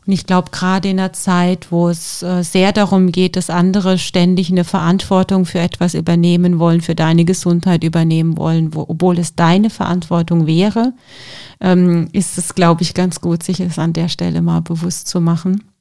Und 0.07 0.13
ich 0.13 0.27
glaube, 0.27 0.51
gerade 0.51 0.89
in 0.89 0.99
einer 0.99 1.13
Zeit, 1.13 1.71
wo 1.71 1.89
es 1.89 2.23
äh, 2.23 2.43
sehr 2.43 2.73
darum 2.73 3.13
geht, 3.13 3.37
dass 3.37 3.51
andere 3.51 3.99
ständig 3.99 4.51
eine 4.51 4.65
Verantwortung 4.65 5.45
für 5.45 5.59
etwas 5.59 5.95
übernehmen 5.95 6.59
wollen, 6.59 6.81
für 6.81 6.95
deine 6.95 7.25
Gesundheit 7.25 7.85
übernehmen 7.85 8.37
wollen, 8.39 8.75
wo, 8.75 8.87
obwohl 8.89 9.19
es 9.19 9.35
deine 9.35 9.69
Verantwortung 9.69 10.47
wäre, 10.47 10.95
ähm, 11.61 12.09
ist 12.13 12.39
es, 12.39 12.55
glaube 12.55 12.83
ich, 12.83 12.95
ganz 12.95 13.21
gut, 13.21 13.43
sich 13.43 13.61
es 13.61 13.79
an 13.79 13.93
der 13.93 14.09
Stelle 14.09 14.41
mal 14.43 14.61
bewusst 14.61 15.09
zu 15.09 15.21
machen. 15.21 15.65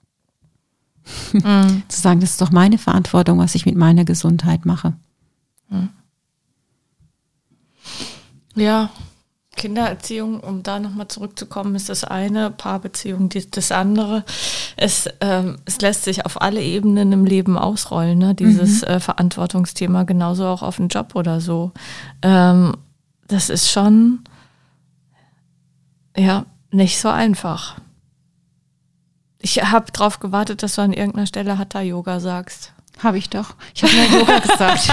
Mhm. 1.34 1.82
zu 1.88 2.01
sagen, 2.01 2.20
das 2.20 2.32
ist 2.32 2.41
doch 2.41 2.51
meine 2.51 2.78
Verantwortung, 2.78 3.39
was 3.39 3.55
ich 3.55 3.65
mit 3.65 3.76
meiner 3.76 4.05
Gesundheit 4.05 4.67
mache. 4.67 4.93
Mhm. 5.70 5.89
Ja, 8.55 8.91
Kindererziehung, 9.60 10.39
um 10.39 10.64
da 10.64 10.80
nochmal 10.80 11.10
zurückzukommen, 11.10 11.76
ist 11.76 11.89
das 11.89 12.03
eine, 12.03 12.49
Paarbeziehung 12.49 13.30
das 13.51 13.72
andere. 13.72 14.24
Es, 14.78 15.07
ähm, 15.20 15.57
es 15.66 15.82
lässt 15.82 16.05
sich 16.05 16.26
auf 16.26 16.41
alle 16.41 16.64
Ebenen 16.64 17.12
im 17.12 17.26
Leben 17.26 17.57
ausrollen, 17.57 18.18
ne? 18.18 18.34
dieses 18.34 18.82
mhm. 18.82 18.88
äh, 18.88 18.99
Verantwortungsthema, 18.99 20.03
genauso 20.03 20.47
auch 20.47 20.64
auf 20.64 20.78
den 20.78 20.88
Job 20.88 21.14
oder 21.14 21.41
so. 21.41 21.72
Ähm, 22.22 22.76
das 23.28 23.49
ist 23.49 23.70
schon, 23.70 24.22
ja, 26.18 26.45
nicht 26.72 26.99
so 26.99 27.10
einfach. 27.10 27.76
Ich 29.39 29.62
habe 29.62 29.91
darauf 29.91 30.20
gewartet, 30.20 30.64
dass 30.64 30.76
du 30.76 30.82
an 30.82 30.93
irgendeiner 30.93 31.28
Stelle 31.28 31.57
Hatha-Yoga 31.57 32.20
sagst. 32.22 32.74
Habe 32.99 33.17
ich 33.17 33.29
doch. 33.29 33.55
Ich 33.73 33.83
habe 33.83 33.93
nur 33.95 34.19
Yoga 34.19 34.39
gesagt. 34.47 34.89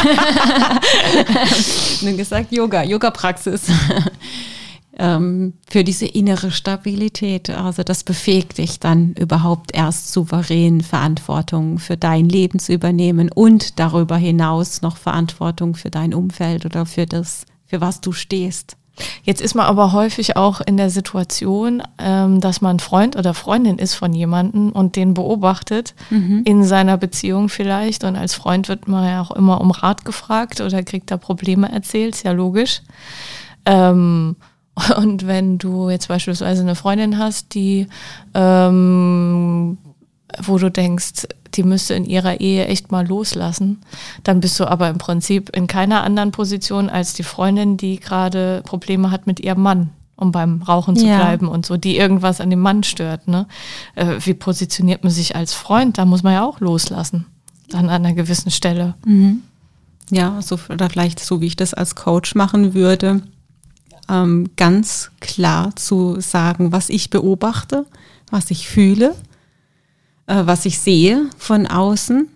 nur 2.02 2.12
gesagt 2.12 2.52
Yoga, 2.52 2.82
Yoga-Praxis. 2.84 3.62
ähm, 4.98 5.54
für 5.68 5.84
diese 5.84 6.06
innere 6.06 6.50
Stabilität. 6.50 7.50
Also 7.50 7.82
das 7.82 8.04
befähigt 8.04 8.58
dich 8.58 8.80
dann 8.80 9.12
überhaupt 9.14 9.74
erst 9.74 10.12
souverän 10.12 10.80
Verantwortung 10.80 11.78
für 11.78 11.96
dein 11.96 12.28
Leben 12.28 12.58
zu 12.58 12.72
übernehmen 12.72 13.30
und 13.32 13.78
darüber 13.78 14.16
hinaus 14.16 14.82
noch 14.82 14.96
Verantwortung 14.96 15.74
für 15.74 15.90
dein 15.90 16.14
Umfeld 16.14 16.64
oder 16.64 16.86
für 16.86 17.06
das, 17.06 17.44
für 17.66 17.80
was 17.80 18.00
du 18.00 18.12
stehst. 18.12 18.76
Jetzt 19.22 19.40
ist 19.40 19.54
man 19.54 19.66
aber 19.66 19.92
häufig 19.92 20.36
auch 20.36 20.60
in 20.60 20.76
der 20.76 20.90
Situation, 20.90 21.82
ähm, 21.98 22.40
dass 22.40 22.60
man 22.60 22.80
Freund 22.80 23.16
oder 23.16 23.34
Freundin 23.34 23.78
ist 23.78 23.94
von 23.94 24.12
jemandem 24.12 24.72
und 24.72 24.96
den 24.96 25.14
beobachtet 25.14 25.94
mhm. 26.10 26.42
in 26.44 26.64
seiner 26.64 26.96
Beziehung 26.96 27.48
vielleicht. 27.48 28.04
Und 28.04 28.16
als 28.16 28.34
Freund 28.34 28.68
wird 28.68 28.88
man 28.88 29.06
ja 29.06 29.20
auch 29.20 29.30
immer 29.32 29.60
um 29.60 29.70
Rat 29.70 30.04
gefragt 30.04 30.60
oder 30.60 30.82
kriegt 30.82 31.10
da 31.10 31.16
Probleme 31.16 31.70
erzählt, 31.70 32.16
ist 32.16 32.24
ja 32.24 32.32
logisch. 32.32 32.82
Ähm, 33.66 34.36
und 34.96 35.26
wenn 35.26 35.58
du 35.58 35.90
jetzt 35.90 36.08
beispielsweise 36.08 36.62
eine 36.62 36.74
Freundin 36.74 37.18
hast, 37.18 37.54
die, 37.54 37.86
ähm, 38.34 39.78
wo 40.42 40.58
du 40.58 40.70
denkst, 40.70 41.26
die 41.56 41.62
müsste 41.62 41.94
in 41.94 42.04
ihrer 42.04 42.40
Ehe 42.40 42.66
echt 42.66 42.92
mal 42.92 43.06
loslassen, 43.06 43.80
dann 44.22 44.40
bist 44.40 44.58
du 44.60 44.66
aber 44.66 44.88
im 44.88 44.98
Prinzip 44.98 45.54
in 45.54 45.66
keiner 45.66 46.04
anderen 46.04 46.32
Position 46.32 46.88
als 46.88 47.14
die 47.14 47.22
Freundin, 47.22 47.76
die 47.76 47.98
gerade 47.98 48.62
Probleme 48.64 49.10
hat 49.10 49.26
mit 49.26 49.40
ihrem 49.40 49.62
Mann 49.62 49.90
um 50.16 50.32
beim 50.32 50.62
Rauchen 50.62 50.96
zu 50.96 51.06
ja. 51.06 51.18
bleiben 51.18 51.46
und 51.46 51.66
so, 51.66 51.76
die 51.76 51.98
irgendwas 51.98 52.40
an 52.40 52.50
dem 52.50 52.60
Mann 52.60 52.82
stört. 52.82 53.28
Ne? 53.28 53.46
Äh, 53.94 54.16
wie 54.20 54.34
positioniert 54.34 55.04
man 55.04 55.12
sich 55.12 55.36
als 55.36 55.52
Freund? 55.52 55.98
Da 55.98 56.06
muss 56.06 56.22
man 56.22 56.32
ja 56.32 56.44
auch 56.44 56.60
loslassen, 56.60 57.26
dann 57.68 57.90
an 57.90 58.04
einer 58.04 58.14
gewissen 58.14 58.50
Stelle. 58.50 58.94
Mhm. 59.04 59.42
Ja, 60.10 60.40
so, 60.40 60.58
oder 60.70 60.88
vielleicht 60.88 61.20
so, 61.20 61.40
wie 61.40 61.46
ich 61.46 61.56
das 61.56 61.74
als 61.74 61.96
Coach 61.96 62.34
machen 62.34 62.74
würde, 62.74 63.22
ähm, 64.08 64.50
ganz 64.56 65.10
klar 65.20 65.74
zu 65.76 66.20
sagen, 66.20 66.72
was 66.72 66.88
ich 66.88 67.10
beobachte, 67.10 67.86
was 68.30 68.50
ich 68.50 68.68
fühle 68.68 69.14
äh, 70.26 70.42
was 70.44 70.66
ich 70.66 70.78
sehe 70.78 71.28
von 71.36 71.66
außen. 71.66 72.28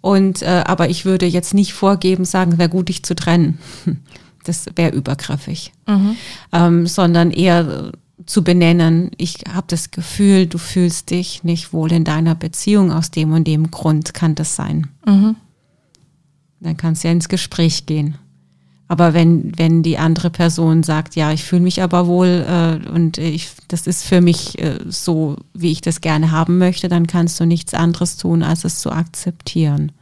Und 0.00 0.42
äh, 0.42 0.64
aber 0.66 0.88
ich 0.88 1.04
würde 1.04 1.26
jetzt 1.26 1.54
nicht 1.54 1.72
vorgeben, 1.72 2.24
sagen, 2.24 2.58
wäre 2.58 2.68
gut, 2.68 2.88
dich 2.88 3.02
zu 3.02 3.14
trennen. 3.14 3.58
Das 4.44 4.64
wäre 4.76 4.96
übergriffig. 4.96 5.74
Mhm. 5.86 6.16
Ähm, 6.52 6.86
sondern 6.86 7.32
eher 7.32 7.92
zu 8.24 8.42
benennen, 8.42 9.10
ich 9.18 9.40
habe 9.52 9.66
das 9.68 9.90
Gefühl, 9.90 10.46
du 10.46 10.56
fühlst 10.56 11.10
dich 11.10 11.44
nicht 11.44 11.74
wohl 11.74 11.92
in 11.92 12.04
deiner 12.04 12.34
Beziehung 12.34 12.90
aus 12.90 13.10
dem 13.10 13.32
und 13.32 13.46
dem 13.46 13.70
Grund 13.70 14.14
kann 14.14 14.34
das 14.34 14.56
sein. 14.56 14.88
Mhm. 15.06 15.36
Dann 16.60 16.78
kannst 16.78 17.04
du 17.04 17.08
ja 17.08 17.12
ins 17.12 17.28
Gespräch 17.28 17.84
gehen. 17.84 18.16
Aber 18.90 19.12
wenn, 19.12 19.52
wenn 19.58 19.82
die 19.82 19.98
andere 19.98 20.30
Person 20.30 20.82
sagt, 20.82 21.14
ja, 21.14 21.30
ich 21.30 21.44
fühle 21.44 21.60
mich 21.60 21.82
aber 21.82 22.06
wohl 22.06 22.46
äh, 22.48 22.88
und 22.88 23.18
ich, 23.18 23.50
das 23.68 23.86
ist 23.86 24.02
für 24.02 24.22
mich 24.22 24.58
äh, 24.58 24.78
so, 24.88 25.36
wie 25.52 25.70
ich 25.72 25.82
das 25.82 26.00
gerne 26.00 26.30
haben 26.30 26.56
möchte, 26.56 26.88
dann 26.88 27.06
kannst 27.06 27.38
du 27.38 27.44
nichts 27.44 27.74
anderes 27.74 28.16
tun, 28.16 28.42
als 28.42 28.64
es 28.64 28.80
zu 28.80 28.90
akzeptieren. 28.90 29.92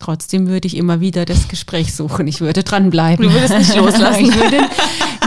Trotzdem 0.00 0.48
würde 0.48 0.66
ich 0.66 0.76
immer 0.76 1.00
wieder 1.00 1.26
das 1.26 1.46
Gespräch 1.46 1.94
suchen. 1.94 2.26
Ich 2.26 2.40
würde 2.40 2.64
dranbleiben. 2.64 3.24
Du 3.24 3.32
würdest 3.32 3.56
nicht 3.56 3.76
loslassen. 3.76 4.24
ich 4.24 4.34
würde, 4.34 4.58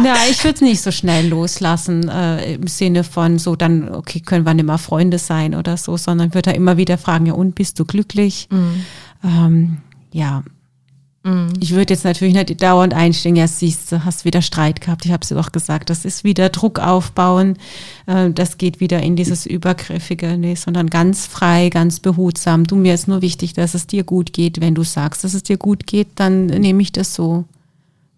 na, 0.01 0.15
ich 0.29 0.43
würde 0.43 0.55
es 0.55 0.61
nicht 0.61 0.81
so 0.81 0.91
schnell 0.91 1.29
loslassen, 1.29 2.09
äh, 2.09 2.55
im 2.55 2.67
Sinne 2.67 3.05
von 3.05 3.39
so, 3.39 3.55
dann, 3.55 3.93
okay, 3.93 4.19
können 4.19 4.45
wir 4.45 4.53
nicht 4.53 4.65
mehr 4.65 4.79
Freunde 4.79 5.19
sein 5.19 5.55
oder 5.55 5.77
so, 5.77 5.95
sondern 5.95 6.33
würde 6.33 6.49
da 6.49 6.51
immer 6.51 6.75
wieder 6.75 6.97
fragen, 6.97 7.27
ja, 7.27 7.33
und 7.33 7.55
bist 7.55 7.79
du 7.79 7.85
glücklich? 7.85 8.47
Mhm. 8.49 8.85
Ähm, 9.23 9.77
ja, 10.11 10.43
Mhm. 11.23 11.53
Ich 11.61 11.71
würde 11.73 11.93
jetzt 11.93 12.03
natürlich 12.03 12.33
nicht 12.33 12.61
dauernd 12.61 12.93
einstehen, 12.93 13.35
ja, 13.35 13.47
siehst 13.47 13.91
du, 13.91 14.03
hast 14.03 14.25
wieder 14.25 14.41
Streit 14.41 14.81
gehabt. 14.81 15.05
Ich 15.05 15.11
habe 15.11 15.21
es 15.21 15.29
dir 15.29 15.35
doch 15.35 15.53
gesagt, 15.53 15.89
das 15.89 16.03
ist 16.03 16.25
wieder 16.25 16.49
Druck 16.49 16.79
aufbauen, 16.79 17.57
äh, 18.07 18.29
das 18.29 18.57
geht 18.57 18.81
wieder 18.81 19.01
in 19.01 19.15
dieses 19.15 19.45
Übergriffige, 19.45 20.37
nee, 20.37 20.55
sondern 20.55 20.89
ganz 20.89 21.25
frei, 21.25 21.69
ganz 21.69 22.01
behutsam. 22.01 22.65
Du, 22.65 22.75
mir 22.75 22.93
ist 22.93 23.07
nur 23.07 23.21
wichtig, 23.21 23.53
dass 23.53 23.73
es 23.73 23.87
dir 23.87 24.03
gut 24.03 24.33
geht. 24.33 24.59
Wenn 24.59 24.75
du 24.75 24.83
sagst, 24.83 25.23
dass 25.23 25.33
es 25.33 25.43
dir 25.43 25.57
gut 25.57 25.87
geht, 25.87 26.07
dann 26.15 26.47
nehme 26.47 26.81
ich 26.81 26.91
das 26.91 27.13
so. 27.13 27.45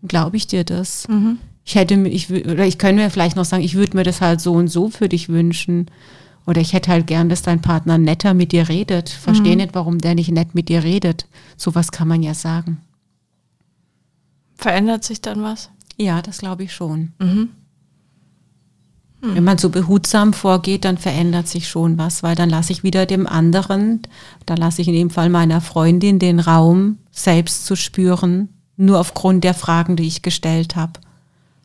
Glaube 0.07 0.37
ich 0.37 0.47
dir 0.47 0.63
das? 0.63 1.07
Mhm. 1.07 1.37
Ich 1.63 1.75
hätte, 1.75 1.95
ich, 1.95 2.31
oder 2.31 2.65
ich 2.65 2.77
könnte 2.77 3.01
mir 3.01 3.09
vielleicht 3.09 3.35
noch 3.35 3.45
sagen, 3.45 3.63
ich 3.63 3.75
würde 3.75 3.97
mir 3.97 4.03
das 4.03 4.21
halt 4.21 4.41
so 4.41 4.53
und 4.53 4.67
so 4.67 4.89
für 4.89 5.09
dich 5.09 5.29
wünschen. 5.29 5.87
Oder 6.47 6.61
ich 6.61 6.73
hätte 6.73 6.91
halt 6.91 7.07
gern, 7.07 7.27
dass 7.27 7.41
dein 7.41 7.61
Partner 7.61 7.97
netter 7.97 8.35
mit 8.35 8.51
dir 8.51 8.69
redet. 8.69 9.09
Verstehe 9.09 9.53
mhm. 9.53 9.57
nicht, 9.57 9.73
warum 9.73 9.97
der 9.97 10.13
nicht 10.13 10.31
nett 10.31 10.53
mit 10.53 10.69
dir 10.69 10.83
redet. 10.83 11.25
Sowas 11.57 11.91
kann 11.91 12.07
man 12.07 12.21
ja 12.21 12.35
sagen. 12.35 12.77
Verändert 14.55 15.03
sich 15.03 15.21
dann 15.21 15.43
was? 15.43 15.69
Ja, 15.97 16.21
das 16.21 16.39
glaube 16.39 16.63
ich 16.63 16.73
schon. 16.73 17.13
Mhm. 17.19 17.49
Hm. 19.21 19.35
Wenn 19.35 19.43
man 19.43 19.57
so 19.57 19.69
behutsam 19.69 20.33
vorgeht, 20.33 20.85
dann 20.85 20.97
verändert 20.97 21.47
sich 21.47 21.67
schon 21.67 21.97
was, 21.97 22.23
weil 22.23 22.35
dann 22.35 22.49
lasse 22.49 22.71
ich 22.71 22.83
wieder 22.83 23.05
dem 23.05 23.27
anderen, 23.27 24.01
da 24.45 24.55
lasse 24.55 24.81
ich 24.81 24.87
in 24.87 24.93
dem 24.93 25.09
Fall 25.09 25.29
meiner 25.29 25.61
Freundin 25.61 26.19
den 26.19 26.39
Raum, 26.39 26.97
selbst 27.11 27.65
zu 27.65 27.75
spüren, 27.75 28.49
nur 28.77 28.99
aufgrund 28.99 29.43
der 29.43 29.53
Fragen, 29.53 29.95
die 29.95 30.07
ich 30.07 30.21
gestellt 30.21 30.75
habe. 30.75 30.99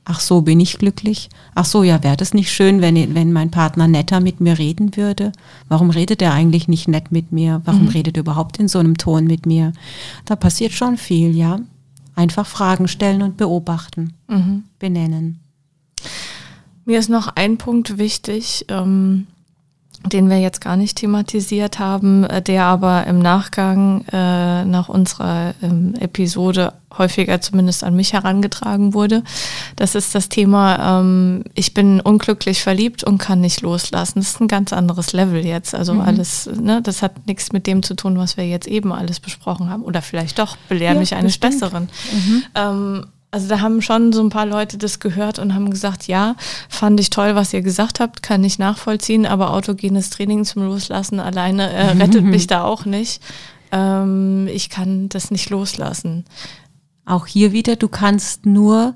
Ach 0.05 0.20
so, 0.20 0.41
bin 0.41 0.61
ich 0.61 0.78
glücklich? 0.78 1.28
Ach 1.55 1.64
so, 1.64 1.82
ja, 1.82 2.03
wäre 2.03 2.16
das 2.16 2.34
nicht 2.34 2.51
schön, 2.51 2.80
wenn, 2.80 3.14
wenn 3.14 3.32
mein 3.32 3.51
Partner 3.51 3.86
netter 3.86 4.20
mit 4.20 4.41
mir 4.41 4.59
reden 4.59 4.97
würde? 4.97 5.30
Warum 5.68 5.91
redet 5.91 6.22
er 6.22 6.32
eigentlich 6.32 6.68
nicht 6.68 6.88
nett 6.88 7.12
mit 7.12 7.32
mir? 7.32 7.61
Warum 7.64 7.82
mhm. 7.82 7.88
redet 7.88 8.16
er 8.16 8.22
überhaupt 8.22 8.59
in 8.59 8.66
so 8.66 8.78
einem 8.78 8.97
Ton 8.97 9.24
mit 9.24 9.45
mir? 9.45 9.72
Da 10.24 10.36
passiert 10.36 10.72
schon 10.72 10.97
viel, 10.97 11.36
ja. 11.36 11.61
Einfach 12.21 12.47
Fragen 12.47 12.87
stellen 12.87 13.23
und 13.23 13.39
beobachten, 13.39 14.12
mhm. 14.29 14.64
benennen. 14.79 15.41
Mir 16.85 16.99
ist 16.99 17.09
noch 17.09 17.29
ein 17.35 17.57
Punkt 17.57 17.97
wichtig, 17.97 18.66
ähm, 18.68 19.27
den 20.07 20.30
wir 20.30 20.38
jetzt 20.38 20.61
gar 20.61 20.76
nicht 20.76 20.96
thematisiert 20.96 21.78
haben, 21.78 22.24
äh, 22.24 22.40
der 22.40 22.64
aber 22.64 23.07
im 23.07 23.18
Nachgang 23.18 24.05
äh, 24.12 24.64
nach 24.64 24.88
unserer 24.88 25.55
ähm, 25.62 25.94
Episode 26.01 26.72
häufiger 26.96 27.40
zumindest 27.40 27.84
an 27.84 27.94
mich 27.94 28.12
herangetragen 28.12 28.94
wurde. 28.94 29.22
Das 29.76 29.94
ist 29.94 30.14
das 30.14 30.28
Thema, 30.28 31.01
ähm, 31.01 31.44
ich 31.55 31.74
bin 31.74 32.01
unglücklich 32.01 32.62
verliebt 32.62 33.05
und 33.05 33.18
kann 33.18 33.40
nicht 33.40 33.61
loslassen. 33.61 34.20
Das 34.20 34.30
ist 34.30 34.40
ein 34.40 34.48
ganz 34.48 34.72
anderes 34.72 35.12
Level 35.12 35.44
jetzt. 35.44 35.74
Also 35.74 35.94
mhm. 35.94 36.01
alles, 36.01 36.48
ne, 36.53 36.80
das 36.82 37.03
hat 37.03 37.26
nichts 37.26 37.53
mit 37.53 37.66
dem 37.66 37.82
zu 37.82 37.94
tun, 37.94 38.18
was 38.18 38.36
wir 38.36 38.46
jetzt 38.46 38.66
eben 38.66 38.92
alles 38.92 39.20
besprochen 39.20 39.70
haben. 39.70 39.82
Oder 39.82 40.03
vielleicht 40.03 40.38
doch, 40.38 40.57
belehren 40.68 40.96
ja, 40.96 41.01
mich 41.01 41.14
eines 41.14 41.38
Besseren. 41.38 41.88
Mhm. 42.12 42.42
Ähm, 42.55 43.07
also 43.31 43.49
da 43.49 43.61
haben 43.61 43.81
schon 43.81 44.12
so 44.12 44.22
ein 44.22 44.31
paar 44.31 44.47
Leute 44.47 44.76
das 44.76 44.99
gehört 44.99 45.39
und 45.39 45.55
haben 45.55 45.70
gesagt, 45.70 46.09
ja, 46.09 46.35
fand 46.68 46.99
ich 46.99 47.11
toll, 47.11 47.35
was 47.35 47.53
ihr 47.53 47.62
gesagt 47.62 48.01
habt, 48.01 48.22
kann 48.22 48.43
ich 48.43 48.59
nachvollziehen, 48.59 49.24
aber 49.24 49.53
autogenes 49.53 50.11
Training 50.11 50.45
zum 50.45 50.64
Loslassen 50.64 51.20
alleine 51.20 51.70
äh, 51.70 51.91
rettet 51.93 52.24
mich 52.24 52.47
da 52.47 52.64
auch 52.64 52.85
nicht. 52.85 53.22
Ähm, 53.72 54.49
ich 54.49 54.68
kann 54.68 55.09
das 55.09 55.31
nicht 55.31 55.51
loslassen. 55.51 56.24
Auch 57.05 57.26
hier 57.26 57.53
wieder, 57.53 57.76
du 57.76 57.89
kannst 57.89 58.47
nur 58.47 58.95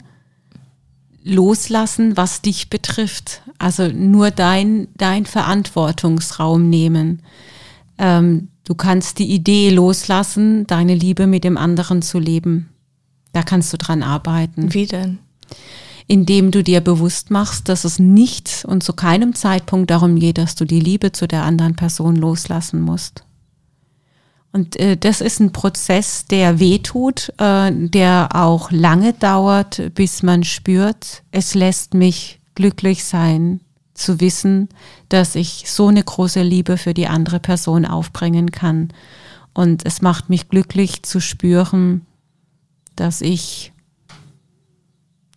loslassen, 1.22 2.16
was 2.16 2.42
dich 2.42 2.70
betrifft. 2.70 3.42
Also 3.58 3.88
nur 3.88 4.30
dein, 4.30 4.88
dein 4.96 5.26
Verantwortungsraum 5.26 6.68
nehmen. 6.68 7.22
Ähm, 7.98 8.48
du 8.64 8.74
kannst 8.74 9.18
die 9.20 9.30
Idee 9.30 9.70
loslassen, 9.70 10.66
deine 10.66 10.94
Liebe 10.94 11.26
mit 11.26 11.44
dem 11.44 11.56
anderen 11.56 12.02
zu 12.02 12.18
leben. 12.18 12.73
Da 13.34 13.42
kannst 13.42 13.72
du 13.72 13.76
dran 13.76 14.02
arbeiten. 14.02 14.72
Wie 14.72 14.86
denn? 14.86 15.18
indem 16.06 16.50
du 16.50 16.62
dir 16.62 16.80
bewusst 16.80 17.30
machst, 17.30 17.68
dass 17.68 17.84
es 17.84 17.98
nicht 17.98 18.64
und 18.66 18.82
zu 18.82 18.92
keinem 18.92 19.34
Zeitpunkt 19.34 19.90
darum 19.90 20.18
geht, 20.18 20.38
dass 20.38 20.54
du 20.54 20.64
die 20.64 20.80
Liebe 20.80 21.12
zu 21.12 21.26
der 21.26 21.44
anderen 21.44 21.76
Person 21.76 22.16
loslassen 22.16 22.80
musst. 22.80 23.24
Und 24.52 24.76
äh, 24.76 24.96
das 24.96 25.20
ist 25.20 25.40
ein 25.40 25.52
Prozess, 25.52 26.26
der 26.26 26.60
wehtut, 26.60 27.32
äh, 27.38 27.72
der 27.72 28.28
auch 28.34 28.70
lange 28.70 29.14
dauert, 29.14 29.94
bis 29.94 30.22
man 30.22 30.44
spürt, 30.44 31.22
es 31.32 31.54
lässt 31.54 31.94
mich 31.94 32.40
glücklich 32.54 33.04
sein, 33.04 33.60
zu 33.94 34.20
wissen, 34.20 34.68
dass 35.08 35.36
ich 35.36 35.64
so 35.70 35.86
eine 35.86 36.02
große 36.02 36.42
Liebe 36.42 36.76
für 36.76 36.94
die 36.94 37.06
andere 37.06 37.38
Person 37.38 37.86
aufbringen 37.86 38.50
kann. 38.50 38.92
Und 39.54 39.86
es 39.86 40.02
macht 40.02 40.30
mich 40.30 40.48
glücklich 40.48 41.04
zu 41.04 41.20
spüren, 41.20 42.04
dass 42.96 43.20
ich 43.20 43.72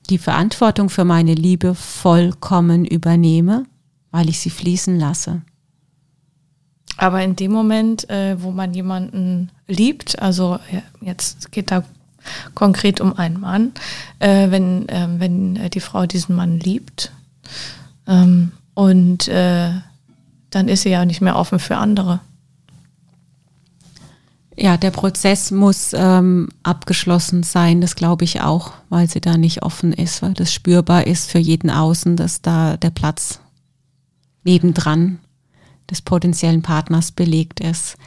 die 0.09 0.17
Verantwortung 0.17 0.89
für 0.89 1.05
meine 1.05 1.33
Liebe 1.33 1.75
vollkommen 1.75 2.85
übernehme, 2.85 3.65
weil 4.11 4.29
ich 4.29 4.39
sie 4.39 4.49
fließen 4.49 4.97
lasse. 4.97 5.41
Aber 6.97 7.21
in 7.21 7.35
dem 7.35 7.51
Moment, 7.51 8.09
äh, 8.09 8.41
wo 8.41 8.51
man 8.51 8.73
jemanden 8.73 9.51
liebt, 9.67 10.19
also 10.19 10.59
jetzt 11.01 11.51
geht 11.51 11.69
da 11.71 11.83
konkret 12.55 12.99
um 13.01 13.13
einen 13.13 13.39
Mann, 13.39 13.73
äh, 14.19 14.49
wenn, 14.49 14.89
äh, 14.89 15.07
wenn 15.17 15.69
die 15.69 15.79
Frau 15.79 16.05
diesen 16.05 16.35
Mann 16.35 16.59
liebt 16.59 17.11
ähm, 18.07 18.51
und 18.73 19.27
äh, 19.27 19.71
dann 20.49 20.67
ist 20.67 20.83
sie 20.83 20.89
ja 20.89 21.05
nicht 21.05 21.21
mehr 21.21 21.35
offen 21.35 21.59
für 21.59 21.77
andere. 21.77 22.19
Ja, 24.59 24.75
der 24.75 24.89
Prozess 24.89 25.51
muss 25.51 25.91
ähm, 25.93 26.49
abgeschlossen 26.63 27.43
sein, 27.43 27.79
das 27.79 27.95
glaube 27.95 28.23
ich 28.25 28.41
auch, 28.41 28.71
weil 28.89 29.07
sie 29.07 29.21
da 29.21 29.37
nicht 29.37 29.61
offen 29.61 29.93
ist, 29.93 30.23
weil 30.23 30.33
das 30.33 30.51
spürbar 30.51 31.05
ist 31.05 31.29
für 31.29 31.37
jeden 31.37 31.69
Außen, 31.69 32.15
dass 32.15 32.41
da 32.41 32.75
der 32.75 32.89
Platz 32.89 33.39
nebendran 34.43 35.19
des 35.91 36.01
potenziellen 36.01 36.63
Partners 36.63 37.11
belegt 37.11 37.59
ist. 37.59 37.97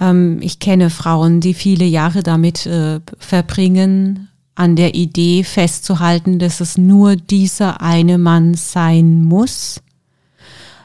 Ähm, 0.00 0.38
ich 0.40 0.58
kenne 0.58 0.88
Frauen, 0.88 1.42
die 1.42 1.52
viele 1.52 1.84
Jahre 1.84 2.22
damit 2.22 2.64
äh, 2.64 3.00
verbringen, 3.18 4.28
an 4.54 4.76
der 4.76 4.94
Idee 4.94 5.44
festzuhalten, 5.44 6.38
dass 6.38 6.60
es 6.60 6.78
nur 6.78 7.16
dieser 7.16 7.82
eine 7.82 8.18
Mann 8.18 8.54
sein 8.54 9.22
muss, 9.24 9.82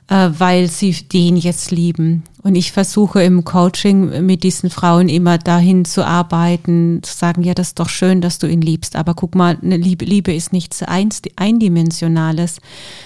äh, 0.08 0.30
weil 0.38 0.68
sie 0.68 0.92
den 0.92 1.38
jetzt 1.38 1.72
lieben. 1.72 2.24
Und 2.42 2.56
ich 2.56 2.72
versuche 2.72 3.22
im 3.22 3.44
Coaching 3.44 4.26
mit 4.26 4.44
diesen 4.44 4.70
Frauen 4.70 5.10
immer 5.10 5.38
dahin 5.38 5.84
zu 5.86 6.06
arbeiten, 6.06 7.02
zu 7.04 7.16
sagen, 7.16 7.44
ja, 7.44 7.54
das 7.54 7.70
ist 7.70 7.80
doch 7.80 7.90
schön, 7.90 8.22
dass 8.22 8.40
du 8.40 8.48
ihn 8.48 8.62
liebst, 8.62 8.96
aber 8.96 9.14
guck 9.14 9.36
mal, 9.36 9.58
eine 9.62 9.78
Liebe, 9.78 10.06
Liebe 10.06 10.34
ist 10.34 10.54
nichts 10.54 10.82
Eindimensionales. 10.82 12.62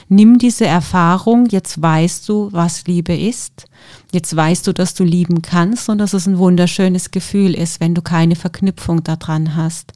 Nimm 0.08 0.38
diese 0.38 0.66
Erfahrung, 0.66 1.48
jetzt 1.48 1.82
weißt 1.82 2.30
du, 2.30 2.50
was 2.52 2.86
Liebe 2.86 3.16
ist 3.16 3.66
Jetzt 4.12 4.36
weißt 4.36 4.68
du, 4.68 4.74
dass 4.74 4.94
du 4.94 5.04
lieben 5.04 5.42
kannst 5.42 5.90
und 5.90 5.98
dass 5.98 6.14
es 6.14 6.28
ein 6.28 6.38
wunderschönes 6.38 7.10
Gefühl 7.10 7.56
ist, 7.56 7.80
wenn 7.80 7.96
du 7.96 8.04
keine 8.04 8.36
Verknüpfung 8.36 9.04
daran 9.04 9.56
hast. 9.56 9.94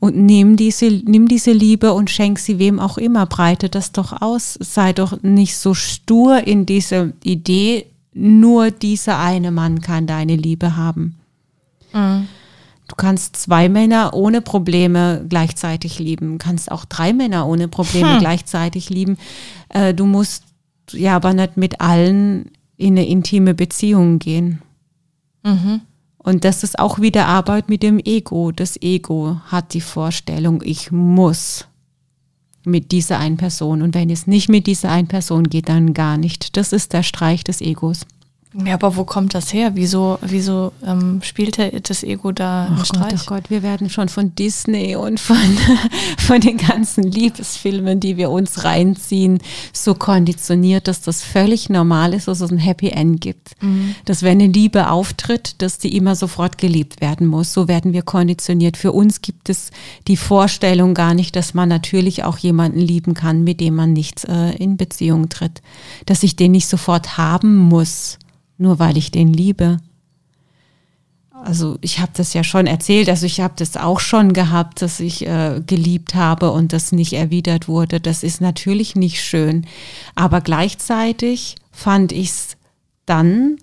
Und 0.00 0.16
nimm 0.16 0.56
diese, 0.56 0.86
nimm 0.86 1.28
diese 1.28 1.52
Liebe 1.52 1.92
und 1.92 2.10
schenk 2.10 2.40
sie 2.40 2.58
wem 2.58 2.80
auch 2.80 2.98
immer. 2.98 3.24
Breite 3.26 3.68
das 3.68 3.92
doch 3.92 4.20
aus. 4.20 4.58
Sei 4.60 4.92
doch 4.92 5.22
nicht 5.22 5.56
so 5.56 5.74
stur 5.74 6.44
in 6.44 6.66
dieser 6.66 7.10
Idee, 7.22 7.86
nur 8.14 8.70
dieser 8.70 9.18
eine 9.18 9.50
Mann 9.50 9.80
kann 9.80 10.06
deine 10.06 10.36
Liebe 10.36 10.76
haben. 10.76 11.16
Mhm. 11.92 12.28
Du 12.88 12.96
kannst 12.96 13.36
zwei 13.36 13.68
Männer 13.68 14.12
ohne 14.12 14.42
Probleme 14.42 15.24
gleichzeitig 15.28 15.98
lieben, 15.98 16.36
kannst 16.38 16.70
auch 16.70 16.84
drei 16.84 17.14
Männer 17.14 17.46
ohne 17.46 17.66
Probleme 17.68 18.14
hm. 18.14 18.18
gleichzeitig 18.18 18.90
lieben. 18.90 19.16
Äh, 19.70 19.94
du 19.94 20.04
musst 20.04 20.44
ja 20.90 21.16
aber 21.16 21.32
nicht 21.32 21.56
mit 21.56 21.80
allen 21.80 22.50
in 22.76 22.98
eine 22.98 23.06
intime 23.06 23.54
Beziehung 23.54 24.18
gehen. 24.18 24.60
Mhm. 25.42 25.80
Und 26.18 26.44
das 26.44 26.62
ist 26.62 26.78
auch 26.78 26.98
wieder 26.98 27.26
Arbeit 27.26 27.68
mit 27.68 27.82
dem 27.82 27.98
Ego. 27.98 28.52
Das 28.52 28.80
Ego 28.82 29.40
hat 29.46 29.72
die 29.74 29.80
Vorstellung, 29.80 30.62
ich 30.62 30.92
muss 30.92 31.66
mit 32.64 32.92
dieser 32.92 33.18
einen 33.18 33.36
Person. 33.36 33.82
Und 33.82 33.94
wenn 33.94 34.10
es 34.10 34.26
nicht 34.26 34.48
mit 34.48 34.66
dieser 34.66 34.90
einen 34.90 35.08
Person 35.08 35.44
geht, 35.44 35.68
dann 35.68 35.94
gar 35.94 36.16
nicht. 36.16 36.56
Das 36.56 36.72
ist 36.72 36.92
der 36.92 37.02
Streich 37.02 37.44
des 37.44 37.60
Egos. 37.60 38.06
Ja, 38.54 38.74
aber 38.74 38.96
wo 38.96 39.04
kommt 39.04 39.34
das 39.34 39.52
her? 39.52 39.72
Wieso, 39.74 40.18
wieso 40.20 40.72
ähm, 40.86 41.20
spielt 41.22 41.58
das 41.88 42.02
Ego 42.02 42.32
da 42.32 42.66
einen 42.66 42.84
Streich? 42.84 43.10
Gott, 43.10 43.20
oh 43.20 43.26
Gott, 43.26 43.50
wir 43.50 43.62
werden 43.62 43.88
schon 43.88 44.10
von 44.10 44.34
Disney 44.34 44.94
und 44.94 45.18
von, 45.18 45.36
von 46.18 46.40
den 46.40 46.58
ganzen 46.58 47.04
Liebesfilmen, 47.04 47.98
die 47.98 48.18
wir 48.18 48.30
uns 48.30 48.64
reinziehen, 48.64 49.38
so 49.72 49.94
konditioniert, 49.94 50.86
dass 50.86 51.00
das 51.00 51.22
völlig 51.22 51.70
normal 51.70 52.12
ist, 52.12 52.28
dass 52.28 52.40
es 52.40 52.50
ein 52.50 52.58
Happy 52.58 52.90
End 52.90 53.22
gibt. 53.22 53.52
Mhm. 53.62 53.94
Dass 54.04 54.22
wenn 54.22 54.40
eine 54.40 54.52
Liebe 54.52 54.90
auftritt, 54.90 55.62
dass 55.62 55.78
die 55.78 55.96
immer 55.96 56.14
sofort 56.14 56.58
geliebt 56.58 57.00
werden 57.00 57.26
muss. 57.26 57.54
So 57.54 57.68
werden 57.68 57.94
wir 57.94 58.02
konditioniert. 58.02 58.76
Für 58.76 58.92
uns 58.92 59.22
gibt 59.22 59.48
es 59.48 59.70
die 60.08 60.18
Vorstellung 60.18 60.92
gar 60.92 61.14
nicht, 61.14 61.36
dass 61.36 61.54
man 61.54 61.70
natürlich 61.70 62.24
auch 62.24 62.36
jemanden 62.36 62.80
lieben 62.80 63.14
kann, 63.14 63.44
mit 63.44 63.60
dem 63.60 63.74
man 63.76 63.94
nicht 63.94 64.26
äh, 64.26 64.54
in 64.56 64.76
Beziehung 64.76 65.30
tritt. 65.30 65.62
Dass 66.04 66.22
ich 66.22 66.36
den 66.36 66.52
nicht 66.52 66.68
sofort 66.68 67.16
haben 67.16 67.56
muss 67.56 68.18
nur 68.62 68.78
weil 68.78 68.96
ich 68.96 69.10
den 69.10 69.32
liebe. 69.32 69.78
Also 71.44 71.76
ich 71.80 71.98
habe 71.98 72.12
das 72.14 72.34
ja 72.34 72.44
schon 72.44 72.66
erzählt, 72.66 73.08
also 73.08 73.26
ich 73.26 73.40
habe 73.40 73.54
das 73.56 73.76
auch 73.76 73.98
schon 74.00 74.32
gehabt, 74.32 74.80
dass 74.80 75.00
ich 75.00 75.26
äh, 75.26 75.60
geliebt 75.66 76.14
habe 76.14 76.52
und 76.52 76.72
das 76.72 76.92
nicht 76.92 77.14
erwidert 77.14 77.66
wurde. 77.66 78.00
Das 78.00 78.22
ist 78.22 78.40
natürlich 78.40 78.94
nicht 78.94 79.22
schön. 79.22 79.66
Aber 80.14 80.40
gleichzeitig 80.40 81.56
fand 81.72 82.12
ich 82.12 82.28
es 82.28 82.56
dann 83.06 83.56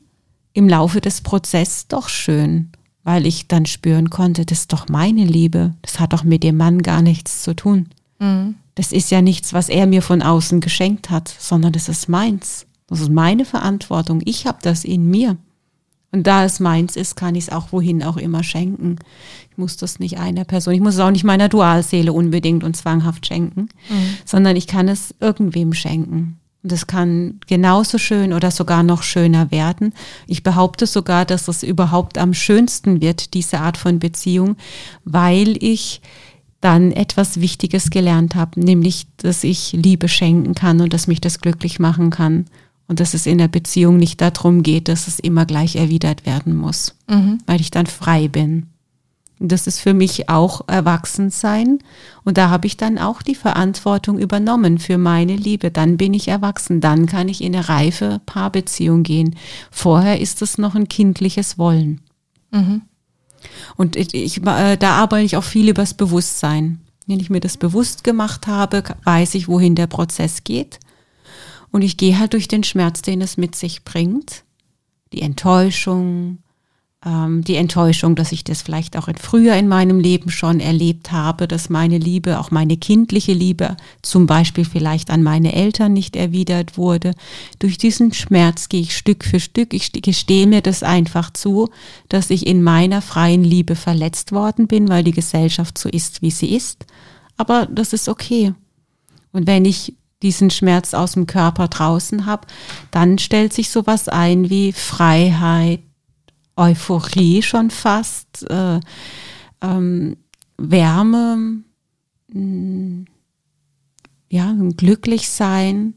im 0.52 0.68
Laufe 0.68 1.00
des 1.00 1.22
Prozesses 1.22 1.88
doch 1.88 2.10
schön, 2.10 2.70
weil 3.04 3.26
ich 3.26 3.48
dann 3.48 3.66
spüren 3.66 4.10
konnte, 4.10 4.46
das 4.46 4.62
ist 4.62 4.74
doch 4.74 4.90
meine 4.90 5.24
Liebe. 5.24 5.74
Das 5.82 6.02
hat 6.02 6.12
doch 6.12 6.24
mit 6.24 6.44
dem 6.44 6.58
Mann 6.58 6.82
gar 6.82 7.02
nichts 7.02 7.44
zu 7.44 7.56
tun. 7.56 7.88
Mhm. 8.20 8.56
Das 8.76 8.92
ist 8.92 9.10
ja 9.10 9.22
nichts, 9.22 9.54
was 9.54 9.70
er 9.70 9.88
mir 9.88 10.02
von 10.02 10.22
außen 10.22 10.60
geschenkt 10.60 11.10
hat, 11.10 11.34
sondern 11.40 11.72
das 11.72 11.88
ist 11.88 12.10
meins. 12.10 12.66
Das 12.90 13.00
ist 13.00 13.12
meine 13.12 13.46
Verantwortung. 13.46 14.22
Ich 14.26 14.48
habe 14.48 14.58
das 14.62 14.84
in 14.84 15.10
mir. 15.10 15.38
Und 16.12 16.26
da 16.26 16.44
es 16.44 16.60
meins 16.60 16.96
ist, 16.96 17.16
kann 17.16 17.36
ich 17.36 17.46
es 17.46 17.52
auch 17.52 17.72
wohin 17.72 18.04
auch 18.04 18.18
immer 18.18 18.44
schenken. 18.44 18.98
Ich 19.52 19.58
muss 19.58 19.78
das 19.78 20.00
nicht 20.00 20.18
einer 20.18 20.44
Person, 20.44 20.74
ich 20.74 20.82
muss 20.82 20.96
es 20.96 21.00
auch 21.00 21.12
nicht 21.12 21.24
meiner 21.24 21.50
Dualseele 21.50 22.12
unbedingt 22.14 22.64
und 22.64 22.76
zwanghaft 22.76 23.28
schenken, 23.28 23.70
mhm. 23.90 24.16
sondern 24.26 24.56
ich 24.56 24.66
kann 24.66 24.88
es 24.88 25.14
irgendwem 25.20 25.74
schenken. 25.74 26.40
Und 26.64 26.72
es 26.74 26.88
kann 26.88 27.40
genauso 27.48 27.98
schön 27.98 28.34
oder 28.34 28.52
sogar 28.52 28.84
noch 28.84 29.04
schöner 29.04 29.52
werden. 29.52 29.94
Ich 30.28 30.44
behaupte 30.44 30.88
sogar, 30.88 31.26
dass 31.26 31.48
es 31.48 31.64
überhaupt 31.64 32.18
am 32.18 32.34
schönsten 32.34 33.02
wird, 33.02 33.34
diese 33.34 33.60
Art 33.60 33.78
von 33.78 34.00
Beziehung, 34.00 34.58
weil 35.06 35.64
ich 35.64 36.02
dann 36.60 36.92
etwas 36.92 37.40
Wichtiges 37.40 37.92
gelernt 37.92 38.36
habe, 38.36 38.60
nämlich, 38.60 39.08
dass 39.18 39.46
ich 39.46 39.72
Liebe 39.72 40.10
schenken 40.10 40.56
kann 40.56 40.82
und 40.82 40.94
dass 40.94 41.08
mich 41.08 41.22
das 41.22 41.40
glücklich 41.40 41.80
machen 41.80 42.10
kann 42.10 42.46
und 42.90 43.00
dass 43.00 43.14
es 43.14 43.28
in 43.28 43.38
der 43.38 43.48
Beziehung 43.48 43.98
nicht 43.98 44.20
darum 44.20 44.64
geht, 44.64 44.90
dass 44.90 45.08
es 45.08 45.20
immer 45.20 45.46
gleich 45.46 45.76
erwidert 45.76 46.26
werden 46.26 46.58
muss, 46.58 46.96
mhm. 47.08 47.38
weil 47.46 47.62
ich 47.62 47.72
dann 47.72 47.86
frei 47.86 48.28
bin. 48.28 48.66
Und 49.40 49.54
das 49.54 49.68
ist 49.68 49.80
für 49.80 49.94
mich 49.94 50.28
auch 50.28 50.68
Erwachsensein. 50.68 51.80
Und 52.26 52.38
da 52.38 52.50
habe 52.50 52.68
ich 52.68 52.76
dann 52.76 52.98
auch 52.98 53.22
die 53.22 53.36
Verantwortung 53.36 54.20
übernommen 54.20 54.80
für 54.80 54.98
meine 54.98 55.36
Liebe. 55.38 55.72
Dann 55.72 55.96
bin 55.96 56.14
ich 56.14 56.28
erwachsen. 56.28 56.82
Dann 56.82 57.06
kann 57.06 57.30
ich 57.30 57.42
in 57.42 57.56
eine 57.56 57.70
reife 57.70 58.20
Paarbeziehung 58.26 59.04
gehen. 59.04 59.38
Vorher 59.72 60.20
ist 60.20 60.42
es 60.42 60.58
noch 60.58 60.76
ein 60.76 60.90
kindliches 60.90 61.58
Wollen. 61.58 62.02
Mhm. 62.52 62.82
Und 63.78 63.96
ich, 63.96 64.14
ich, 64.14 64.46
äh, 64.46 64.76
da 64.76 64.96
arbeite 64.96 65.26
ich 65.26 65.38
auch 65.38 65.44
viel 65.44 65.70
übers 65.70 65.94
Bewusstsein. 65.94 66.82
Wenn 67.08 67.22
ich 67.22 67.30
mir 67.30 67.40
das 67.40 67.56
bewusst 67.56 68.04
gemacht 68.04 68.48
habe, 68.48 68.84
weiß 69.06 69.36
ich, 69.36 69.48
wohin 69.48 69.76
der 69.76 69.88
Prozess 69.88 70.44
geht. 70.44 70.80
Und 71.72 71.84
ich 71.84 71.98
gehe 71.98 72.18
halt 72.20 72.34
durch 72.34 72.48
den 72.48 72.64
Schmerz, 72.64 73.02
den 73.02 73.22
es 73.22 73.38
mit 73.38 73.56
sich 73.56 73.84
bringt. 73.84 74.44
Die 75.14 75.22
Enttäuschung, 75.22 76.40
ähm, 77.06 77.44
die 77.46 77.56
Enttäuschung, 77.56 78.16
dass 78.16 78.32
ich 78.34 78.44
das 78.44 78.62
vielleicht 78.62 78.98
auch 78.98 79.08
in, 79.08 79.16
früher 79.16 79.56
in 79.56 79.68
meinem 79.68 80.00
Leben 80.00 80.30
schon 80.30 80.60
erlebt 80.60 81.12
habe, 81.12 81.48
dass 81.48 81.70
meine 81.70 81.98
Liebe, 81.98 82.40
auch 82.40 82.52
meine 82.52 82.76
kindliche 82.76 83.32
Liebe, 83.32 83.78
zum 84.02 84.26
Beispiel 84.26 84.66
vielleicht 84.66 85.10
an 85.10 85.24
meine 85.24 85.54
Eltern 85.54 85.94
nicht 85.94 86.16
erwidert 86.16 86.78
wurde. 86.78 87.14
Durch 87.60 87.78
diesen 87.78 88.14
Schmerz 88.14 88.68
gehe 88.68 88.82
ich 88.82 88.98
Stück 88.98 89.24
für 89.24 89.40
Stück. 89.40 89.74
Ich 89.74 89.94
gestehe 89.94 90.46
mir 90.46 90.62
das 90.62 90.84
einfach 90.84 91.32
zu, 91.32 91.70
dass 92.10 92.30
ich 92.30 92.46
in 92.46 92.64
meiner 92.64 93.02
freien 93.02 93.44
Liebe 93.44 93.76
verletzt 93.76 94.34
worden 94.34 94.68
bin, 94.68 94.90
weil 94.90 95.04
die 95.04 95.12
Gesellschaft 95.12 95.78
so 95.78 95.88
ist, 95.88 96.22
wie 96.22 96.32
sie 96.32 96.54
ist. 96.54 96.86
Aber 97.38 97.66
das 97.68 97.94
ist 97.94 98.10
okay. 98.10 98.54
Und 99.32 99.48
wenn 99.48 99.64
ich 99.64 99.94
diesen 100.22 100.50
Schmerz 100.50 100.94
aus 100.94 101.14
dem 101.14 101.28
Körper 101.28 101.68
draußen 101.68 102.26
habe, 102.26 102.48
dann 102.92 103.18
stellt 103.18 103.54
sich 103.54 103.70
sowas 103.70 104.08
ein 104.10 104.50
wie 104.50 104.74
Freiheit, 104.74 105.82
Euphorie 106.56 107.42
schon 107.42 107.70
fast, 107.70 108.50
äh, 108.50 108.80
ähm, 109.62 110.18
Wärme, 110.58 111.64
mh, 112.28 112.34
hm, 112.34 113.06
ja, 114.32 114.50
ein 114.50 114.76
Glücklichsein, 114.76 115.96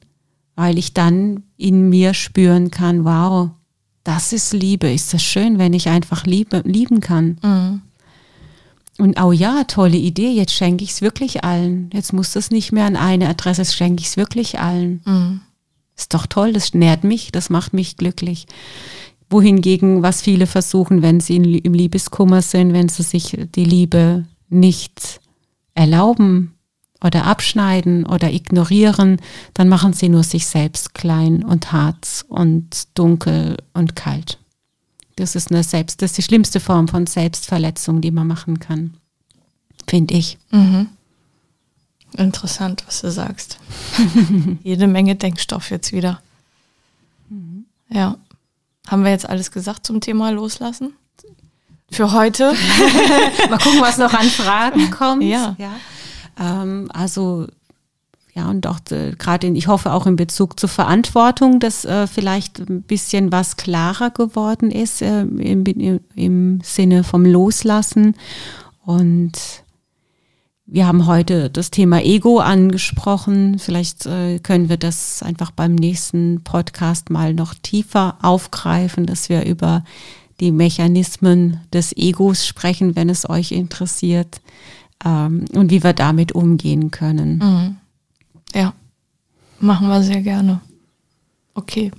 weil 0.54 0.78
ich 0.78 0.94
dann 0.94 1.42
in 1.56 1.88
mir 1.88 2.14
spüren 2.14 2.70
kann, 2.70 3.04
wow, 3.04 3.50
das 4.04 4.32
ist 4.32 4.52
Liebe. 4.52 4.90
Ist 4.90 5.12
das 5.12 5.22
schön, 5.22 5.58
wenn 5.58 5.72
ich 5.72 5.88
einfach 5.88 6.24
liebe, 6.26 6.62
lieben 6.64 7.00
kann. 7.00 7.38
Mhm. 7.42 7.82
Und 9.02 9.20
oh 9.20 9.32
ja, 9.32 9.64
tolle 9.64 9.96
Idee, 9.96 10.30
jetzt 10.30 10.52
schenke 10.52 10.84
ich 10.84 10.90
es 10.90 11.02
wirklich 11.02 11.42
allen. 11.42 11.90
Jetzt 11.92 12.12
muss 12.12 12.34
das 12.34 12.52
nicht 12.52 12.70
mehr 12.70 12.84
an 12.84 12.94
eine 12.94 13.28
Adresse, 13.28 13.62
jetzt 13.62 13.74
schenke 13.74 14.00
ich 14.00 14.06
es 14.06 14.16
wirklich 14.16 14.60
allen. 14.60 15.00
Mhm. 15.04 15.40
Ist 15.96 16.14
doch 16.14 16.24
toll, 16.26 16.52
das 16.52 16.72
nährt 16.72 17.02
mich, 17.02 17.32
das 17.32 17.50
macht 17.50 17.72
mich 17.72 17.96
glücklich. 17.96 18.46
Wohingegen, 19.28 20.04
was 20.04 20.22
viele 20.22 20.46
versuchen, 20.46 21.02
wenn 21.02 21.18
sie 21.18 21.34
im 21.34 21.74
Liebeskummer 21.74 22.42
sind, 22.42 22.74
wenn 22.74 22.88
sie 22.88 23.02
sich 23.02 23.36
die 23.56 23.64
Liebe 23.64 24.24
nicht 24.50 25.20
erlauben 25.74 26.54
oder 27.02 27.24
abschneiden 27.24 28.06
oder 28.06 28.32
ignorieren, 28.32 29.16
dann 29.52 29.68
machen 29.68 29.94
sie 29.94 30.10
nur 30.10 30.22
sich 30.22 30.46
selbst 30.46 30.94
klein 30.94 31.42
und 31.42 31.72
hart 31.72 32.24
und 32.28 32.96
dunkel 32.96 33.56
und 33.74 33.96
kalt. 33.96 34.38
Das 35.16 35.34
ist 35.34 35.50
eine 35.50 35.62
Selbst, 35.62 36.02
das 36.02 36.12
ist 36.12 36.18
die 36.18 36.22
schlimmste 36.22 36.60
Form 36.60 36.88
von 36.88 37.06
Selbstverletzung, 37.06 38.00
die 38.00 38.10
man 38.10 38.26
machen 38.26 38.60
kann, 38.60 38.94
finde 39.86 40.14
ich. 40.14 40.38
Mhm. 40.50 40.88
Interessant, 42.16 42.84
was 42.86 43.00
du 43.00 43.10
sagst. 43.10 43.58
Jede 44.62 44.86
Menge 44.86 45.16
Denkstoff 45.16 45.70
jetzt 45.70 45.92
wieder. 45.92 46.20
Mhm. 47.28 47.64
Ja. 47.88 48.16
Haben 48.86 49.04
wir 49.04 49.10
jetzt 49.10 49.28
alles 49.28 49.50
gesagt 49.50 49.86
zum 49.86 50.00
Thema 50.00 50.30
Loslassen? 50.30 50.94
Für 51.90 52.12
heute? 52.12 52.54
Mal 53.50 53.58
gucken, 53.58 53.80
was 53.80 53.98
noch 53.98 54.12
an 54.12 54.26
Fragen 54.26 54.90
kommt. 54.90 55.22
Ja. 55.22 55.54
ja. 55.58 55.72
Ähm, 56.38 56.90
also 56.92 57.46
ja, 58.34 58.48
und 58.48 58.66
auch 58.66 58.80
äh, 58.90 59.12
gerade 59.18 59.46
in, 59.46 59.56
ich 59.56 59.68
hoffe 59.68 59.92
auch 59.92 60.06
in 60.06 60.16
Bezug 60.16 60.58
zur 60.58 60.70
Verantwortung, 60.70 61.60
dass 61.60 61.84
äh, 61.84 62.06
vielleicht 62.06 62.60
ein 62.60 62.82
bisschen 62.82 63.30
was 63.30 63.58
klarer 63.58 64.10
geworden 64.10 64.70
ist 64.70 65.02
äh, 65.02 65.20
im, 65.22 66.00
im 66.14 66.60
Sinne 66.62 67.04
vom 67.04 67.26
Loslassen. 67.26 68.16
Und 68.86 69.32
wir 70.64 70.86
haben 70.86 71.06
heute 71.06 71.50
das 71.50 71.70
Thema 71.70 72.02
Ego 72.02 72.38
angesprochen. 72.38 73.58
Vielleicht 73.58 74.06
äh, 74.06 74.38
können 74.38 74.70
wir 74.70 74.78
das 74.78 75.22
einfach 75.22 75.50
beim 75.50 75.74
nächsten 75.74 76.40
Podcast 76.42 77.10
mal 77.10 77.34
noch 77.34 77.52
tiefer 77.52 78.16
aufgreifen, 78.22 79.04
dass 79.04 79.28
wir 79.28 79.44
über 79.44 79.84
die 80.40 80.52
Mechanismen 80.52 81.60
des 81.74 81.94
Egos 81.94 82.46
sprechen, 82.46 82.96
wenn 82.96 83.10
es 83.10 83.28
euch 83.28 83.52
interessiert 83.52 84.40
ähm, 85.04 85.44
und 85.52 85.70
wie 85.70 85.84
wir 85.84 85.92
damit 85.92 86.32
umgehen 86.32 86.90
können. 86.90 87.38
Mhm. 87.38 87.76
Ja, 88.54 88.74
machen 89.60 89.88
wir 89.88 90.02
sehr 90.02 90.20
gerne. 90.20 90.60
Okay, 91.54 91.90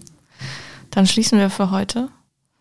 dann 0.91 1.07
schließen 1.07 1.39
wir 1.39 1.49
für 1.49 1.71
heute. 1.71 2.09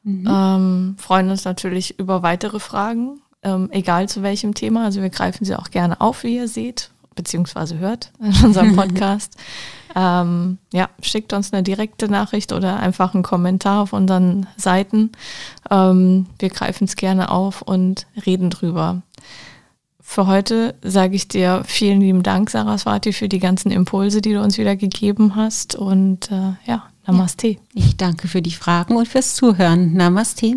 Mhm. 0.03 0.27
Ähm, 0.29 0.97
freuen 0.99 1.31
uns 1.31 1.45
natürlich 1.45 1.99
über 1.99 2.23
weitere 2.23 2.59
Fragen, 2.59 3.21
ähm, 3.43 3.69
egal 3.71 4.09
zu 4.09 4.23
welchem 4.23 4.55
Thema. 4.55 4.85
Also 4.85 5.01
wir 5.01 5.11
greifen 5.11 5.45
sie 5.45 5.57
auch 5.57 5.71
gerne 5.71 6.01
auf, 6.01 6.25
wie 6.25 6.37
ihr 6.37 6.49
seht, 6.49 6.91
beziehungsweise 7.15 7.79
hört 7.79 8.13
in 8.21 8.45
unserem 8.45 8.75
Podcast. 8.77 9.37
ähm, 9.95 10.59
ja, 10.73 10.89
schickt 11.03 11.33
uns 11.33 11.53
eine 11.53 11.63
direkte 11.63 12.09
Nachricht 12.09 12.53
oder 12.53 12.79
einfach 12.79 13.15
einen 13.15 13.23
Kommentar 13.23 13.83
auf 13.83 13.93
unseren 13.93 14.47
Seiten. 14.57 15.13
Ähm, 15.71 16.27
wir 16.39 16.49
greifen 16.49 16.85
es 16.85 16.97
gerne 16.97 17.31
auf 17.31 17.63
und 17.63 18.07
reden 18.27 18.51
drüber. 18.51 19.03
Für 20.13 20.27
heute 20.27 20.75
sage 20.83 21.17
ich 21.17 21.27
dir 21.27 21.63
vielen 21.65 22.03
lieben 22.03 22.23
Dank, 22.23 22.51
Saraswati, 22.51 23.15
für 23.15 23.31
die 23.31 23.39
ganzen 23.39 23.71
Impulse, 23.71 24.21
die 24.21 24.35
du 24.35 24.43
uns 24.43 24.59
wieder 24.59 24.77
gegeben 24.77 25.37
hast. 25.37 25.75
Und 25.75 26.31
äh, 26.31 26.53
ja, 26.67 26.83
Namaste. 27.07 27.57
Ich 27.73 27.97
danke 27.97 28.29
für 28.29 28.43
die 28.43 28.51
Fragen 28.51 28.97
und 28.97 29.09
fürs 29.09 29.35
Zuhören. 29.35 29.95
Namaste. 29.95 30.57